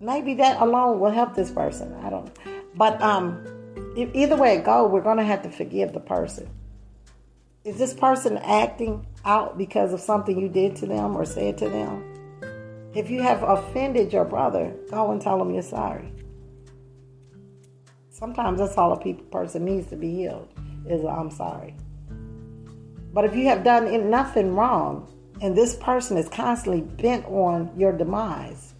maybe 0.00 0.34
that 0.34 0.60
alone 0.60 1.00
will 1.00 1.10
help 1.10 1.34
this 1.34 1.50
person. 1.50 1.94
I 2.02 2.10
don't 2.10 2.24
know. 2.24 2.52
But 2.74 3.00
um, 3.02 3.44
either 3.96 4.36
way 4.36 4.56
it 4.56 4.64
go, 4.64 4.86
we're 4.86 5.02
to 5.02 5.24
have 5.24 5.42
to 5.42 5.50
forgive 5.50 5.92
the 5.92 6.00
person. 6.00 6.48
Is 7.64 7.76
this 7.76 7.92
person 7.92 8.38
acting 8.38 9.06
out 9.24 9.58
because 9.58 9.92
of 9.92 10.00
something 10.00 10.38
you 10.38 10.48
did 10.48 10.76
to 10.76 10.86
them 10.86 11.16
or 11.16 11.24
said 11.24 11.58
to 11.58 11.68
them? 11.68 12.04
If 12.94 13.10
you 13.10 13.22
have 13.22 13.42
offended 13.42 14.12
your 14.12 14.24
brother, 14.24 14.74
go 14.90 15.12
and 15.12 15.20
tell 15.20 15.40
him 15.40 15.52
you're 15.52 15.62
sorry. 15.62 16.12
Sometimes 18.10 18.58
that's 18.58 18.76
all 18.76 18.92
a 18.92 18.98
people, 18.98 19.24
person 19.26 19.64
needs 19.64 19.86
to 19.88 19.96
be 19.96 20.14
healed 20.14 20.48
is 20.86 21.04
I'm 21.04 21.30
sorry. 21.30 21.74
But 23.12 23.24
if 23.24 23.34
you 23.34 23.46
have 23.46 23.64
done 23.64 24.10
nothing 24.10 24.54
wrong 24.54 25.08
and 25.40 25.56
this 25.56 25.76
person 25.76 26.16
is 26.16 26.28
constantly 26.28 26.82
bent 26.82 27.24
on 27.26 27.70
your 27.76 27.96
demise, 27.96 28.74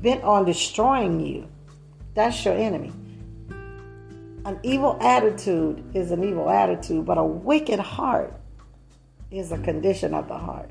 bent 0.00 0.24
on 0.24 0.44
destroying 0.44 1.20
you, 1.20 1.48
that's 2.14 2.44
your 2.44 2.54
enemy. 2.54 2.92
An 4.44 4.58
evil 4.62 4.98
attitude 5.00 5.84
is 5.94 6.10
an 6.10 6.24
evil 6.24 6.50
attitude, 6.50 7.06
but 7.06 7.16
a 7.16 7.24
wicked 7.24 7.78
heart 7.78 8.34
is 9.32 9.50
a 9.50 9.58
condition 9.58 10.14
of 10.14 10.28
the 10.28 10.36
heart. 10.36 10.70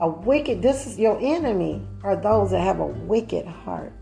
A 0.00 0.08
wicked, 0.08 0.60
this 0.60 0.86
is 0.86 0.98
your 0.98 1.18
enemy, 1.20 1.80
are 2.02 2.16
those 2.16 2.50
that 2.50 2.60
have 2.60 2.80
a 2.80 2.86
wicked 2.86 3.46
heart. 3.46 3.92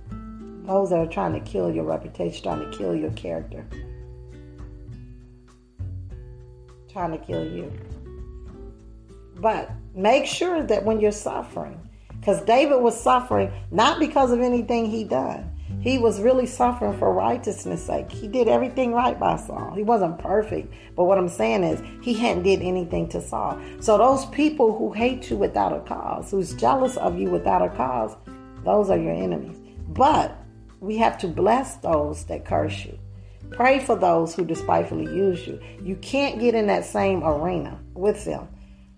Those 0.64 0.90
that 0.90 0.98
are 0.98 1.06
trying 1.06 1.34
to 1.34 1.40
kill 1.40 1.70
your 1.70 1.84
reputation, 1.84 2.42
trying 2.42 2.70
to 2.70 2.76
kill 2.76 2.94
your 2.94 3.10
character, 3.10 3.66
trying 6.90 7.10
to 7.10 7.18
kill 7.18 7.44
you. 7.44 7.70
But 9.36 9.70
make 9.94 10.24
sure 10.24 10.62
that 10.62 10.84
when 10.84 11.00
you're 11.00 11.12
suffering, 11.12 11.78
because 12.20 12.42
David 12.42 12.80
was 12.80 12.98
suffering 12.98 13.52
not 13.72 13.98
because 13.98 14.30
of 14.30 14.40
anything 14.40 14.86
he 14.86 15.02
done, 15.04 15.51
he 15.82 15.98
was 15.98 16.20
really 16.20 16.46
suffering 16.46 16.96
for 16.96 17.12
righteousness' 17.12 17.84
sake. 17.84 18.10
He 18.10 18.28
did 18.28 18.46
everything 18.46 18.92
right 18.92 19.18
by 19.18 19.36
Saul. 19.36 19.74
He 19.74 19.82
wasn't 19.82 20.20
perfect, 20.20 20.72
but 20.94 21.04
what 21.04 21.18
I'm 21.18 21.28
saying 21.28 21.64
is 21.64 21.82
he 22.04 22.14
hadn't 22.14 22.44
did 22.44 22.62
anything 22.62 23.08
to 23.08 23.20
Saul. 23.20 23.60
So 23.80 23.98
those 23.98 24.24
people 24.26 24.78
who 24.78 24.92
hate 24.92 25.28
you 25.28 25.36
without 25.36 25.72
a 25.72 25.80
cause, 25.80 26.30
who's 26.30 26.54
jealous 26.54 26.96
of 26.96 27.18
you 27.18 27.30
without 27.30 27.62
a 27.62 27.68
cause, 27.68 28.14
those 28.64 28.90
are 28.90 28.96
your 28.96 29.12
enemies. 29.12 29.58
But 29.88 30.38
we 30.78 30.98
have 30.98 31.18
to 31.18 31.26
bless 31.26 31.74
those 31.76 32.24
that 32.26 32.44
curse 32.44 32.84
you. 32.84 32.96
Pray 33.50 33.80
for 33.80 33.96
those 33.96 34.36
who 34.36 34.44
despitefully 34.44 35.12
use 35.12 35.48
you. 35.48 35.60
You 35.82 35.96
can't 35.96 36.38
get 36.38 36.54
in 36.54 36.68
that 36.68 36.84
same 36.84 37.24
arena 37.24 37.76
with 37.94 38.24
them 38.24 38.46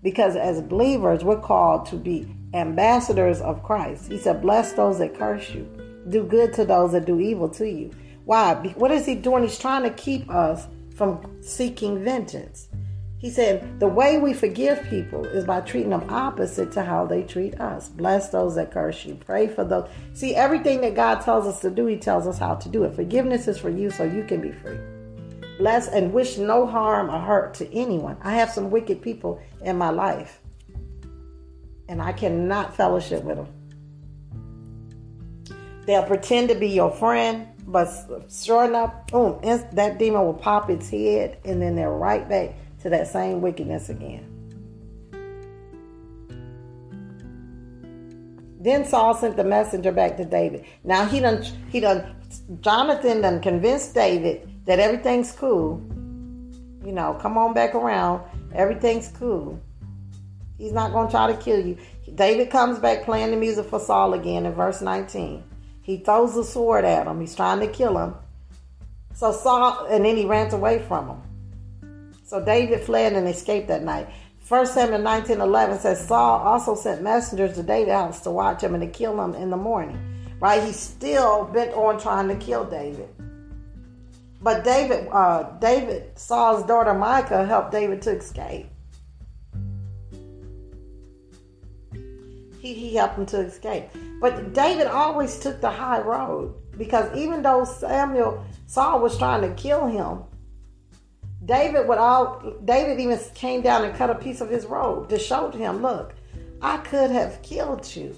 because 0.03 0.37
as 0.37 0.61
believers, 0.61 1.24
we're 1.24 1.41
called 1.41 1.87
to 1.87 1.97
be 1.97 2.28
ambassadors 2.53 3.41
of 3.41 3.62
Christ. 3.62 4.12
He 4.12 4.18
said, 4.18 4.43
Bless 4.43 4.74
those 4.74 4.99
that 4.99 5.18
curse 5.18 5.49
you 5.49 5.66
do 6.09 6.24
good 6.24 6.52
to 6.55 6.64
those 6.64 6.92
that 6.92 7.07
do 7.07 7.20
evil 7.20 7.48
to 7.50 7.68
you. 7.68 7.90
Why? 8.24 8.55
What 8.76 8.90
is 8.90 9.07
he 9.07 9.14
doing? 9.14 9.42
He's 9.42 9.59
trying 9.59 9.82
to 9.82 9.90
keep 9.90 10.30
us 10.30 10.66
from 10.96 11.42
seeking 11.42 12.02
vengeance. 12.02 12.68
He 13.18 13.30
said, 13.30 13.80
the 13.80 13.88
way 13.88 14.18
we 14.18 14.34
forgive 14.34 14.84
people 14.90 15.24
is 15.24 15.46
by 15.46 15.62
treating 15.62 15.90
them 15.90 16.11
opposite 16.11 16.70
to 16.72 16.82
how 16.82 17.07
they 17.07 17.22
treat 17.22 17.59
us. 17.59 17.88
Bless 17.88 18.28
those 18.28 18.55
that 18.57 18.70
curse 18.70 19.05
you. 19.07 19.14
Pray 19.14 19.48
for 19.48 19.64
those. 19.64 19.88
See, 20.12 20.34
everything 20.34 20.82
that 20.82 20.94
God 20.94 21.22
tells 21.22 21.46
us 21.46 21.61
to 21.61 21.70
do, 21.70 21.86
He 21.86 21.96
tells 21.96 22.26
us 22.26 22.38
how 22.38 22.57
to 22.57 22.68
do 22.68 22.84
it. 22.84 22.94
Forgiveness 22.94 23.48
is 23.48 23.59
for 23.59 23.70
you 23.70 23.90
so 23.90 24.05
you 24.05 24.24
can 24.24 24.42
be 24.42 24.52
free. 24.52 24.78
Bless 25.57 25.88
and 25.88 26.12
wish 26.12 26.36
no 26.36 26.66
harm 26.66 27.09
or 27.09 27.18
hurt 27.18 27.55
to 27.55 27.72
anyone. 27.72 28.18
I 28.20 28.34
have 28.34 28.50
some 28.50 28.70
wicked 28.70 29.00
people 29.00 29.40
in 29.62 29.78
my 29.78 29.88
life, 29.88 30.42
and 31.88 32.02
I 32.02 32.12
cannot 32.12 32.76
fellowship 32.76 33.24
with 33.24 33.36
them. 33.36 33.48
They'll 35.87 36.05
pretend 36.05 36.49
to 36.49 36.55
be 36.55 36.68
your 36.68 36.91
friend, 36.91 37.47
but 37.66 37.89
sure 38.30 38.64
enough, 38.64 39.07
boom, 39.09 39.41
that 39.43 39.99
demon 39.99 40.24
will 40.24 40.35
pop 40.35 40.70
its 40.70 40.89
head, 40.89 41.39
and 41.45 41.61
then 41.61 41.76
they're 41.76 41.91
right 41.91 42.26
back 42.28 42.55
to 42.82 42.91
that 42.91 43.09
same 43.09 43.41
wickedness 43.41 43.89
again. 43.89 44.30
Then 48.61 48.87
Saul 48.87 49.14
sent 49.14 49.37
the 49.37 49.45
messenger 49.45 49.93
back 49.93 50.16
to 50.16 50.24
David. 50.24 50.64
Now 50.85 51.05
he 51.05 51.20
done 51.20 51.45
he 51.70 51.80
done 51.80 52.16
Jonathan 52.62 53.20
done 53.20 53.43
convinced 53.43 53.95
David 53.95 54.49
that 54.64 54.78
everything's 54.80 55.32
cool. 55.32 55.82
You 56.82 56.93
know, 56.93 57.12
come 57.20 57.37
on 57.37 57.53
back 57.53 57.74
around. 57.74 58.22
Everything's 58.55 59.09
cool. 59.09 59.61
He's 60.57 60.72
not 60.72 60.93
to 60.93 61.11
try 61.11 61.30
to 61.30 61.37
kill 61.37 61.61
you. 61.61 61.76
David 62.14 62.49
comes 62.49 62.78
back 62.78 63.05
playing 63.05 63.32
the 63.32 63.37
music 63.37 63.66
for 63.66 63.78
Saul 63.78 64.14
again 64.14 64.47
in 64.47 64.53
verse 64.53 64.80
19. 64.80 65.45
He 65.85 65.99
throws 65.99 66.35
the 66.35 66.45
sword 66.45 66.87
at 66.87 67.07
him. 67.07 67.20
He's 67.20 67.37
trying 67.37 67.61
to 67.61 67.68
kill 67.68 67.99
him. 67.99 68.14
So 69.12 69.32
Saul, 69.32 69.85
and 69.91 70.03
then 70.03 70.16
he 70.16 70.24
ran 70.24 70.53
away 70.53 70.82
from 70.89 71.09
him. 71.09 71.22
So 72.24 72.43
David 72.43 72.80
fled 72.80 73.12
and 73.12 73.28
escaped 73.28 73.68
that 73.68 73.85
night. 73.85 74.09
1 74.49 74.66
Samuel 74.66 75.01
19 75.01 75.43
11 75.43 75.78
says 75.78 76.09
Saul 76.09 76.41
also 76.41 76.74
sent 76.74 77.03
messengers 77.03 77.55
to 77.57 77.62
David's 77.62 77.93
house 77.93 78.20
to 78.22 78.30
watch 78.30 78.62
him 78.62 78.74
and 78.74 78.82
to 78.82 78.89
kill 78.89 79.22
him 79.22 79.35
in 79.35 79.51
the 79.51 79.59
morning. 79.59 79.99
Right? 80.41 80.62
He's 80.62 80.80
still 80.80 81.45
bent 81.45 81.74
on 81.74 82.01
trying 82.01 82.28
to 82.28 82.37
kill 82.37 82.64
David. 82.64 83.11
But 84.41 84.64
David, 84.64 85.09
uh, 85.12 85.51
David, 85.61 86.18
Saul's 86.18 86.64
daughter 86.66 86.95
Michal 86.95 87.45
helped 87.45 87.72
David 87.72 88.01
to 88.03 88.16
escape. 88.16 88.68
He, 92.64 92.72
he 92.72 92.94
helped 92.94 93.18
him 93.18 93.26
to 93.26 93.40
escape. 93.40 93.90
But 94.22 94.54
David 94.54 94.86
always 94.86 95.38
took 95.38 95.60
the 95.60 95.68
high 95.68 96.00
road 96.00 96.54
because 96.78 97.14
even 97.14 97.42
though 97.42 97.62
Samuel 97.64 98.42
Saul 98.66 99.00
was 99.00 99.18
trying 99.18 99.42
to 99.42 99.54
kill 99.54 99.86
him, 99.86 100.22
David 101.44 101.86
would 101.86 101.98
all 101.98 102.54
David 102.64 103.00
even 103.00 103.20
came 103.34 103.60
down 103.60 103.84
and 103.84 103.94
cut 103.94 104.08
a 104.08 104.14
piece 104.14 104.40
of 104.40 104.48
his 104.48 104.64
robe 104.64 105.10
to 105.10 105.18
show 105.18 105.50
him, 105.50 105.82
look, 105.82 106.14
I 106.62 106.78
could 106.78 107.10
have 107.10 107.42
killed 107.42 107.94
you. 107.94 108.16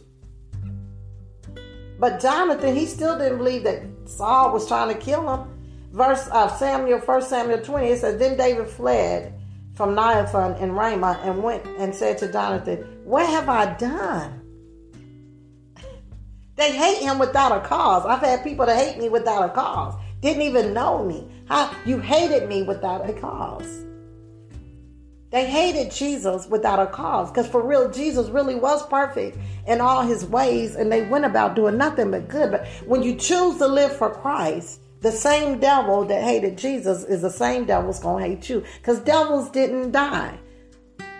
But 1.98 2.20
Jonathan, 2.20 2.76
he 2.76 2.86
still 2.86 3.18
didn't 3.18 3.38
believe 3.38 3.64
that 3.64 3.82
Saul 4.04 4.52
was 4.52 4.68
trying 4.68 4.94
to 4.94 5.00
kill 5.00 5.28
him. 5.28 5.48
Verse 5.90 6.28
of 6.28 6.56
Samuel, 6.56 7.00
1 7.00 7.22
Samuel 7.22 7.62
20, 7.62 7.86
it 7.88 7.98
says, 7.98 8.16
Then 8.20 8.36
David 8.36 8.68
fled 8.68 9.35
from 9.76 9.94
Naioth 9.94 10.60
in 10.60 10.72
Ramah 10.72 11.20
and 11.22 11.42
went 11.42 11.64
and 11.78 11.94
said 11.94 12.18
to 12.18 12.32
Jonathan, 12.32 12.78
What 13.04 13.26
have 13.26 13.48
I 13.48 13.74
done? 13.74 14.42
They 16.56 16.74
hate 16.74 17.02
him 17.02 17.18
without 17.18 17.52
a 17.52 17.60
cause. 17.60 18.06
I've 18.06 18.20
had 18.20 18.42
people 18.42 18.64
that 18.64 18.82
hate 18.82 18.98
me 18.98 19.10
without 19.10 19.44
a 19.44 19.52
cause. 19.52 19.94
Didn't 20.22 20.42
even 20.42 20.72
know 20.72 21.04
me. 21.04 21.28
How 21.46 21.70
you 21.84 21.98
hated 21.98 22.48
me 22.48 22.62
without 22.62 23.08
a 23.08 23.12
cause. 23.12 23.84
They 25.30 25.44
hated 25.44 25.92
Jesus 25.92 26.46
without 26.46 26.78
a 26.78 26.86
cause. 26.86 27.30
Because 27.30 27.46
for 27.46 27.62
real, 27.62 27.90
Jesus 27.90 28.28
really 28.30 28.54
was 28.54 28.86
perfect 28.86 29.36
in 29.66 29.82
all 29.82 30.00
his 30.00 30.24
ways, 30.24 30.76
and 30.76 30.90
they 30.90 31.02
went 31.02 31.26
about 31.26 31.54
doing 31.54 31.76
nothing 31.76 32.10
but 32.10 32.28
good. 32.28 32.52
But 32.52 32.66
when 32.86 33.02
you 33.02 33.14
choose 33.16 33.58
to 33.58 33.66
live 33.66 33.94
for 33.94 34.08
Christ, 34.08 34.80
the 35.06 35.12
same 35.12 35.60
devil 35.60 36.04
that 36.04 36.24
hated 36.24 36.58
Jesus 36.58 37.04
is 37.04 37.22
the 37.22 37.30
same 37.30 37.64
devil's 37.64 38.00
gonna 38.00 38.26
hate 38.26 38.48
you. 38.48 38.64
Because 38.78 38.98
devils 38.98 39.48
didn't 39.50 39.92
die. 39.92 40.36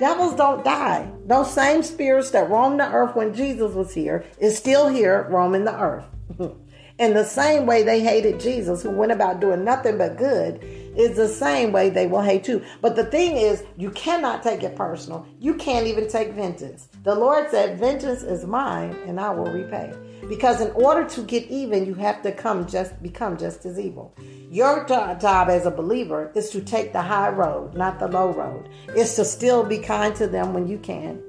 Devils 0.01 0.35
don't 0.35 0.65
die. 0.65 1.09
Those 1.25 1.55
same 1.55 1.85
spirits 1.85 2.31
that 2.31 2.51
roamed 2.51 2.81
the 2.81 2.91
earth 2.91 3.15
when 3.15 3.33
Jesus 3.33 3.75
was 3.75 3.95
here 3.95 4.25
is 4.41 4.59
still 4.59 4.89
here 4.89 5.29
roaming 5.31 5.65
the 5.65 5.81
earth. 5.81 6.05
In 6.99 7.15
the 7.15 7.25
same 7.25 7.65
way 7.65 7.85
they 7.85 8.01
hated 8.01 8.41
Jesus, 8.41 8.83
who 8.83 8.91
went 8.91 9.13
about 9.13 9.39
doing 9.39 9.63
nothing 9.63 9.99
but 9.99 10.17
good, 10.17 10.59
is 10.97 11.17
the 11.17 11.29
same 11.29 11.71
way 11.71 11.89
they 11.89 12.09
will 12.09 12.23
hate 12.23 12.49
you. 12.49 12.65
But 12.81 12.97
the 12.97 13.05
thing 13.05 13.37
is, 13.37 13.63
you 13.77 13.93
cannot 13.93 14.43
take 14.43 14.65
it 14.65 14.75
personal. 14.75 15.25
You 15.39 15.55
can't 15.55 15.87
even 15.87 16.09
take 16.09 16.33
vengeance. 16.33 16.89
The 17.05 17.15
Lord 17.15 17.51
said, 17.51 17.79
Vengeance 17.79 18.25
is 18.25 18.47
mine, 18.47 18.97
and 19.07 19.21
I 19.21 19.31
will 19.31 19.53
repay. 19.53 19.93
Because 20.29 20.61
in 20.61 20.71
order 20.73 21.09
to 21.11 21.23
get 21.23 21.45
even, 21.49 21.87
you 21.87 21.95
have 21.95 22.23
to 22.23 22.33
come 22.33 22.67
just 22.67 23.01
become 23.03 23.37
just 23.37 23.65
as 23.65 23.79
evil. 23.79 24.15
Your 24.51 24.87
job 24.87 25.49
as 25.49 25.67
a 25.67 25.71
believer 25.71 26.33
is 26.35 26.51
to 26.51 26.61
take 26.61 26.93
the 26.93 27.03
high 27.03 27.31
road, 27.31 27.75
not 27.75 27.99
the 27.99 28.09
low 28.09 28.33
road. 28.33 28.69
It's 28.89 29.17
to 29.17 29.25
still 29.25 29.65
be 29.65 29.79
kind 29.79 30.15
to 30.17 30.27
them 30.27 30.53
when 30.53 30.67
you 30.67 30.79
can. 30.79 31.23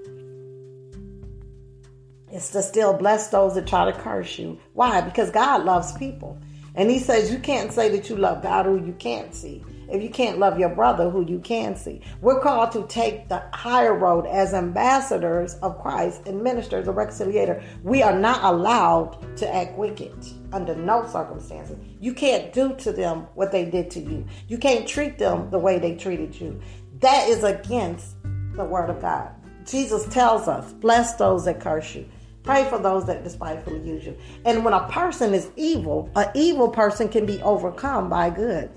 It's 2.31 2.49
to 2.51 2.61
still 2.61 2.93
bless 2.93 3.29
those 3.29 3.55
that 3.55 3.67
try 3.67 3.85
to 3.89 3.97
curse 3.97 4.37
you. 4.37 4.59
Why? 4.73 5.01
Because 5.01 5.31
God 5.31 5.63
loves 5.63 5.93
people. 5.93 6.37
And 6.75 6.89
He 6.89 6.99
says 6.99 7.31
you 7.31 7.39
can't 7.39 7.71
say 7.71 7.89
that 7.89 8.09
you 8.09 8.15
love 8.15 8.43
God 8.43 8.65
who 8.65 8.83
you 8.83 8.93
can't 8.93 9.33
see 9.33 9.63
if 9.89 10.01
you 10.01 10.09
can't 10.09 10.39
love 10.39 10.59
your 10.59 10.69
brother 10.69 11.09
who 11.09 11.25
you 11.25 11.39
can 11.39 11.75
see. 11.75 12.01
We're 12.21 12.41
called 12.41 12.71
to 12.73 12.85
take 12.87 13.29
the 13.29 13.43
higher 13.53 13.93
road 13.93 14.25
as 14.25 14.53
ambassadors 14.53 15.55
of 15.55 15.81
Christ 15.81 16.23
and 16.25 16.43
ministers 16.43 16.87
of 16.87 16.95
reconciliator. 16.95 17.63
We 17.83 18.03
are 18.03 18.17
not 18.17 18.43
allowed 18.43 19.37
to 19.37 19.53
act 19.53 19.77
wicked 19.77 20.13
under 20.51 20.75
no 20.75 21.07
circumstances. 21.07 21.77
You 21.99 22.13
can't 22.13 22.53
do 22.53 22.75
to 22.77 22.91
them 22.91 23.27
what 23.35 23.51
they 23.51 23.65
did 23.65 23.89
to 23.91 23.99
you. 23.99 24.25
You 24.47 24.57
can't 24.57 24.87
treat 24.87 25.17
them 25.17 25.49
the 25.49 25.59
way 25.59 25.79
they 25.79 25.95
treated 25.95 26.39
you. 26.39 26.59
That 26.99 27.27
is 27.27 27.43
against 27.43 28.15
the 28.55 28.65
word 28.65 28.89
of 28.89 29.01
God. 29.01 29.31
Jesus 29.65 30.05
tells 30.07 30.47
us, 30.47 30.71
bless 30.73 31.15
those 31.15 31.45
that 31.45 31.59
curse 31.59 31.93
you. 31.93 32.07
Pray 32.43 32.63
for 32.69 32.79
those 32.79 33.05
that 33.07 33.25
despitefully 33.25 33.85
use 33.85 34.05
you. 34.05 34.17
And 34.45 34.63
when 34.63 34.73
a 34.73 34.87
person 34.87 35.33
is 35.33 35.51
evil, 35.57 36.09
an 36.15 36.31
evil 36.33 36.69
person 36.69 37.09
can 37.09 37.25
be 37.25 37.41
overcome 37.41 38.09
by 38.09 38.29
good. 38.29 38.71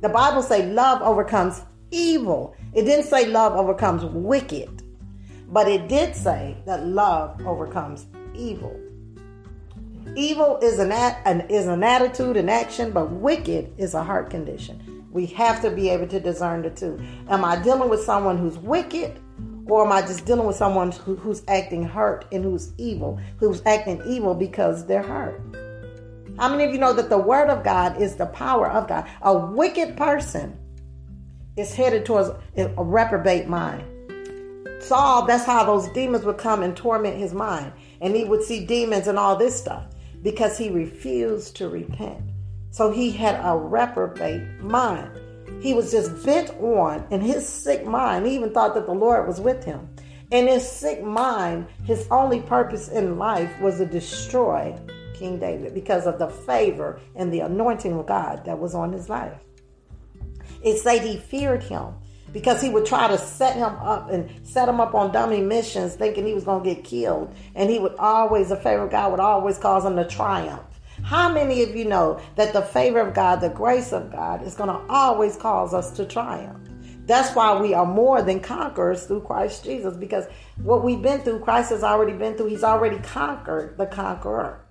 The 0.00 0.08
Bible 0.08 0.42
say 0.42 0.66
love 0.66 1.02
overcomes 1.02 1.62
evil. 1.90 2.54
It 2.72 2.84
didn't 2.84 3.04
say 3.04 3.26
love 3.26 3.52
overcomes 3.52 4.02
wicked, 4.04 4.82
but 5.48 5.68
it 5.68 5.88
did 5.88 6.16
say 6.16 6.56
that 6.64 6.86
love 6.86 7.38
overcomes 7.46 8.06
evil. 8.34 8.80
Evil 10.16 10.58
is 10.62 10.78
an, 10.78 10.90
an 10.90 11.42
is 11.50 11.66
an 11.66 11.82
attitude, 11.82 12.38
an 12.38 12.48
action, 12.48 12.92
but 12.92 13.10
wicked 13.10 13.74
is 13.76 13.92
a 13.92 14.02
heart 14.02 14.30
condition. 14.30 15.04
We 15.10 15.26
have 15.26 15.60
to 15.62 15.70
be 15.70 15.90
able 15.90 16.06
to 16.08 16.18
discern 16.18 16.62
the 16.62 16.70
two. 16.70 16.98
Am 17.28 17.44
I 17.44 17.60
dealing 17.60 17.90
with 17.90 18.00
someone 18.00 18.38
who's 18.38 18.56
wicked, 18.56 19.20
or 19.66 19.84
am 19.84 19.92
I 19.92 20.00
just 20.00 20.24
dealing 20.24 20.46
with 20.46 20.56
someone 20.56 20.92
who, 20.92 21.14
who's 21.16 21.42
acting 21.46 21.82
hurt 21.82 22.24
and 22.32 22.42
who's 22.42 22.72
evil, 22.78 23.20
who's 23.36 23.60
acting 23.66 24.02
evil 24.06 24.34
because 24.34 24.86
they're 24.86 25.02
hurt? 25.02 25.42
How 26.40 26.48
many 26.48 26.64
of 26.64 26.72
you 26.72 26.78
know 26.78 26.94
that 26.94 27.10
the 27.10 27.18
word 27.18 27.50
of 27.50 27.62
God 27.62 28.00
is 28.00 28.16
the 28.16 28.24
power 28.24 28.66
of 28.70 28.88
God? 28.88 29.06
A 29.20 29.36
wicked 29.36 29.94
person 29.94 30.56
is 31.58 31.74
headed 31.74 32.06
towards 32.06 32.30
a 32.56 32.82
reprobate 32.82 33.46
mind. 33.46 33.84
Saul, 34.82 35.26
that's 35.26 35.44
how 35.44 35.64
those 35.64 35.86
demons 35.90 36.24
would 36.24 36.38
come 36.38 36.62
and 36.62 36.74
torment 36.74 37.18
his 37.18 37.34
mind. 37.34 37.74
And 38.00 38.16
he 38.16 38.24
would 38.24 38.42
see 38.42 38.64
demons 38.64 39.06
and 39.06 39.18
all 39.18 39.36
this 39.36 39.54
stuff 39.54 39.84
because 40.22 40.56
he 40.56 40.70
refused 40.70 41.56
to 41.56 41.68
repent. 41.68 42.22
So 42.70 42.90
he 42.90 43.10
had 43.10 43.38
a 43.44 43.54
reprobate 43.54 44.60
mind. 44.60 45.10
He 45.62 45.74
was 45.74 45.90
just 45.90 46.24
bent 46.24 46.58
on, 46.58 47.06
in 47.10 47.20
his 47.20 47.46
sick 47.46 47.84
mind, 47.84 48.26
he 48.26 48.34
even 48.34 48.54
thought 48.54 48.72
that 48.72 48.86
the 48.86 48.94
Lord 48.94 49.28
was 49.28 49.42
with 49.42 49.62
him. 49.62 49.94
In 50.30 50.48
his 50.48 50.66
sick 50.66 51.04
mind, 51.04 51.66
his 51.84 52.08
only 52.10 52.40
purpose 52.40 52.88
in 52.88 53.18
life 53.18 53.60
was 53.60 53.76
to 53.76 53.84
destroy 53.84 54.74
King 55.20 55.38
David 55.38 55.74
because 55.74 56.06
of 56.06 56.18
the 56.18 56.28
favor 56.28 56.98
and 57.14 57.32
the 57.32 57.40
anointing 57.40 57.92
of 57.92 58.06
God 58.06 58.44
that 58.46 58.58
was 58.58 58.74
on 58.74 58.92
his 58.92 59.10
life. 59.10 59.38
It 60.62 60.78
said 60.78 61.02
he 61.02 61.18
feared 61.18 61.62
him 61.62 61.94
because 62.32 62.62
he 62.62 62.70
would 62.70 62.86
try 62.86 63.06
to 63.06 63.18
set 63.18 63.54
him 63.54 63.74
up 63.76 64.10
and 64.10 64.30
set 64.46 64.68
him 64.68 64.80
up 64.80 64.94
on 64.94 65.12
dummy 65.12 65.42
missions 65.42 65.94
thinking 65.94 66.26
he 66.26 66.32
was 66.32 66.44
going 66.44 66.64
to 66.64 66.74
get 66.74 66.84
killed. 66.84 67.34
And 67.54 67.68
he 67.68 67.78
would 67.78 67.96
always, 67.96 68.48
the 68.48 68.56
favor 68.56 68.84
of 68.84 68.90
God 68.90 69.10
would 69.10 69.20
always 69.20 69.58
cause 69.58 69.84
him 69.84 69.96
to 69.96 70.06
triumph. 70.06 70.62
How 71.02 71.30
many 71.30 71.62
of 71.62 71.76
you 71.76 71.84
know 71.84 72.20
that 72.36 72.52
the 72.52 72.62
favor 72.62 73.00
of 73.00 73.14
God, 73.14 73.40
the 73.40 73.48
grace 73.50 73.92
of 73.92 74.10
God, 74.10 74.42
is 74.46 74.54
going 74.54 74.68
to 74.68 74.80
always 74.88 75.36
cause 75.36 75.74
us 75.74 75.90
to 75.92 76.06
triumph? 76.06 76.66
That's 77.06 77.34
why 77.34 77.60
we 77.60 77.74
are 77.74 77.86
more 77.86 78.22
than 78.22 78.40
conquerors 78.40 79.04
through 79.04 79.22
Christ 79.22 79.64
Jesus 79.64 79.96
because 79.96 80.26
what 80.62 80.84
we've 80.84 81.02
been 81.02 81.20
through, 81.20 81.40
Christ 81.40 81.70
has 81.70 81.82
already 81.82 82.12
been 82.12 82.36
through. 82.36 82.46
He's 82.46 82.64
already 82.64 82.98
conquered 82.98 83.76
the 83.76 83.86
conqueror. 83.86 84.64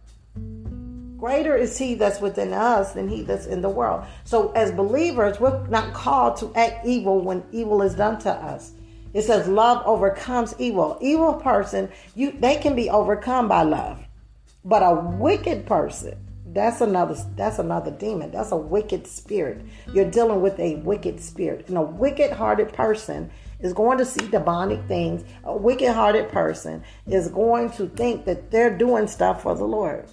Greater 1.20 1.56
is 1.56 1.78
he 1.78 1.96
that's 1.96 2.22
within 2.22 2.54
us 2.54 2.94
than 2.94 3.10
he 3.10 3.24
that's 3.24 3.46
in 3.46 3.62
the 3.62 3.70
world. 3.70 4.06
So, 4.24 4.52
as 4.52 4.72
believers, 4.72 5.40
we're 5.40 5.68
not 5.68 5.94
called 5.94 6.38
to 6.38 6.54
act 6.56 6.86
evil 6.86 7.20
when 7.20 7.44
evil 7.52 7.82
is 7.82 7.96
done 7.96 8.20
to 8.20 8.32
us. 8.32 8.72
It 9.14 9.24
says 9.24 9.48
love 9.48 9.86
overcomes 9.86 10.56
evil. 10.60 10.98
Evil 11.02 11.34
person, 11.34 11.90
you 12.16 12.32
they 12.32 12.56
can 12.56 12.76
be 12.76 12.90
overcome 12.90 13.48
by 13.48 13.64
love. 13.64 14.00
But 14.64 14.82
a 14.84 14.94
wicked 14.94 15.66
person, 15.66 16.16
that's 16.46 16.80
another 16.80 17.16
that's 17.36 17.60
another 17.60 17.92
demon. 17.92 18.32
That's 18.32 18.52
a 18.52 18.58
wicked 18.58 19.06
spirit. 19.06 19.62
You're 19.94 20.10
dealing 20.10 20.42
with 20.42 20.58
a 20.60 20.76
wicked 20.78 21.20
spirit. 21.20 21.68
And 21.68 21.78
a 21.78 21.82
wicked-hearted 21.82 22.72
person 22.72 23.30
is 23.60 23.74
going 23.74 23.98
to 23.98 24.06
see 24.06 24.26
demonic 24.28 24.86
things. 24.88 25.24
A 25.44 25.56
wicked-hearted 25.56 26.30
person 26.30 26.84
is 27.08 27.28
going 27.28 27.72
to 27.72 27.88
think 27.90 28.26
that 28.26 28.52
they're 28.52 28.78
doing 28.78 29.08
stuff 29.08 29.44
for 29.44 29.54
the 29.54 29.66
Lord. 29.66 30.08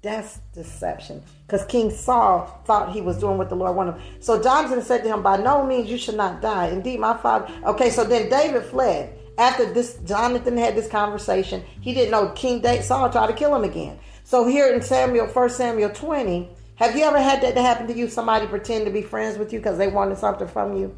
That's 0.00 0.38
deception. 0.54 1.22
Because 1.46 1.64
King 1.66 1.90
Saul 1.90 2.62
thought 2.64 2.92
he 2.92 3.00
was 3.00 3.18
doing 3.18 3.36
what 3.36 3.48
the 3.48 3.56
Lord 3.56 3.74
wanted. 3.74 3.96
So 4.20 4.40
Jonathan 4.40 4.82
said 4.82 5.02
to 5.02 5.08
him, 5.08 5.22
By 5.22 5.38
no 5.38 5.66
means 5.66 5.90
you 5.90 5.98
should 5.98 6.16
not 6.16 6.40
die. 6.40 6.68
Indeed, 6.68 7.00
my 7.00 7.16
father. 7.16 7.52
Okay, 7.64 7.90
so 7.90 8.04
then 8.04 8.30
David 8.30 8.64
fled. 8.64 9.18
after 9.38 9.72
this 9.72 9.98
Jonathan 10.04 10.56
had 10.56 10.76
this 10.76 10.88
conversation, 10.88 11.64
he 11.80 11.94
didn't 11.94 12.10
know 12.10 12.30
King 12.30 12.60
David, 12.60 12.84
Saul 12.84 13.10
tried 13.10 13.28
to 13.28 13.32
kill 13.32 13.54
him 13.54 13.64
again. 13.64 13.98
So 14.22 14.46
here 14.46 14.72
in 14.72 14.82
Samuel, 14.82 15.26
First 15.26 15.56
Samuel 15.56 15.90
20, 15.90 16.48
have 16.76 16.94
you 16.94 17.02
ever 17.02 17.20
had 17.20 17.40
that 17.42 17.54
to 17.56 17.62
happen 17.62 17.88
to 17.88 17.96
you? 17.96 18.08
Somebody 18.08 18.46
pretend 18.46 18.84
to 18.84 18.92
be 18.92 19.02
friends 19.02 19.36
with 19.36 19.52
you 19.52 19.58
because 19.58 19.78
they 19.78 19.88
wanted 19.88 20.18
something 20.18 20.46
from 20.46 20.76
you? 20.76 20.96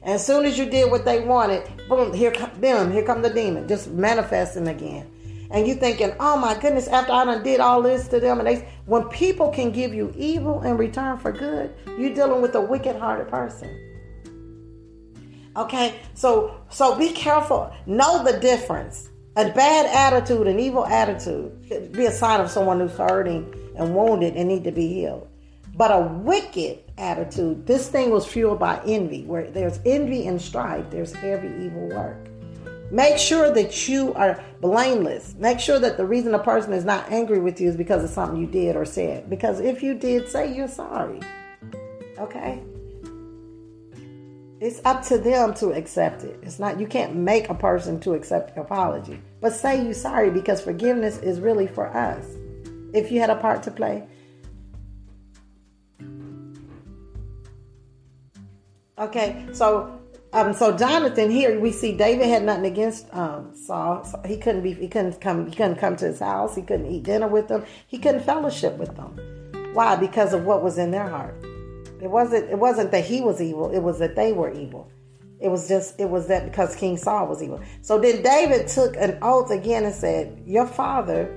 And 0.00 0.14
as 0.14 0.24
soon 0.24 0.46
as 0.46 0.56
you 0.56 0.64
did 0.64 0.90
what 0.90 1.04
they 1.04 1.20
wanted, 1.20 1.68
boom, 1.88 2.14
here 2.14 2.30
come 2.30 2.50
them, 2.60 2.92
here 2.92 3.02
come 3.02 3.20
the 3.20 3.28
demon, 3.28 3.68
just 3.68 3.90
manifesting 3.90 4.68
again. 4.68 5.10
And 5.50 5.66
you 5.66 5.74
thinking, 5.74 6.12
oh 6.20 6.36
my 6.36 6.58
goodness, 6.58 6.88
after 6.88 7.12
I 7.12 7.24
done 7.24 7.42
did 7.42 7.60
all 7.60 7.80
this 7.80 8.06
to 8.08 8.20
them, 8.20 8.38
and 8.38 8.46
they 8.46 8.68
when 8.84 9.04
people 9.08 9.50
can 9.50 9.70
give 9.70 9.94
you 9.94 10.12
evil 10.16 10.62
in 10.62 10.76
return 10.76 11.18
for 11.18 11.32
good, 11.32 11.74
you're 11.98 12.14
dealing 12.14 12.42
with 12.42 12.54
a 12.54 12.60
wicked 12.60 12.96
hearted 12.96 13.28
person. 13.28 13.84
Okay, 15.56 16.00
so 16.14 16.60
so 16.68 16.96
be 16.98 17.12
careful. 17.12 17.72
Know 17.86 18.22
the 18.22 18.38
difference. 18.38 19.08
A 19.36 19.50
bad 19.50 19.86
attitude, 19.86 20.48
an 20.48 20.58
evil 20.58 20.84
attitude, 20.84 21.64
could 21.68 21.92
be 21.92 22.06
a 22.06 22.10
sign 22.10 22.40
of 22.40 22.50
someone 22.50 22.80
who's 22.80 22.96
hurting 22.96 23.54
and 23.76 23.94
wounded 23.94 24.34
and 24.34 24.48
need 24.48 24.64
to 24.64 24.72
be 24.72 24.88
healed. 24.88 25.28
But 25.74 25.92
a 25.92 26.00
wicked 26.00 26.80
attitude, 26.98 27.64
this 27.64 27.88
thing 27.88 28.10
was 28.10 28.26
fueled 28.26 28.58
by 28.58 28.80
envy. 28.84 29.24
Where 29.24 29.48
there's 29.48 29.78
envy 29.86 30.26
and 30.26 30.42
strife, 30.42 30.90
there's 30.90 31.14
every 31.16 31.64
evil 31.64 31.88
work. 31.88 32.27
Make 32.90 33.18
sure 33.18 33.52
that 33.52 33.86
you 33.86 34.14
are 34.14 34.42
blameless. 34.60 35.34
Make 35.38 35.60
sure 35.60 35.78
that 35.78 35.98
the 35.98 36.06
reason 36.06 36.34
a 36.34 36.38
person 36.38 36.72
is 36.72 36.84
not 36.84 37.10
angry 37.10 37.38
with 37.38 37.60
you 37.60 37.68
is 37.68 37.76
because 37.76 38.02
of 38.02 38.10
something 38.10 38.40
you 38.40 38.46
did 38.46 38.76
or 38.76 38.86
said. 38.86 39.28
Because 39.28 39.60
if 39.60 39.82
you 39.82 39.94
did, 39.94 40.28
say 40.28 40.54
you're 40.54 40.68
sorry. 40.68 41.20
Okay? 42.18 42.62
It's 44.60 44.80
up 44.84 45.04
to 45.04 45.18
them 45.18 45.54
to 45.54 45.70
accept 45.70 46.24
it. 46.24 46.40
It's 46.42 46.58
not 46.58 46.80
you 46.80 46.86
can't 46.86 47.14
make 47.14 47.48
a 47.48 47.54
person 47.54 48.00
to 48.00 48.14
accept 48.14 48.56
your 48.56 48.64
apology. 48.64 49.20
But 49.40 49.52
say 49.52 49.84
you 49.86 49.92
sorry 49.92 50.30
because 50.30 50.62
forgiveness 50.62 51.18
is 51.18 51.40
really 51.40 51.66
for 51.66 51.94
us. 51.96 52.24
If 52.94 53.12
you 53.12 53.20
had 53.20 53.30
a 53.30 53.36
part 53.36 53.62
to 53.64 53.70
play. 53.70 54.08
Okay, 58.98 59.46
so 59.52 59.97
um, 60.32 60.52
so 60.52 60.76
Jonathan 60.76 61.30
here 61.30 61.58
we 61.58 61.72
see 61.72 61.96
David 61.96 62.28
had 62.28 62.44
nothing 62.44 62.66
against 62.66 63.12
um, 63.14 63.54
Saul. 63.54 64.04
So 64.04 64.20
he 64.26 64.36
couldn't 64.36 64.62
be 64.62 64.74
he 64.74 64.88
couldn't 64.88 65.20
come 65.20 65.46
he 65.46 65.54
couldn't 65.54 65.76
come 65.76 65.96
to 65.96 66.06
his 66.06 66.20
house. 66.20 66.54
He 66.54 66.62
couldn't 66.62 66.86
eat 66.86 67.04
dinner 67.04 67.28
with 67.28 67.48
them. 67.48 67.64
He 67.86 67.98
couldn't 67.98 68.24
fellowship 68.24 68.76
with 68.76 68.94
them. 68.96 69.18
Why? 69.72 69.96
Because 69.96 70.32
of 70.32 70.44
what 70.44 70.62
was 70.62 70.78
in 70.78 70.90
their 70.90 71.08
heart. 71.08 71.34
It 72.02 72.10
wasn't 72.10 72.50
it 72.50 72.58
wasn't 72.58 72.90
that 72.92 73.04
he 73.04 73.20
was 73.20 73.40
evil, 73.40 73.70
it 73.70 73.80
was 73.80 73.98
that 74.00 74.16
they 74.16 74.32
were 74.32 74.52
evil. 74.52 74.90
It 75.40 75.48
was 75.48 75.68
just 75.68 75.98
it 75.98 76.10
was 76.10 76.26
that 76.28 76.44
because 76.44 76.76
King 76.76 76.96
Saul 76.96 77.26
was 77.26 77.42
evil. 77.42 77.60
So 77.82 77.98
then 77.98 78.22
David 78.22 78.68
took 78.68 78.96
an 78.96 79.18
oath 79.22 79.50
again 79.50 79.84
and 79.84 79.94
said, 79.94 80.42
Your 80.44 80.66
father 80.66 81.34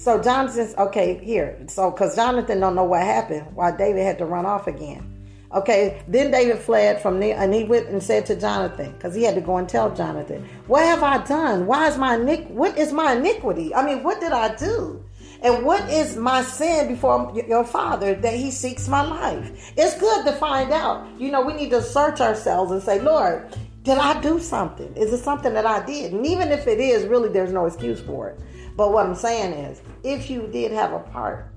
so 0.00 0.18
Jonathan's 0.18 0.74
okay 0.76 1.22
here. 1.22 1.62
So 1.68 1.90
because 1.90 2.16
Jonathan 2.16 2.58
don't 2.58 2.74
know 2.74 2.84
what 2.84 3.02
happened, 3.02 3.54
why 3.54 3.70
David 3.76 4.02
had 4.02 4.16
to 4.18 4.24
run 4.24 4.46
off 4.46 4.66
again. 4.66 5.19
Okay, 5.52 6.00
then 6.06 6.30
David 6.30 6.58
fled 6.58 7.02
from 7.02 7.18
there 7.18 7.36
and 7.36 7.52
he 7.52 7.64
went 7.64 7.88
and 7.88 8.00
said 8.00 8.24
to 8.26 8.36
Jonathan, 8.36 8.92
because 8.92 9.16
he 9.16 9.24
had 9.24 9.34
to 9.34 9.40
go 9.40 9.56
and 9.56 9.68
tell 9.68 9.92
Jonathan, 9.92 10.48
What 10.68 10.84
have 10.84 11.02
I 11.02 11.24
done? 11.24 11.66
Why 11.66 11.88
is 11.88 11.98
my 11.98 12.16
iniqu- 12.16 12.50
what 12.50 12.78
is 12.78 12.92
my 12.92 13.14
iniquity? 13.14 13.74
I 13.74 13.84
mean, 13.84 14.04
what 14.04 14.20
did 14.20 14.30
I 14.32 14.54
do? 14.54 15.04
And 15.42 15.64
what 15.64 15.90
is 15.90 16.16
my 16.16 16.42
sin 16.42 16.88
before 16.88 17.32
your 17.34 17.64
father 17.64 18.14
that 18.14 18.34
he 18.34 18.50
seeks 18.50 18.88
my 18.88 19.02
life? 19.02 19.72
It's 19.76 19.98
good 19.98 20.26
to 20.26 20.32
find 20.32 20.70
out. 20.70 21.08
You 21.18 21.30
know, 21.32 21.40
we 21.40 21.54
need 21.54 21.70
to 21.70 21.82
search 21.82 22.20
ourselves 22.20 22.70
and 22.70 22.82
say, 22.82 23.00
Lord, 23.00 23.56
did 23.82 23.96
I 23.96 24.20
do 24.20 24.38
something? 24.38 24.94
Is 24.96 25.12
it 25.12 25.24
something 25.24 25.54
that 25.54 25.64
I 25.64 25.84
did? 25.84 26.12
And 26.12 26.26
even 26.26 26.52
if 26.52 26.66
it 26.66 26.78
is, 26.78 27.06
really, 27.06 27.30
there's 27.30 27.52
no 27.52 27.64
excuse 27.64 28.00
for 28.00 28.28
it. 28.28 28.40
But 28.76 28.92
what 28.92 29.06
I'm 29.06 29.14
saying 29.14 29.54
is, 29.54 29.80
if 30.04 30.30
you 30.30 30.46
did 30.46 30.72
have 30.72 30.92
a 30.92 31.00
part, 31.00 31.50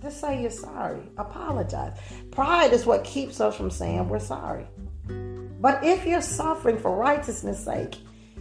just 0.00 0.20
say 0.20 0.40
you're 0.40 0.50
sorry. 0.50 1.02
Apologize. 1.18 1.98
Pride 2.30 2.72
is 2.72 2.86
what 2.86 3.04
keeps 3.04 3.40
us 3.40 3.56
from 3.56 3.70
saying 3.70 4.08
we're 4.08 4.18
sorry. 4.18 4.66
But 5.60 5.84
if 5.84 6.06
you're 6.06 6.22
suffering 6.22 6.78
for 6.78 6.96
righteousness' 6.96 7.64
sake 7.64 7.96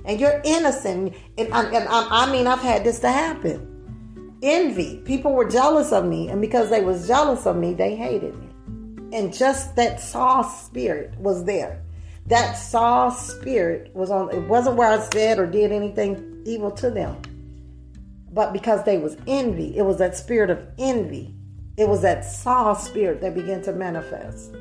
and 0.05 0.19
you're 0.19 0.41
innocent, 0.45 1.13
and, 1.37 1.53
and, 1.53 1.75
and 1.75 1.87
I 1.89 2.31
mean, 2.31 2.47
I've 2.47 2.61
had 2.61 2.83
this 2.83 2.99
to 2.99 3.11
happen 3.11 3.69
envy. 4.41 4.97
People 5.05 5.33
were 5.33 5.49
jealous 5.49 5.91
of 5.91 6.05
me, 6.05 6.29
and 6.29 6.41
because 6.41 6.69
they 6.69 6.81
was 6.81 7.07
jealous 7.07 7.45
of 7.45 7.57
me, 7.57 7.73
they 7.73 7.95
hated 7.95 8.35
me. 8.35 8.47
And 9.17 9.33
just 9.33 9.75
that 9.75 9.99
Saul 9.99 10.43
spirit 10.43 11.17
was 11.17 11.45
there. 11.45 11.81
That 12.27 12.53
Saul 12.53 13.11
spirit 13.11 13.93
was 13.95 14.11
on. 14.11 14.29
It 14.31 14.47
wasn't 14.47 14.75
where 14.75 14.89
I 14.89 14.99
said 15.09 15.39
or 15.39 15.47
did 15.47 15.71
anything 15.71 16.43
evil 16.45 16.71
to 16.71 16.91
them, 16.91 17.19
but 18.31 18.53
because 18.53 18.83
they 18.83 18.99
was 18.99 19.17
envy. 19.27 19.75
It 19.75 19.81
was 19.81 19.97
that 19.97 20.15
spirit 20.15 20.49
of 20.49 20.63
envy. 20.77 21.33
It 21.79 21.87
was 21.87 22.01
that 22.01 22.25
Saul 22.25 22.75
spirit 22.75 23.21
that 23.21 23.33
began 23.33 23.61
to 23.61 23.71
manifest. 23.71 24.53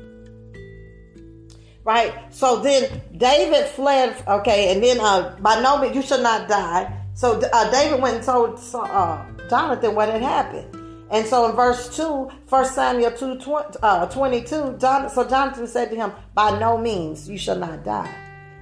Right. 1.83 2.13
So 2.33 2.61
then 2.61 3.01
David 3.17 3.65
fled. 3.65 4.15
Okay, 4.25 4.71
and 4.71 4.81
then 4.81 5.01
uh, 5.01 5.35
by 5.41 5.59
no 5.61 5.81
means 5.81 5.97
you 5.97 6.01
should 6.01 6.23
not 6.23 6.47
die. 6.47 6.95
So 7.15 7.41
uh, 7.41 7.71
David 7.71 8.01
went 8.01 8.15
and 8.15 8.25
told 8.25 8.59
uh, 8.73 9.25
Jonathan 9.49 9.95
what 9.95 10.07
had 10.07 10.21
happened. 10.21 10.73
And 11.11 11.25
so 11.25 11.49
in 11.49 11.55
verse 11.55 11.93
2, 11.97 12.29
1 12.47 12.65
Samuel 12.65 13.11
2 13.11 13.39
uh, 13.81 14.05
22, 14.05 14.77
John, 14.79 15.09
so 15.09 15.27
Jonathan 15.27 15.67
said 15.67 15.89
to 15.89 15.95
him, 15.97 16.13
By 16.33 16.57
no 16.57 16.77
means 16.77 17.27
you 17.27 17.37
shall 17.37 17.57
not 17.57 17.83
die. 17.83 18.15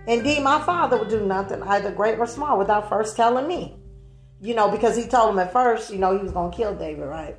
Indeed, 0.08 0.42
my 0.42 0.62
father 0.62 0.98
would 0.98 1.10
do 1.10 1.26
nothing, 1.26 1.62
either 1.62 1.92
great 1.92 2.18
or 2.18 2.26
small, 2.26 2.58
without 2.58 2.90
first 2.90 3.16
telling 3.18 3.48
me. 3.48 3.76
You 4.42 4.56
know, 4.56 4.72
because 4.72 4.96
he 4.96 5.06
told 5.06 5.32
him 5.32 5.40
at 5.40 5.52
first, 5.52 5.92
you 5.92 6.00
know, 6.00 6.18
he 6.18 6.24
was 6.24 6.32
going 6.32 6.50
to 6.50 6.58
kill 6.58 6.74
David, 6.74 7.06
right? 7.06 7.36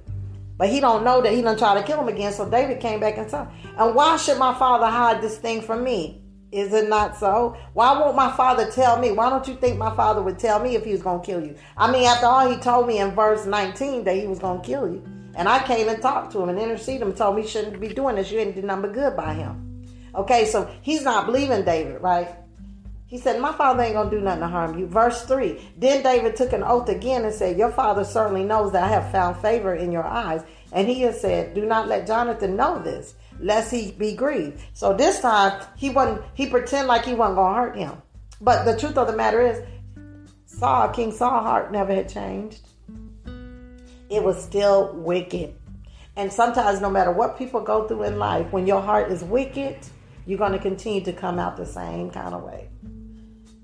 But 0.58 0.68
he 0.68 0.80
don't 0.80 1.04
know 1.04 1.22
that 1.22 1.32
he 1.32 1.40
done 1.40 1.56
try 1.56 1.80
to 1.80 1.86
kill 1.86 2.00
him 2.00 2.08
again. 2.08 2.32
So 2.32 2.48
David 2.48 2.80
came 2.80 2.98
back 2.98 3.16
and 3.16 3.30
said, 3.30 3.48
And 3.78 3.94
why 3.94 4.16
should 4.16 4.38
my 4.38 4.52
father 4.58 4.86
hide 4.86 5.22
this 5.22 5.38
thing 5.38 5.62
from 5.62 5.84
me? 5.84 6.20
Is 6.50 6.72
it 6.72 6.88
not 6.88 7.16
so? 7.16 7.56
Why 7.74 7.92
won't 7.98 8.16
my 8.16 8.34
father 8.36 8.70
tell 8.70 8.98
me? 8.98 9.12
Why 9.12 9.30
don't 9.30 9.46
you 9.46 9.54
think 9.54 9.78
my 9.78 9.94
father 9.94 10.22
would 10.22 10.38
tell 10.38 10.58
me 10.58 10.74
if 10.74 10.84
he 10.84 10.92
was 10.92 11.02
going 11.02 11.20
to 11.20 11.26
kill 11.26 11.44
you? 11.44 11.54
I 11.76 11.90
mean, 11.90 12.06
after 12.06 12.26
all, 12.26 12.50
he 12.50 12.56
told 12.56 12.88
me 12.88 12.98
in 12.98 13.12
verse 13.12 13.46
19 13.46 14.04
that 14.04 14.16
he 14.16 14.26
was 14.26 14.38
going 14.38 14.60
to 14.60 14.66
kill 14.66 14.88
you. 14.88 15.04
And 15.34 15.48
I 15.48 15.62
came 15.64 15.88
and 15.88 16.02
talked 16.02 16.32
to 16.32 16.42
him 16.42 16.48
and 16.48 16.58
interceded 16.58 17.02
him 17.02 17.08
and 17.08 17.16
told 17.16 17.36
me 17.36 17.42
he 17.42 17.48
shouldn't 17.48 17.80
be 17.80 17.88
doing 17.88 18.16
this. 18.16 18.32
You 18.32 18.40
ain't 18.40 18.54
did 18.54 18.64
nothing 18.64 18.92
good 18.92 19.16
by 19.16 19.34
him. 19.34 19.86
Okay, 20.14 20.46
so 20.46 20.68
he's 20.82 21.02
not 21.02 21.26
believing 21.26 21.64
David, 21.64 22.00
right? 22.00 22.34
He 23.08 23.18
said, 23.18 23.40
My 23.40 23.52
father 23.52 23.82
ain't 23.82 23.94
going 23.94 24.10
to 24.10 24.16
do 24.16 24.22
nothing 24.22 24.42
to 24.42 24.48
harm 24.48 24.78
you. 24.78 24.86
Verse 24.86 25.22
3 25.22 25.58
Then 25.76 26.02
David 26.02 26.36
took 26.36 26.52
an 26.52 26.62
oath 26.62 26.88
again 26.88 27.24
and 27.24 27.34
said, 27.34 27.58
Your 27.58 27.72
father 27.72 28.04
certainly 28.04 28.44
knows 28.44 28.72
that 28.72 28.84
I 28.84 28.88
have 28.88 29.10
found 29.10 29.38
favor 29.38 29.74
in 29.74 29.90
your 29.90 30.06
eyes. 30.06 30.42
And 30.72 30.86
he 30.86 31.00
has 31.02 31.20
said, 31.20 31.54
Do 31.54 31.64
not 31.64 31.88
let 31.88 32.06
Jonathan 32.06 32.54
know 32.54 32.78
this 32.78 33.14
lest 33.40 33.70
he 33.70 33.92
be 33.92 34.14
grieved. 34.14 34.60
So 34.74 34.94
this 34.94 35.20
time 35.20 35.64
he 35.76 35.90
wasn't 35.90 36.22
he 36.34 36.48
pretended 36.48 36.88
like 36.88 37.04
he 37.04 37.14
wasn't 37.14 37.36
gonna 37.36 37.56
hurt 37.56 37.76
him. 37.76 38.02
But 38.40 38.64
the 38.64 38.76
truth 38.78 38.96
of 38.96 39.06
the 39.06 39.16
matter 39.16 39.40
is, 39.40 39.62
Saul, 40.46 40.88
King 40.88 41.12
Saul 41.12 41.40
heart 41.42 41.72
never 41.72 41.94
had 41.94 42.08
changed. 42.08 42.60
It 44.10 44.22
was 44.22 44.42
still 44.42 44.94
wicked. 44.94 45.54
And 46.16 46.32
sometimes 46.32 46.80
no 46.80 46.90
matter 46.90 47.12
what 47.12 47.38
people 47.38 47.60
go 47.60 47.86
through 47.86 48.04
in 48.04 48.18
life, 48.18 48.50
when 48.52 48.66
your 48.66 48.80
heart 48.80 49.10
is 49.12 49.22
wicked, 49.22 49.78
you're 50.26 50.38
going 50.38 50.52
to 50.52 50.58
continue 50.58 51.00
to 51.02 51.12
come 51.12 51.38
out 51.38 51.56
the 51.56 51.66
same 51.66 52.10
kind 52.10 52.34
of 52.34 52.42
way. 52.42 52.68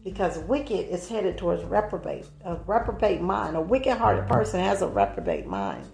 Because 0.04 0.38
wicked 0.40 0.90
is 0.90 1.08
headed 1.08 1.38
towards 1.38 1.64
reprobate. 1.64 2.26
A 2.44 2.56
reprobate 2.66 3.22
mind. 3.22 3.56
A 3.56 3.60
wicked 3.60 3.96
hearted 3.96 4.28
person 4.28 4.60
has 4.60 4.82
a 4.82 4.86
reprobate 4.86 5.46
mind. 5.46 5.86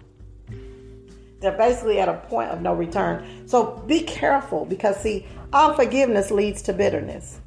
They're 1.39 1.57
basically 1.57 1.99
at 1.99 2.09
a 2.09 2.17
point 2.27 2.51
of 2.51 2.61
no 2.61 2.73
return. 2.73 3.47
So 3.47 3.77
be 3.87 4.01
careful 4.01 4.65
because, 4.65 4.97
see, 4.97 5.25
unforgiveness 5.53 6.29
leads 6.29 6.61
to 6.63 6.73
bitterness, 6.73 7.39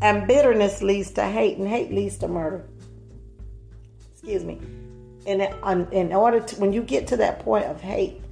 and 0.00 0.26
bitterness 0.26 0.80
leads 0.80 1.10
to 1.12 1.24
hate, 1.24 1.58
and 1.58 1.68
hate 1.68 1.92
leads 1.92 2.16
to 2.18 2.28
murder. 2.28 2.64
Excuse 4.12 4.44
me. 4.44 4.58
And 5.26 5.42
in 5.92 6.12
order 6.14 6.40
to, 6.40 6.56
when 6.60 6.72
you 6.72 6.82
get 6.82 7.06
to 7.08 7.16
that 7.18 7.40
point 7.40 7.66
of 7.66 7.80
hate, 7.80 8.22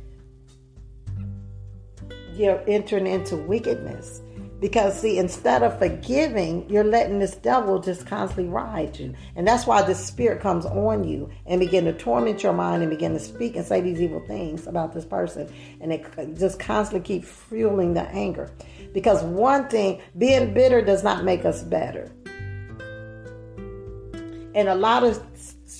you're 2.32 2.62
entering 2.66 3.07
into 3.07 3.36
wickedness. 3.36 4.22
Because, 4.61 5.01
see, 5.01 5.19
instead 5.19 5.63
of 5.63 5.79
forgiving, 5.79 6.69
you're 6.69 6.85
letting 6.85 7.19
this 7.19 7.35
devil 7.35 7.79
just 7.79 8.07
constantly 8.07 8.53
ride 8.53 8.99
you. 8.99 9.15
And 9.35 9.47
that's 9.47 9.67
why 9.67 9.81
this 9.81 10.05
spirit 10.05 10.43
comes 10.43 10.67
on 10.67 11.03
you 11.05 11.31
and 11.47 11.59
begin 11.59 11.87
to 11.87 11.95
torment 11.95 12.43
your 12.43 12.53
mind 12.53 12.83
and 12.83 12.91
begin 12.91 13.15
to 13.15 13.19
speak 13.19 13.57
and 13.57 13.65
say 13.65 13.81
these 13.81 14.03
evil 14.03 14.21
things 14.27 14.67
about 14.67 14.93
this 14.93 15.07
person. 15.07 15.51
And 15.81 15.93
it 15.93 16.05
just 16.39 16.61
constantly 16.61 17.07
keep 17.07 17.25
fueling 17.25 17.95
the 17.95 18.03
anger. 18.03 18.51
Because 18.93 19.23
one 19.23 19.69
thing, 19.69 20.03
being 20.19 20.53
bitter 20.53 20.83
does 20.83 21.03
not 21.03 21.25
make 21.25 21.47
us 21.47 21.63
better. 21.63 22.13
And 24.55 24.69
a 24.69 24.75
lot 24.75 25.05
of, 25.05 25.23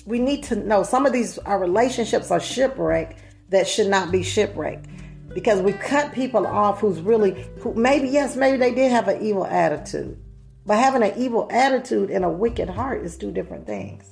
we 0.05 0.17
need 0.17 0.43
to 0.45 0.55
know 0.55 0.81
some 0.81 1.05
of 1.05 1.13
these 1.13 1.37
our 1.39 1.59
relationships 1.59 2.31
are 2.31 2.39
shipwreck 2.39 3.17
that 3.49 3.67
should 3.67 3.87
not 3.87 4.11
be 4.11 4.23
shipwrecked 4.23 4.87
because 5.33 5.61
we 5.61 5.73
cut 5.73 6.13
people 6.13 6.45
off 6.45 6.79
who's 6.79 6.99
really 6.99 7.45
who 7.59 7.73
maybe 7.73 8.07
yes 8.07 8.35
maybe 8.35 8.57
they 8.57 8.73
did 8.73 8.91
have 8.91 9.07
an 9.07 9.21
evil 9.21 9.45
attitude 9.45 10.17
But 10.65 10.77
having 10.77 11.03
an 11.03 11.13
evil 11.17 11.47
attitude 11.51 12.11
and 12.11 12.23
a 12.23 12.29
wicked 12.29 12.69
heart 12.69 13.03
is 13.03 13.17
two 13.17 13.31
different 13.31 13.65
things. 13.65 14.05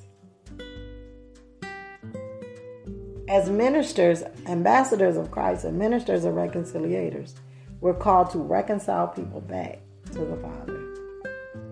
As 3.27 3.49
ministers, 3.49 4.23
ambassadors 4.47 5.15
of 5.15 5.29
Christ, 5.29 5.63
and 5.63 5.77
ministers 5.77 6.25
of 6.25 6.33
reconciliators, 6.33 7.33
we're 7.79 7.93
called 7.93 8.31
to 8.31 8.39
reconcile 8.39 9.07
people 9.07 9.41
back 9.41 9.79
to 10.13 10.25
the 10.25 10.35
Father. 10.37 10.85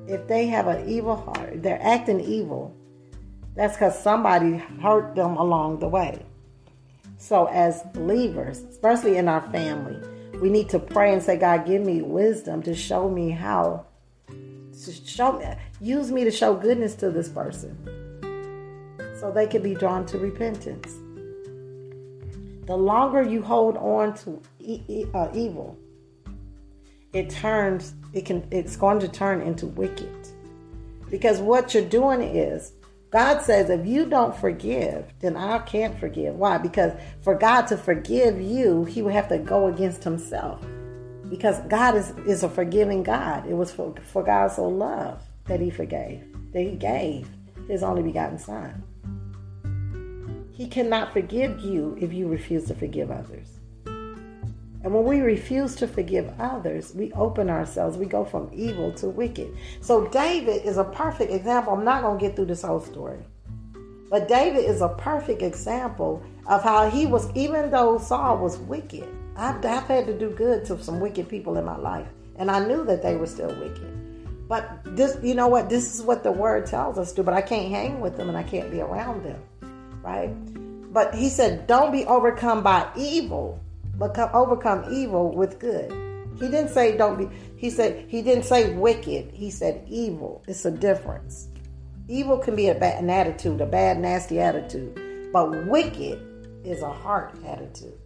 If 0.08 0.28
they 0.28 0.46
have 0.48 0.68
an 0.68 0.88
evil 0.88 1.16
heart, 1.16 1.64
they're 1.64 1.82
acting 1.82 2.20
evil, 2.20 2.76
that's 3.56 3.74
because 3.74 4.00
somebody 4.02 4.58
hurt 4.58 5.16
them 5.16 5.36
along 5.36 5.80
the 5.80 5.88
way. 5.88 6.24
So, 7.18 7.46
as 7.48 7.84
believers, 7.94 8.60
especially 8.60 9.18
in 9.18 9.28
our 9.28 9.42
family, 9.52 9.98
we 10.40 10.50
need 10.50 10.70
to 10.70 10.80
pray 10.80 11.14
and 11.14 11.22
say, 11.22 11.38
God, 11.38 11.66
give 11.66 11.82
me 11.82 12.02
wisdom 12.02 12.62
to 12.64 12.76
show 12.76 13.10
me 13.10 13.32
how 13.32 13.86
to 14.30 14.92
show 14.92 15.56
use 15.82 16.12
me 16.12 16.24
to 16.24 16.32
show 16.32 16.54
goodness 16.54 16.94
to 16.96 17.10
this 17.10 17.30
person 17.30 17.76
so 19.20 19.32
they 19.32 19.48
can 19.48 19.64
be 19.64 19.74
drawn 19.74 20.06
to 20.06 20.20
repentance. 20.20 20.94
The 22.68 22.76
longer 22.76 23.24
you 23.24 23.42
hold 23.42 23.78
on 23.78 24.14
to 24.20 24.42
e- 24.60 25.06
uh, 25.14 25.30
evil, 25.34 25.78
it 27.14 27.30
turns 27.30 27.96
it 28.14 28.26
can 28.26 28.48
it's 28.52 28.76
going 28.76 29.00
to 29.00 29.08
turn 29.08 29.42
into 29.42 29.66
wicked 29.66 30.28
because 31.10 31.40
what 31.40 31.74
you're 31.74 31.84
doing 31.84 32.22
is 32.22 32.74
God 33.10 33.42
says 33.42 33.70
if 33.70 33.86
you 33.86 34.06
don't 34.06 34.36
forgive, 34.36 35.06
then 35.20 35.38
I 35.38 35.60
can't 35.60 35.98
forgive. 35.98 36.36
Why? 36.36 36.58
Because 36.58 36.94
for 37.22 37.36
God 37.36 37.68
to 37.68 37.78
forgive 37.78 38.42
you, 38.42 38.84
he 38.84 39.02
would 39.02 39.14
have 39.14 39.30
to 39.30 39.38
go 39.38 39.68
against 39.68 40.04
himself. 40.04 40.66
Because 41.30 41.60
God 41.68 41.96
is, 41.96 42.12
is 42.26 42.44
a 42.44 42.50
forgiving 42.50 43.04
God. 43.04 43.48
It 43.48 43.54
was 43.54 43.72
for, 43.72 43.94
for 44.04 44.24
God 44.24 44.52
so 44.52 44.68
loved 44.68 45.24
that 45.46 45.62
he 45.62 45.70
forgave, 45.70 46.24
that 46.52 46.62
he 46.62 46.72
gave 46.72 47.30
his 47.68 47.84
only 47.84 48.04
begotten 48.04 48.40
son. 48.40 48.84
He 50.52 50.68
cannot 50.68 51.14
forgive 51.14 51.60
you 51.60 51.98
if 52.02 52.12
you 52.12 52.28
refuse 52.28 52.66
to 52.66 52.76
forgive 52.76 53.12
others. 53.12 53.57
And 54.84 54.94
when 54.94 55.06
we 55.06 55.22
refuse 55.22 55.76
to 55.78 55.88
forgive 55.88 56.32
others, 56.40 56.94
we 56.94 57.12
open 57.14 57.50
ourselves. 57.50 57.98
We 57.98 58.06
go 58.06 58.24
from 58.24 58.50
evil 58.54 58.92
to 58.94 59.10
wicked. 59.10 59.56
So 59.82 60.08
David 60.08 60.64
is 60.66 60.78
a 60.78 60.84
perfect 60.84 61.32
example. 61.32 61.74
I'm 61.74 61.84
not 61.84 62.04
going 62.04 62.20
to 62.20 62.26
get 62.26 62.36
through 62.36 62.46
this 62.46 62.62
whole 62.62 62.80
story. 62.80 63.20
But 64.10 64.28
David 64.28 64.64
is 64.66 64.82
a 64.82 64.90
perfect 64.90 65.42
example 65.42 66.24
of 66.46 66.64
how 66.64 66.90
he 66.90 67.06
was, 67.06 67.30
even 67.36 67.72
though 67.72 67.98
Saul 67.98 68.38
was 68.38 68.58
wicked. 68.58 69.08
I've, 69.36 69.64
I've 69.66 69.84
had 69.84 70.06
to 70.08 70.18
do 70.18 70.30
good 70.30 70.64
to 70.66 70.82
some 70.82 71.00
wicked 71.00 71.28
people 71.28 71.58
in 71.58 71.66
my 71.66 71.78
life. 71.78 72.08
And 72.38 72.50
I 72.50 72.66
knew 72.66 72.86
that 72.86 73.02
they 73.02 73.16
were 73.16 73.28
still 73.28 73.54
wicked. 73.60 74.48
But 74.48 74.80
this, 74.96 75.18
you 75.22 75.36
know 75.36 75.48
what? 75.48 75.70
This 75.70 75.94
is 75.94 76.02
what 76.02 76.24
the 76.24 76.32
word 76.32 76.68
tells 76.68 76.98
us 76.98 77.12
to, 77.14 77.24
but 77.24 77.34
I 77.34 77.42
can't 77.42 77.70
hang 77.70 78.00
with 78.00 78.16
them 78.16 78.30
and 78.30 78.38
I 78.38 78.44
can't 78.44 78.72
be 78.72 78.80
around 78.80 79.24
them. 79.24 79.42
Right? 80.02 80.30
But 80.94 81.14
he 81.14 81.30
said, 81.30 81.68
don't 81.68 81.92
be 81.92 82.06
overcome 82.06 82.64
by 82.64 82.88
evil, 82.96 83.60
but 83.98 84.14
come, 84.14 84.30
overcome 84.34 84.86
evil 84.92 85.34
with 85.34 85.60
good. 85.60 85.92
He 86.40 86.48
didn't 86.50 86.70
say 86.70 86.96
don't 86.96 87.18
be. 87.18 87.36
He 87.56 87.70
said 87.70 88.06
he 88.08 88.22
didn't 88.22 88.44
say 88.44 88.74
wicked. 88.74 89.32
He 89.34 89.50
said 89.50 89.84
evil. 89.88 90.44
It's 90.48 90.66
a 90.66 90.72
difference. 90.72 91.50
Evil 92.08 92.38
can 92.38 92.56
be 92.56 92.70
a 92.70 92.76
bad, 92.76 93.04
an 93.04 93.10
attitude, 93.10 93.60
a 93.60 93.66
bad, 93.66 94.00
nasty 94.00 94.40
attitude, 94.40 95.30
but 95.34 95.68
wicked 95.68 96.22
is 96.64 96.82
a 96.82 96.92
heart 96.92 97.34
attitude. 97.46 97.98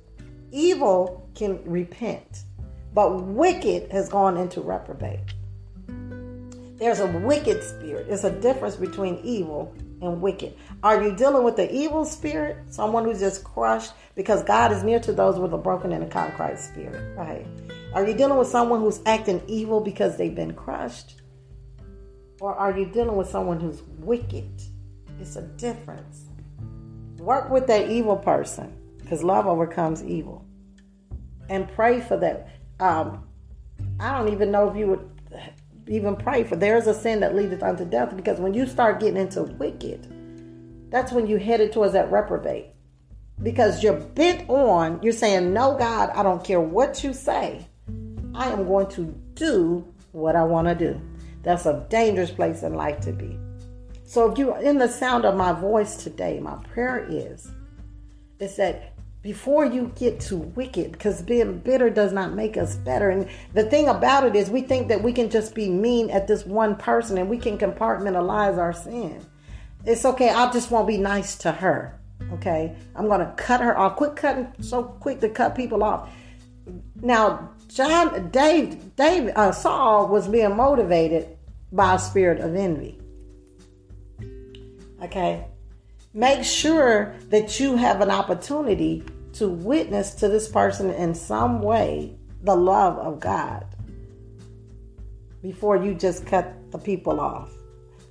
Evil 0.52 1.30
can 1.36 1.64
repent, 1.66 2.44
but 2.94 3.24
wicked 3.24 3.92
has 3.92 4.10
gone 4.10 4.38
into 4.38 4.62
reprobate. 4.62 5.20
There's 6.78 7.00
a 7.00 7.08
wicked 7.08 7.62
spirit. 7.64 8.08
It's 8.10 8.24
a 8.24 8.32
difference 8.32 8.76
between 8.76 9.20
evil 9.24 9.76
and 10.02 10.22
wicked. 10.22 10.56
Are 10.84 11.04
you 11.04 11.16
dealing 11.16 11.44
with 11.44 11.56
the 11.56 11.72
evil 11.74 12.06
spirit? 12.06 12.58
Someone 12.70 13.06
who's 13.06 13.20
just 13.20 13.44
crushed 13.44 13.94
because 14.16 14.44
God 14.44 14.72
is 14.72 14.84
near 14.84 15.00
to 15.00 15.14
those 15.14 15.40
with 15.40 15.54
a 15.54 15.58
broken 15.58 15.92
and 15.92 16.04
a 16.04 16.08
contrite 16.08 16.60
spirit, 16.60 17.18
right? 17.18 17.46
Are 17.94 18.06
you 18.06 18.14
dealing 18.14 18.38
with 18.38 18.48
someone 18.48 18.80
who's 18.80 19.02
acting 19.06 19.42
evil 19.48 19.82
because 19.82 20.18
they've 20.18 20.36
been 20.36 20.54
crushed? 20.54 21.22
Or 22.40 22.56
are 22.56 22.78
you 22.78 22.86
dealing 22.86 23.16
with 23.16 23.30
someone 23.30 23.60
who's 23.60 23.84
wicked? 24.00 24.62
It's 25.20 25.36
a 25.36 25.44
difference. 25.44 26.26
Work 27.18 27.52
with 27.52 27.68
that 27.68 27.90
evil 27.90 28.18
person 28.18 28.76
because 28.98 29.24
love 29.24 29.46
overcomes 29.46 30.04
evil. 30.04 30.46
And 31.50 31.70
pray 31.70 32.02
for 32.02 32.18
that. 32.18 32.48
Um, 32.80 33.28
I 34.00 34.18
don't 34.18 34.34
even 34.34 34.52
know 34.52 34.70
if 34.70 34.76
you 34.76 34.88
would 34.88 35.11
even 35.88 36.16
pray 36.16 36.44
for. 36.44 36.56
There 36.56 36.78
is 36.78 36.88
a 36.88 36.94
sin 36.94 37.20
that 37.22 37.36
leadeth 37.36 37.64
unto 37.64 37.86
death 37.86 38.16
because 38.16 38.40
when 38.40 38.54
you 38.54 38.66
start 38.66 39.00
getting 39.00 39.18
into 39.18 39.44
wicked, 39.44 40.08
that's 40.90 41.12
when 41.12 41.28
you 41.28 41.38
headed 41.38 41.72
towards 41.72 41.94
that 41.94 42.12
reprobate. 42.12 42.68
Because 43.42 43.82
you're 43.82 44.00
bent 44.00 44.50
on, 44.50 45.02
you're 45.02 45.14
saying, 45.14 45.54
No, 45.54 45.76
God, 45.78 46.12
I 46.12 46.22
don't 46.22 46.44
care 46.44 46.62
what 46.62 47.04
you 47.04 47.14
say. 47.14 47.68
I 48.34 48.50
am 48.50 48.68
going 48.68 48.88
to 48.92 49.06
do 49.34 49.86
what 50.12 50.36
I 50.36 50.44
want 50.44 50.68
to 50.68 50.76
do. 50.76 51.02
That's 51.44 51.66
a 51.66 51.86
dangerous 51.90 52.32
place 52.32 52.64
in 52.64 52.76
life 52.76 53.00
to 53.02 53.12
be. 53.12 53.38
So 54.06 54.30
if 54.30 54.38
you're 54.38 54.60
in 54.60 54.78
the 54.78 54.88
sound 54.88 55.26
of 55.26 55.36
my 55.36 55.54
voice 55.54 55.96
today, 55.96 56.40
my 56.40 56.56
prayer 56.74 57.06
is 57.10 57.50
is 58.40 58.56
that 58.56 58.91
before 59.22 59.66
you 59.66 59.92
get 59.96 60.20
too 60.20 60.38
wicked, 60.38 60.92
because 60.92 61.22
being 61.22 61.60
bitter 61.60 61.90
does 61.90 62.12
not 62.12 62.34
make 62.34 62.58
us 62.58 62.76
better. 62.76 63.10
And 63.10 63.28
the 63.54 63.64
thing 63.64 63.88
about 63.88 64.26
it 64.26 64.36
is, 64.36 64.50
we 64.50 64.62
think 64.62 64.88
that 64.88 65.04
we 65.04 65.14
can 65.14 65.30
just 65.30 65.54
be 65.54 65.70
mean 65.70 66.10
at 66.10 66.28
this 66.28 66.46
one 66.46 66.76
person 66.76 67.18
and 67.18 67.30
we 67.30 67.38
can 67.38 67.58
compartmentalize 67.58 68.58
our 68.58 68.74
sin. 68.74 69.24
It's 69.86 70.06
okay, 70.06 70.30
I 70.30 70.52
just 70.52 70.72
won't 70.72 70.88
be 70.88 70.98
nice 70.98 71.36
to 71.40 71.52
her. 71.52 72.00
Okay, 72.34 72.76
I'm 72.96 73.08
gonna 73.08 73.34
cut 73.36 73.62
her 73.62 73.78
off. 73.78 73.96
Quit 73.96 74.16
cutting 74.16 74.48
so 74.62 74.84
quick 74.84 75.20
to 75.22 75.30
cut 75.30 75.56
people 75.56 75.84
off. 75.84 76.10
Now, 76.96 77.52
John, 77.68 78.30
Dave, 78.30 78.96
Dave, 78.96 79.32
uh, 79.36 79.52
Saul 79.52 80.08
was 80.08 80.28
being 80.28 80.56
motivated 80.56 81.38
by 81.72 81.96
a 81.96 82.00
spirit 82.00 82.40
of 82.40 82.56
envy. 82.56 83.00
Okay, 85.02 85.46
make 86.14 86.44
sure 86.44 87.16
that 87.30 87.60
you 87.60 87.76
have 87.76 88.02
an 88.02 88.12
opportunity 88.12 89.04
to 89.34 89.48
witness 89.48 90.14
to 90.16 90.28
this 90.28 90.50
person 90.50 90.92
in 90.92 91.16
some 91.16 91.62
way 91.62 92.16
the 92.44 92.56
love 92.56 92.98
of 92.98 93.20
God 93.20 93.66
before 95.42 95.78
you 95.78 95.94
just 95.94 96.26
cut 96.26 96.54
the 96.72 96.78
people 96.78 97.20
off. 97.20 97.50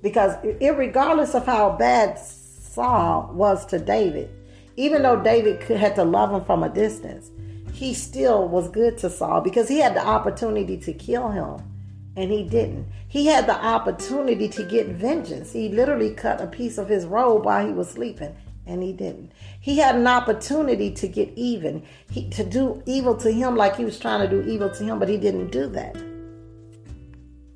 Because 0.01 0.35
regardless 0.59 1.35
of 1.35 1.45
how 1.45 1.77
bad 1.77 2.17
Saul 2.17 3.31
was 3.33 3.65
to 3.67 3.77
David, 3.77 4.29
even 4.77 5.03
though 5.03 5.21
David 5.21 5.61
had 5.63 5.95
to 5.95 6.03
love 6.03 6.31
him 6.31 6.43
from 6.43 6.63
a 6.63 6.69
distance, 6.69 7.29
he 7.71 7.93
still 7.93 8.47
was 8.47 8.67
good 8.69 8.97
to 8.99 9.09
Saul 9.09 9.41
because 9.41 9.67
he 9.67 9.79
had 9.79 9.95
the 9.95 10.05
opportunity 10.05 10.77
to 10.77 10.93
kill 10.93 11.29
him 11.29 11.70
and 12.15 12.31
he 12.31 12.43
didn't. 12.43 12.87
He 13.07 13.27
had 13.27 13.47
the 13.47 13.55
opportunity 13.55 14.49
to 14.49 14.63
get 14.63 14.87
vengeance. 14.87 15.53
He 15.53 15.69
literally 15.69 16.13
cut 16.13 16.41
a 16.41 16.47
piece 16.47 16.77
of 16.77 16.89
his 16.89 17.05
robe 17.05 17.45
while 17.45 17.65
he 17.65 17.73
was 17.73 17.89
sleeping 17.89 18.35
and 18.65 18.83
he 18.83 18.93
didn't. 18.93 19.31
He 19.59 19.77
had 19.77 19.95
an 19.95 20.07
opportunity 20.07 20.91
to 20.91 21.07
get 21.07 21.31
even, 21.35 21.83
he, 22.09 22.29
to 22.31 22.43
do 22.43 22.83
evil 22.85 23.15
to 23.17 23.31
him 23.31 23.55
like 23.55 23.75
he 23.75 23.85
was 23.85 23.99
trying 23.99 24.27
to 24.27 24.43
do 24.43 24.49
evil 24.49 24.69
to 24.69 24.83
him, 24.83 24.99
but 24.99 25.09
he 25.09 25.17
didn't 25.17 25.51
do 25.51 25.67
that 25.67 25.95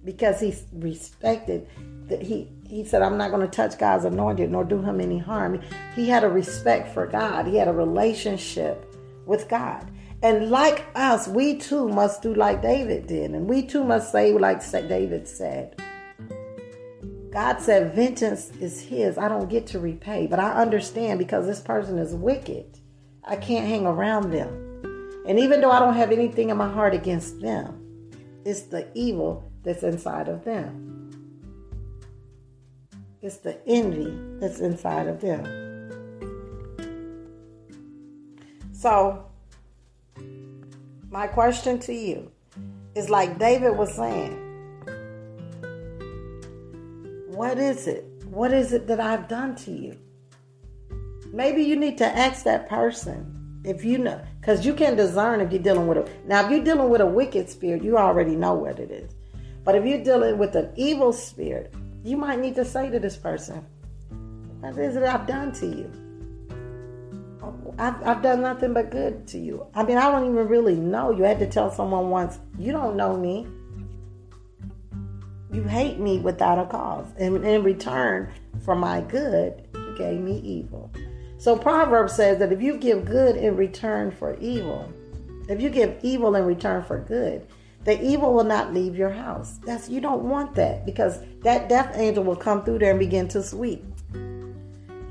because 0.06 0.40
he 0.40 0.56
respected 0.74 1.68
that 2.08 2.22
he 2.22 2.48
he 2.68 2.86
said 2.86 3.02
i'm 3.02 3.18
not 3.18 3.32
going 3.32 3.42
to 3.42 3.48
touch 3.48 3.78
god's 3.78 4.06
anointed 4.06 4.52
nor 4.52 4.64
do 4.64 4.82
him 4.82 5.02
any 5.02 5.18
harm 5.18 5.60
he 5.96 6.08
had 6.08 6.24
a 6.24 6.30
respect 6.30 6.94
for 6.94 7.08
god 7.08 7.48
he 7.48 7.58
had 7.58 7.68
a 7.68 7.74
relationship 7.74 8.96
with 9.26 9.50
god 9.50 9.90
and 10.24 10.50
like 10.50 10.86
us 10.96 11.28
we 11.28 11.58
too 11.58 11.88
must 11.90 12.22
do 12.22 12.34
like 12.34 12.62
david 12.62 13.08
did 13.08 13.32
and 13.32 13.48
we 13.48 13.62
too 13.62 13.84
must 13.84 14.12
say 14.12 14.34
like 14.34 14.62
david 14.72 15.28
said. 15.28 15.80
God 17.32 17.60
said 17.60 17.94
vengeance 17.94 18.50
is 18.62 18.80
his. 18.80 19.18
I 19.18 19.28
don't 19.28 19.50
get 19.50 19.68
to 19.68 19.80
repay. 19.80 20.26
But 20.26 20.40
i 20.40 20.54
understand 20.54 21.20
because 21.20 21.46
this 21.46 21.60
person 21.60 21.98
is 21.98 22.16
wicked. 22.16 22.80
I 23.26 23.36
can't 23.36 23.68
hang 23.68 23.86
around 23.86 24.32
them. 24.32 25.24
And 25.28 25.38
even 25.40 25.60
though 25.60 25.72
i 25.72 25.80
don't 25.80 25.96
have 25.96 26.12
anything 26.12 26.50
in 26.50 26.58
my 26.58 26.72
heart 26.72 26.94
against 26.94 27.42
them 27.42 27.86
it's 28.46 28.62
the 28.62 28.88
evil 28.94 29.52
that's 29.64 29.82
inside 29.82 30.30
of 30.30 30.46
them. 30.46 31.12
It's 33.24 33.38
the 33.38 33.58
envy 33.68 34.16
that's 34.40 34.60
inside 34.60 35.08
of 35.08 35.20
them. 35.20 35.44
So, 38.72 39.26
my 41.16 41.28
question 41.28 41.80
to 41.80 41.94
you 41.94 42.30
is 42.94 43.10
like 43.10 43.40
David 43.40 43.78
was 43.78 43.94
saying, 43.94 44.34
What 47.30 47.58
is 47.58 47.88
it? 47.88 48.04
What 48.26 48.52
is 48.52 48.74
it 48.74 48.86
that 48.88 49.00
I've 49.00 49.30
done 49.30 49.56
to 49.64 49.72
you? 49.72 49.98
Maybe 51.32 51.64
you 51.64 51.78
need 51.78 51.98
to 52.00 52.06
ask 52.06 52.44
that 52.44 52.68
person 52.68 53.62
if 53.64 53.86
you 53.86 53.98
know, 53.98 54.22
because 54.42 54.66
you 54.66 54.74
can 54.74 54.98
discern 54.98 55.40
if 55.40 55.54
you're 55.54 55.64
dealing 55.64 55.88
with 55.88 56.00
a. 56.00 56.28
Now, 56.28 56.44
if 56.44 56.52
you're 56.52 56.66
dealing 56.66 56.90
with 56.90 57.00
a 57.00 57.06
wicked 57.06 57.50
spirit, 57.50 57.82
you 57.82 57.98
already 57.98 58.36
know 58.36 58.54
what 58.54 58.78
it 58.78 58.92
is. 58.92 59.10
But 59.64 59.76
if 59.76 59.86
you're 59.86 60.04
dealing 60.04 60.38
with 60.38 60.54
an 60.56 60.74
evil 60.76 61.14
spirit, 61.14 61.74
you 62.04 62.18
might 62.18 62.40
need 62.42 62.56
to 62.56 62.66
say 62.66 62.90
to 62.90 63.00
this 63.00 63.16
person, 63.16 63.66
What 64.60 64.78
is 64.78 64.98
it 64.98 65.04
I've 65.04 65.26
done 65.26 65.54
to 65.62 65.66
you? 65.66 66.05
I've, 67.78 68.02
I've 68.04 68.22
done 68.22 68.42
nothing 68.42 68.74
but 68.74 68.92
good 68.92 69.28
to 69.28 69.38
you. 69.38 69.66
I 69.74 69.84
mean, 69.84 69.98
I 69.98 70.12
don't 70.12 70.30
even 70.32 70.48
really 70.48 70.76
know. 70.76 71.12
You 71.12 71.24
had 71.24 71.40
to 71.40 71.48
tell 71.48 71.72
someone 71.72 72.10
once, 72.10 72.40
You 72.58 72.72
don't 72.72 72.96
know 72.96 73.18
me. 73.18 73.48
You 75.52 75.64
hate 75.64 76.00
me 76.00 76.20
without 76.20 76.60
a 76.60 76.66
cause. 76.66 77.08
And 77.18 77.44
in 77.46 77.64
return 77.64 78.32
for 78.64 78.76
my 78.76 79.02
good, 79.02 79.68
you 79.74 79.96
gave 79.98 80.20
me 80.20 80.40
evil. 80.40 80.92
So 81.38 81.58
Proverbs 81.58 82.14
says 82.14 82.40
that 82.40 82.52
if 82.52 82.62
you 82.62 82.78
give 82.78 83.06
good 83.06 83.36
in 83.36 83.56
return 83.56 84.12
for 84.12 84.38
evil, 84.40 84.92
if 85.48 85.62
you 85.62 85.70
give 85.70 86.00
evil 86.02 86.36
in 86.36 86.46
return 86.46 86.84
for 86.84 87.00
good, 87.00 87.46
the 87.84 88.04
evil 88.04 88.34
will 88.34 88.44
not 88.44 88.74
leave 88.74 88.96
your 88.96 89.12
house. 89.12 89.60
That's 89.64 89.90
you 89.90 90.02
don't 90.02 90.24
want 90.24 90.56
that 90.56 90.86
because 90.86 91.20
that 91.42 91.70
death 91.70 91.92
angel 91.96 92.24
will 92.24 92.36
come 92.36 92.64
through 92.64 92.80
there 92.80 92.90
and 92.90 93.00
begin 93.00 93.28
to 93.30 93.44
sweep. 93.44 93.86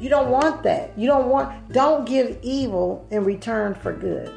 You 0.05 0.11
don't 0.11 0.29
want 0.29 0.63
that. 0.65 0.93
You 0.99 1.07
don't 1.07 1.31
want 1.31 1.73
don't 1.73 2.05
give 2.05 2.39
evil 2.43 3.09
in 3.11 3.25
return 3.25 3.75
for 3.75 3.91
good. 3.95 4.31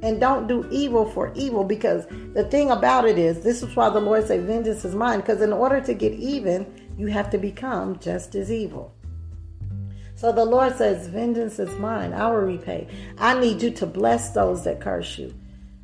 And 0.00 0.18
don't 0.18 0.46
do 0.46 0.66
evil 0.70 1.04
for 1.04 1.30
evil 1.34 1.62
because 1.62 2.06
the 2.32 2.44
thing 2.44 2.70
about 2.70 3.06
it 3.06 3.18
is 3.18 3.40
this 3.40 3.62
is 3.62 3.76
why 3.76 3.90
the 3.90 4.00
Lord 4.00 4.26
said 4.26 4.44
vengeance 4.44 4.82
is 4.82 4.94
mine 4.94 5.20
because 5.20 5.42
in 5.42 5.52
order 5.52 5.78
to 5.82 5.92
get 5.92 6.14
even, 6.14 6.64
you 6.96 7.08
have 7.08 7.28
to 7.32 7.36
become 7.36 7.98
just 7.98 8.34
as 8.34 8.50
evil. 8.50 8.94
So 10.14 10.32
the 10.32 10.46
Lord 10.46 10.74
says, 10.74 11.08
Vengeance 11.08 11.58
is 11.58 11.78
mine, 11.78 12.14
I 12.14 12.30
will 12.30 12.36
repay. 12.36 12.88
I 13.18 13.38
need 13.38 13.60
you 13.60 13.72
to 13.72 13.86
bless 13.86 14.30
those 14.30 14.64
that 14.64 14.80
curse 14.80 15.18
you. 15.18 15.34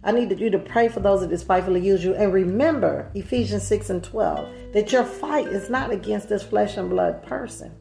I 0.03 0.13
need 0.13 0.41
you 0.41 0.49
to 0.49 0.59
pray 0.59 0.89
for 0.89 1.01
those 1.01 1.21
that 1.21 1.29
despitefully 1.29 1.81
use 1.81 2.03
you. 2.03 2.15
And 2.15 2.33
remember, 2.33 3.11
Ephesians 3.15 3.67
6 3.67 3.91
and 3.91 4.03
12, 4.03 4.73
that 4.73 4.93
your 4.93 5.05
fight 5.05 5.49
is 5.49 5.69
not 5.69 5.91
against 5.91 6.31
this 6.31 6.43
flesh 6.43 6.79
and 6.79 6.89
blood 6.89 7.23
person, 7.23 7.73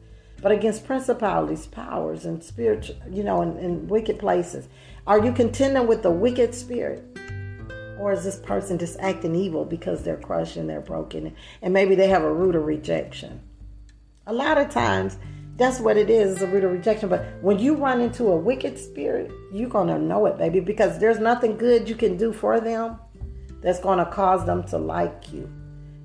but 0.42 0.52
against 0.52 0.86
principalities, 0.86 1.66
powers, 1.66 2.24
and 2.24 2.42
spiritual, 2.42 2.96
you 3.10 3.22
know, 3.22 3.42
in, 3.42 3.56
in 3.58 3.88
wicked 3.88 4.18
places. 4.18 4.68
Are 5.06 5.24
you 5.24 5.32
contending 5.32 5.86
with 5.86 6.02
the 6.02 6.10
wicked 6.10 6.54
spirit? 6.54 7.04
Or 7.98 8.12
is 8.12 8.24
this 8.24 8.38
person 8.38 8.78
just 8.78 8.98
acting 9.00 9.34
evil 9.34 9.64
because 9.64 10.02
they're 10.02 10.16
crushed 10.16 10.56
and 10.56 10.68
they're 10.68 10.80
broken? 10.80 11.34
And 11.60 11.74
maybe 11.74 11.94
they 11.94 12.08
have 12.08 12.22
a 12.22 12.32
root 12.32 12.54
of 12.54 12.64
rejection. 12.64 13.40
A 14.26 14.32
lot 14.32 14.56
of 14.56 14.70
times, 14.70 15.18
that's 15.56 15.80
what 15.80 15.98
it 15.98 16.08
is, 16.08 16.32
it's 16.32 16.42
a 16.42 16.46
root 16.46 16.64
of 16.64 16.72
rejection. 16.72 17.10
But 17.10 17.26
when 17.42 17.58
you 17.58 17.74
run 17.74 18.00
into 18.00 18.28
a 18.28 18.36
wicked 18.36 18.78
spirit, 18.78 19.30
you're 19.52 19.68
to 19.88 19.98
know 19.98 20.24
it, 20.26 20.38
baby, 20.38 20.60
because 20.60 20.98
there's 20.98 21.18
nothing 21.18 21.58
good 21.58 21.88
you 21.88 21.94
can 21.94 22.16
do 22.16 22.32
for 22.32 22.60
them 22.60 22.98
that's 23.60 23.80
to 23.98 24.06
cause 24.06 24.46
them 24.46 24.64
to 24.68 24.78
like 24.78 25.30
you. 25.32 25.50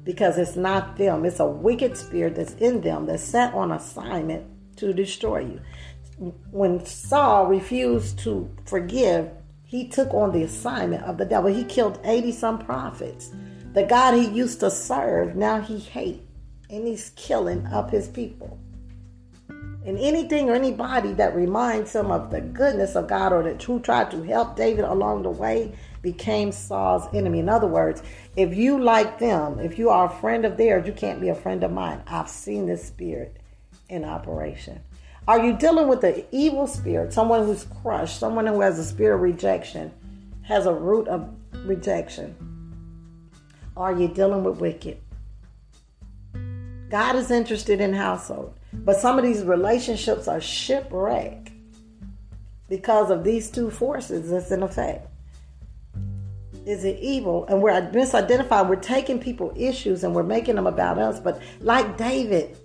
Because 0.05 0.37
it's 0.37 0.55
not 0.55 0.97
them, 0.97 1.25
it's 1.25 1.41
a 1.41 1.45
wicked 1.45 1.97
spirit 1.97 2.35
that's 2.35 2.53
in 2.53 2.79
them 2.79 3.07
that's 3.07 3.23
sent 3.23 3.53
on 3.53 3.71
assignment 3.71 4.45
to 4.77 4.93
destroy 4.93 5.39
you. 5.39 5.61
When 6.51 6.85
Saul 6.85 7.47
refused 7.47 8.19
to 8.19 8.49
forgive, 8.65 9.29
he 9.63 9.87
took 9.87 10.13
on 10.13 10.31
the 10.31 10.43
assignment 10.43 11.03
of 11.03 11.17
the 11.17 11.25
devil. 11.25 11.53
He 11.53 11.65
killed 11.65 11.99
80 12.05 12.31
some 12.31 12.59
prophets. 12.59 13.31
The 13.73 13.83
God 13.83 14.13
he 14.13 14.29
used 14.29 14.61
to 14.61 14.71
serve, 14.71 15.35
now 15.35 15.59
he 15.59 15.79
hates, 15.79 16.23
and 16.69 16.87
he's 16.87 17.09
killing 17.17 17.65
up 17.67 17.89
his 17.89 18.07
people. 18.07 18.57
And 19.49 19.99
anything 19.99 20.49
or 20.49 20.55
anybody 20.55 21.13
that 21.13 21.35
reminds 21.35 21.93
him 21.93 22.09
of 22.09 22.31
the 22.31 22.41
goodness 22.41 22.95
of 22.95 23.07
God 23.07 23.33
or 23.33 23.43
that 23.43 23.61
who 23.61 23.79
tried 23.79 24.11
to 24.11 24.23
help 24.23 24.55
David 24.55 24.85
along 24.85 25.23
the 25.23 25.29
way 25.29 25.73
became 26.05 26.51
Saul's 26.51 27.11
enemy. 27.15 27.39
In 27.39 27.49
other 27.49 27.65
words, 27.65 28.03
if 28.35 28.55
you 28.55 28.79
like 28.81 29.17
them, 29.17 29.59
if 29.59 29.79
you 29.79 29.89
are 29.89 30.05
a 30.05 30.19
friend 30.21 30.45
of 30.45 30.55
theirs, 30.55 30.85
you 30.85 30.93
can't 30.93 31.19
be 31.19 31.29
a 31.29 31.35
friend 31.35 31.63
of 31.63 31.71
mine. 31.71 32.03
I've 32.05 32.29
seen 32.29 32.67
this 32.67 32.85
spirit 32.85 33.37
in 33.89 34.05
operation. 34.05 34.81
Are 35.27 35.43
you 35.43 35.53
dealing 35.53 35.87
with 35.87 36.03
an 36.03 36.23
evil 36.31 36.67
spirit, 36.67 37.11
someone 37.11 37.43
who's 37.43 37.65
crushed, 37.81 38.19
someone 38.19 38.45
who 38.45 38.61
has 38.61 38.77
a 38.77 38.85
spirit 38.85 39.15
of 39.15 39.21
rejection, 39.21 39.91
has 40.43 40.67
a 40.67 40.73
root 40.73 41.07
of 41.07 41.27
rejection? 41.65 42.35
Are 43.75 43.97
you 43.97 44.07
dealing 44.07 44.43
with 44.43 44.59
wicked? 44.59 44.99
God 46.89 47.15
is 47.15 47.31
interested 47.31 47.81
in 47.81 47.93
household. 47.93 48.53
But 48.71 48.97
some 48.97 49.17
of 49.17 49.25
these 49.25 49.41
relationships 49.41 50.27
are 50.27 50.39
shipwrecked 50.39 51.49
because 52.69 53.09
of 53.09 53.23
these 53.23 53.49
two 53.49 53.71
forces 53.71 54.29
that's 54.29 54.51
in 54.51 54.61
effect. 54.61 55.09
Is 56.65 56.83
it 56.83 56.97
evil? 56.99 57.45
And 57.45 57.61
we're 57.61 57.73
misidentified. 57.91 58.67
We're 58.67 58.75
taking 58.77 59.19
people 59.19 59.53
issues 59.55 60.03
and 60.03 60.15
we're 60.15 60.23
making 60.23 60.55
them 60.55 60.67
about 60.67 60.97
us. 60.97 61.19
But 61.19 61.41
like 61.59 61.97
David, 61.97 62.57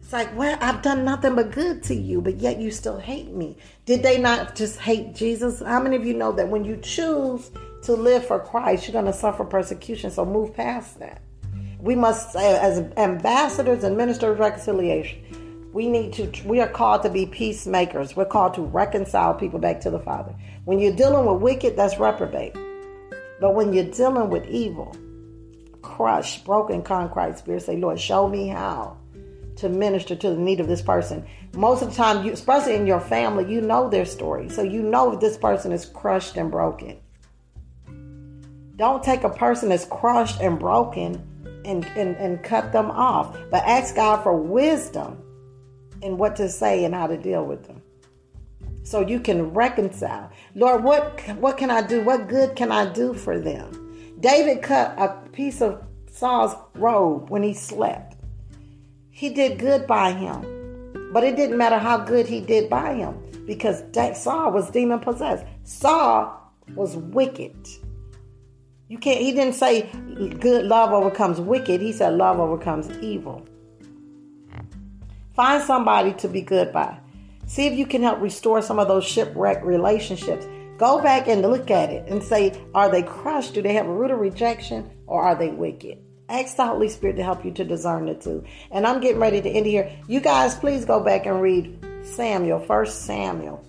it's 0.00 0.12
like, 0.12 0.34
well, 0.36 0.56
I've 0.60 0.82
done 0.82 1.04
nothing 1.04 1.34
but 1.34 1.50
good 1.50 1.82
to 1.84 1.94
you, 1.94 2.20
but 2.20 2.36
yet 2.36 2.58
you 2.58 2.70
still 2.70 2.98
hate 2.98 3.32
me. 3.32 3.56
Did 3.84 4.02
they 4.02 4.18
not 4.18 4.54
just 4.54 4.78
hate 4.78 5.14
Jesus? 5.14 5.60
How 5.60 5.80
many 5.80 5.96
of 5.96 6.06
you 6.06 6.14
know 6.14 6.32
that 6.32 6.48
when 6.48 6.64
you 6.64 6.76
choose 6.76 7.50
to 7.82 7.92
live 7.92 8.26
for 8.26 8.38
Christ, 8.38 8.86
you're 8.86 8.92
going 8.92 9.06
to 9.06 9.12
suffer 9.12 9.44
persecution? 9.44 10.10
So 10.10 10.24
move 10.24 10.54
past 10.54 10.98
that 11.00 11.20
we 11.80 11.94
must, 11.94 12.34
as 12.36 12.78
ambassadors 12.96 13.84
and 13.84 13.96
ministers 13.96 14.32
of 14.32 14.38
reconciliation, 14.38 15.70
we 15.72 15.88
need 15.88 16.12
to, 16.14 16.30
we 16.46 16.60
are 16.60 16.68
called 16.68 17.02
to 17.02 17.10
be 17.10 17.26
peacemakers. 17.26 18.16
We're 18.16 18.24
called 18.24 18.54
to 18.54 18.62
reconcile 18.62 19.34
people 19.34 19.58
back 19.58 19.80
to 19.82 19.90
the 19.90 20.00
Father. 20.00 20.34
When 20.64 20.78
you're 20.78 20.96
dealing 20.96 21.26
with 21.26 21.42
wicked, 21.42 21.76
that's 21.76 21.98
reprobate. 21.98 22.56
But 23.40 23.54
when 23.54 23.72
you're 23.72 23.84
dealing 23.84 24.30
with 24.30 24.46
evil, 24.48 24.96
crushed, 25.82 26.44
broken, 26.44 26.82
contrite 26.82 27.38
spirit, 27.38 27.62
say, 27.62 27.76
Lord, 27.76 28.00
show 28.00 28.28
me 28.28 28.48
how 28.48 28.96
to 29.56 29.68
minister 29.68 30.14
to 30.14 30.30
the 30.30 30.36
need 30.36 30.60
of 30.60 30.68
this 30.68 30.82
person. 30.82 31.26
Most 31.54 31.82
of 31.82 31.90
the 31.90 31.94
time, 31.94 32.24
you, 32.24 32.32
especially 32.32 32.74
in 32.74 32.86
your 32.86 33.00
family, 33.00 33.50
you 33.50 33.60
know 33.60 33.88
their 33.88 34.04
story. 34.04 34.48
So 34.48 34.62
you 34.62 34.82
know 34.82 35.12
if 35.12 35.20
this 35.20 35.36
person 35.36 35.72
is 35.72 35.86
crushed 35.86 36.36
and 36.36 36.50
broken. 36.50 36.98
Don't 38.76 39.02
take 39.02 39.24
a 39.24 39.30
person 39.30 39.70
that's 39.70 39.86
crushed 39.86 40.40
and 40.40 40.58
broken 40.58 41.62
and, 41.64 41.84
and, 41.96 42.14
and 42.16 42.42
cut 42.42 42.72
them 42.72 42.90
off. 42.90 43.36
But 43.50 43.64
ask 43.64 43.94
God 43.96 44.22
for 44.22 44.36
wisdom 44.36 45.22
in 46.02 46.18
what 46.18 46.36
to 46.36 46.48
say 46.50 46.84
and 46.84 46.94
how 46.94 47.06
to 47.06 47.16
deal 47.16 47.44
with 47.44 47.66
them. 47.66 47.80
So 48.86 49.00
you 49.00 49.18
can 49.18 49.52
reconcile. 49.52 50.30
Lord, 50.54 50.84
what 50.84 51.20
what 51.38 51.58
can 51.58 51.72
I 51.72 51.82
do? 51.82 52.04
What 52.04 52.28
good 52.28 52.54
can 52.54 52.70
I 52.70 52.92
do 52.92 53.14
for 53.14 53.36
them? 53.36 53.66
David 54.20 54.62
cut 54.62 54.94
a 54.96 55.28
piece 55.32 55.60
of 55.60 55.84
Saul's 56.08 56.54
robe 56.76 57.28
when 57.28 57.42
he 57.42 57.52
slept. 57.52 58.14
He 59.10 59.30
did 59.30 59.58
good 59.58 59.88
by 59.88 60.12
him. 60.12 61.10
But 61.12 61.24
it 61.24 61.34
didn't 61.34 61.58
matter 61.58 61.78
how 61.78 61.98
good 61.98 62.28
he 62.28 62.40
did 62.40 62.70
by 62.70 62.94
him 62.94 63.18
because 63.44 63.82
Saul 64.22 64.52
was 64.52 64.70
demon 64.70 65.00
possessed. 65.00 65.44
Saul 65.64 66.52
was 66.76 66.96
wicked. 66.96 67.56
You 68.86 68.98
can't, 68.98 69.20
he 69.20 69.32
didn't 69.32 69.54
say 69.54 69.90
good 70.38 70.64
love 70.64 70.92
overcomes 70.92 71.40
wicked. 71.40 71.80
He 71.80 71.92
said 71.92 72.14
love 72.14 72.38
overcomes 72.38 72.88
evil. 72.98 73.44
Find 75.34 75.60
somebody 75.64 76.12
to 76.14 76.28
be 76.28 76.40
good 76.40 76.72
by. 76.72 77.00
See 77.46 77.66
if 77.66 77.74
you 77.74 77.86
can 77.86 78.02
help 78.02 78.20
restore 78.20 78.60
some 78.60 78.78
of 78.78 78.88
those 78.88 79.04
shipwrecked 79.04 79.64
relationships. 79.64 80.46
Go 80.78 81.00
back 81.00 81.28
and 81.28 81.42
look 81.42 81.70
at 81.70 81.90
it 81.90 82.08
and 82.08 82.22
say, 82.22 82.60
are 82.74 82.90
they 82.90 83.02
crushed? 83.02 83.54
Do 83.54 83.62
they 83.62 83.72
have 83.74 83.86
a 83.86 83.92
root 83.92 84.10
of 84.10 84.18
rejection 84.18 84.90
or 85.06 85.22
are 85.22 85.34
they 85.34 85.48
wicked? 85.48 85.98
Ask 86.28 86.56
the 86.56 86.66
Holy 86.66 86.88
Spirit 86.88 87.16
to 87.16 87.22
help 87.22 87.44
you 87.44 87.52
to 87.52 87.64
discern 87.64 88.06
the 88.06 88.14
two. 88.14 88.44
And 88.72 88.86
I'm 88.86 89.00
getting 89.00 89.20
ready 89.20 89.40
to 89.40 89.48
end 89.48 89.66
here. 89.66 89.90
You 90.08 90.20
guys, 90.20 90.56
please 90.56 90.84
go 90.84 91.02
back 91.02 91.24
and 91.24 91.40
read 91.40 91.78
Samuel, 92.02 92.58
First 92.58 93.06
Samuel 93.06 93.64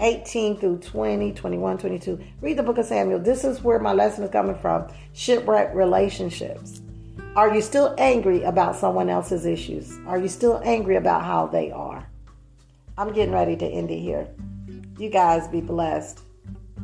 18 0.00 0.56
through 0.56 0.78
20, 0.78 1.32
21, 1.32 1.78
22. 1.78 2.18
Read 2.40 2.56
the 2.56 2.62
book 2.62 2.78
of 2.78 2.86
Samuel. 2.86 3.18
This 3.18 3.44
is 3.44 3.62
where 3.62 3.78
my 3.78 3.92
lesson 3.92 4.24
is 4.24 4.30
coming 4.30 4.56
from. 4.56 4.88
Shipwreck 5.12 5.74
relationships. 5.74 6.80
Are 7.36 7.54
you 7.54 7.60
still 7.60 7.94
angry 7.98 8.42
about 8.42 8.76
someone 8.76 9.10
else's 9.10 9.44
issues? 9.44 9.98
Are 10.06 10.18
you 10.18 10.28
still 10.28 10.60
angry 10.64 10.96
about 10.96 11.22
how 11.22 11.46
they 11.46 11.70
are? 11.70 12.09
I'm 13.00 13.14
getting 13.14 13.32
ready 13.32 13.56
to 13.56 13.66
end 13.66 13.90
it 13.90 13.98
here. 13.98 14.28
You 14.98 15.08
guys 15.08 15.48
be 15.48 15.62
blessed. 15.62 16.20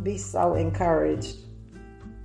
Be 0.03 0.17
so 0.17 0.55
encouraged. 0.55 1.37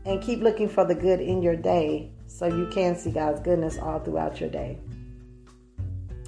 And 0.06 0.22
keep 0.22 0.40
looking 0.40 0.70
for 0.70 0.86
the 0.86 0.96
good 0.96 1.20
in 1.20 1.42
your 1.42 1.58
day 1.58 2.10
so 2.26 2.46
you 2.46 2.70
can 2.72 2.96
see 2.96 3.12
God's 3.12 3.42
goodness 3.42 3.78
all 3.78 4.00
throughout 4.00 4.40
your 4.40 4.50
day. 4.50 4.78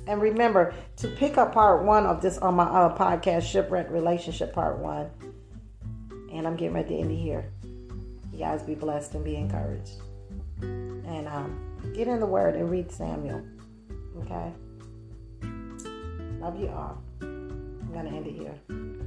And 0.07 0.21
remember 0.21 0.73
to 0.97 1.07
pick 1.07 1.37
up 1.37 1.53
part 1.53 1.85
one 1.85 2.05
of 2.05 2.21
this 2.21 2.37
on 2.39 2.55
my 2.55 2.65
uh, 2.65 2.97
podcast, 2.97 3.43
Shipwreck 3.43 3.89
Relationship 3.89 4.51
Part 4.51 4.79
One. 4.79 5.09
And 6.33 6.45
I'm 6.45 6.57
getting 6.57 6.73
ready 6.73 6.89
to 6.89 6.95
end 6.95 7.11
it 7.11 7.15
here. 7.15 7.49
You 8.33 8.39
guys 8.39 8.61
be 8.61 8.75
blessed 8.75 9.13
and 9.15 9.23
be 9.23 9.37
encouraged. 9.37 10.01
And 10.59 11.29
um, 11.29 11.93
get 11.95 12.09
in 12.09 12.19
the 12.19 12.25
Word 12.25 12.55
and 12.55 12.69
read 12.69 12.91
Samuel. 12.91 13.41
Okay? 14.17 14.51
Love 16.41 16.59
you 16.59 16.67
all. 16.67 17.01
I'm 17.95 17.99
going 18.01 18.11
to 18.11 18.17
end 18.17 18.27
it 18.27 18.33
here. 18.33 19.02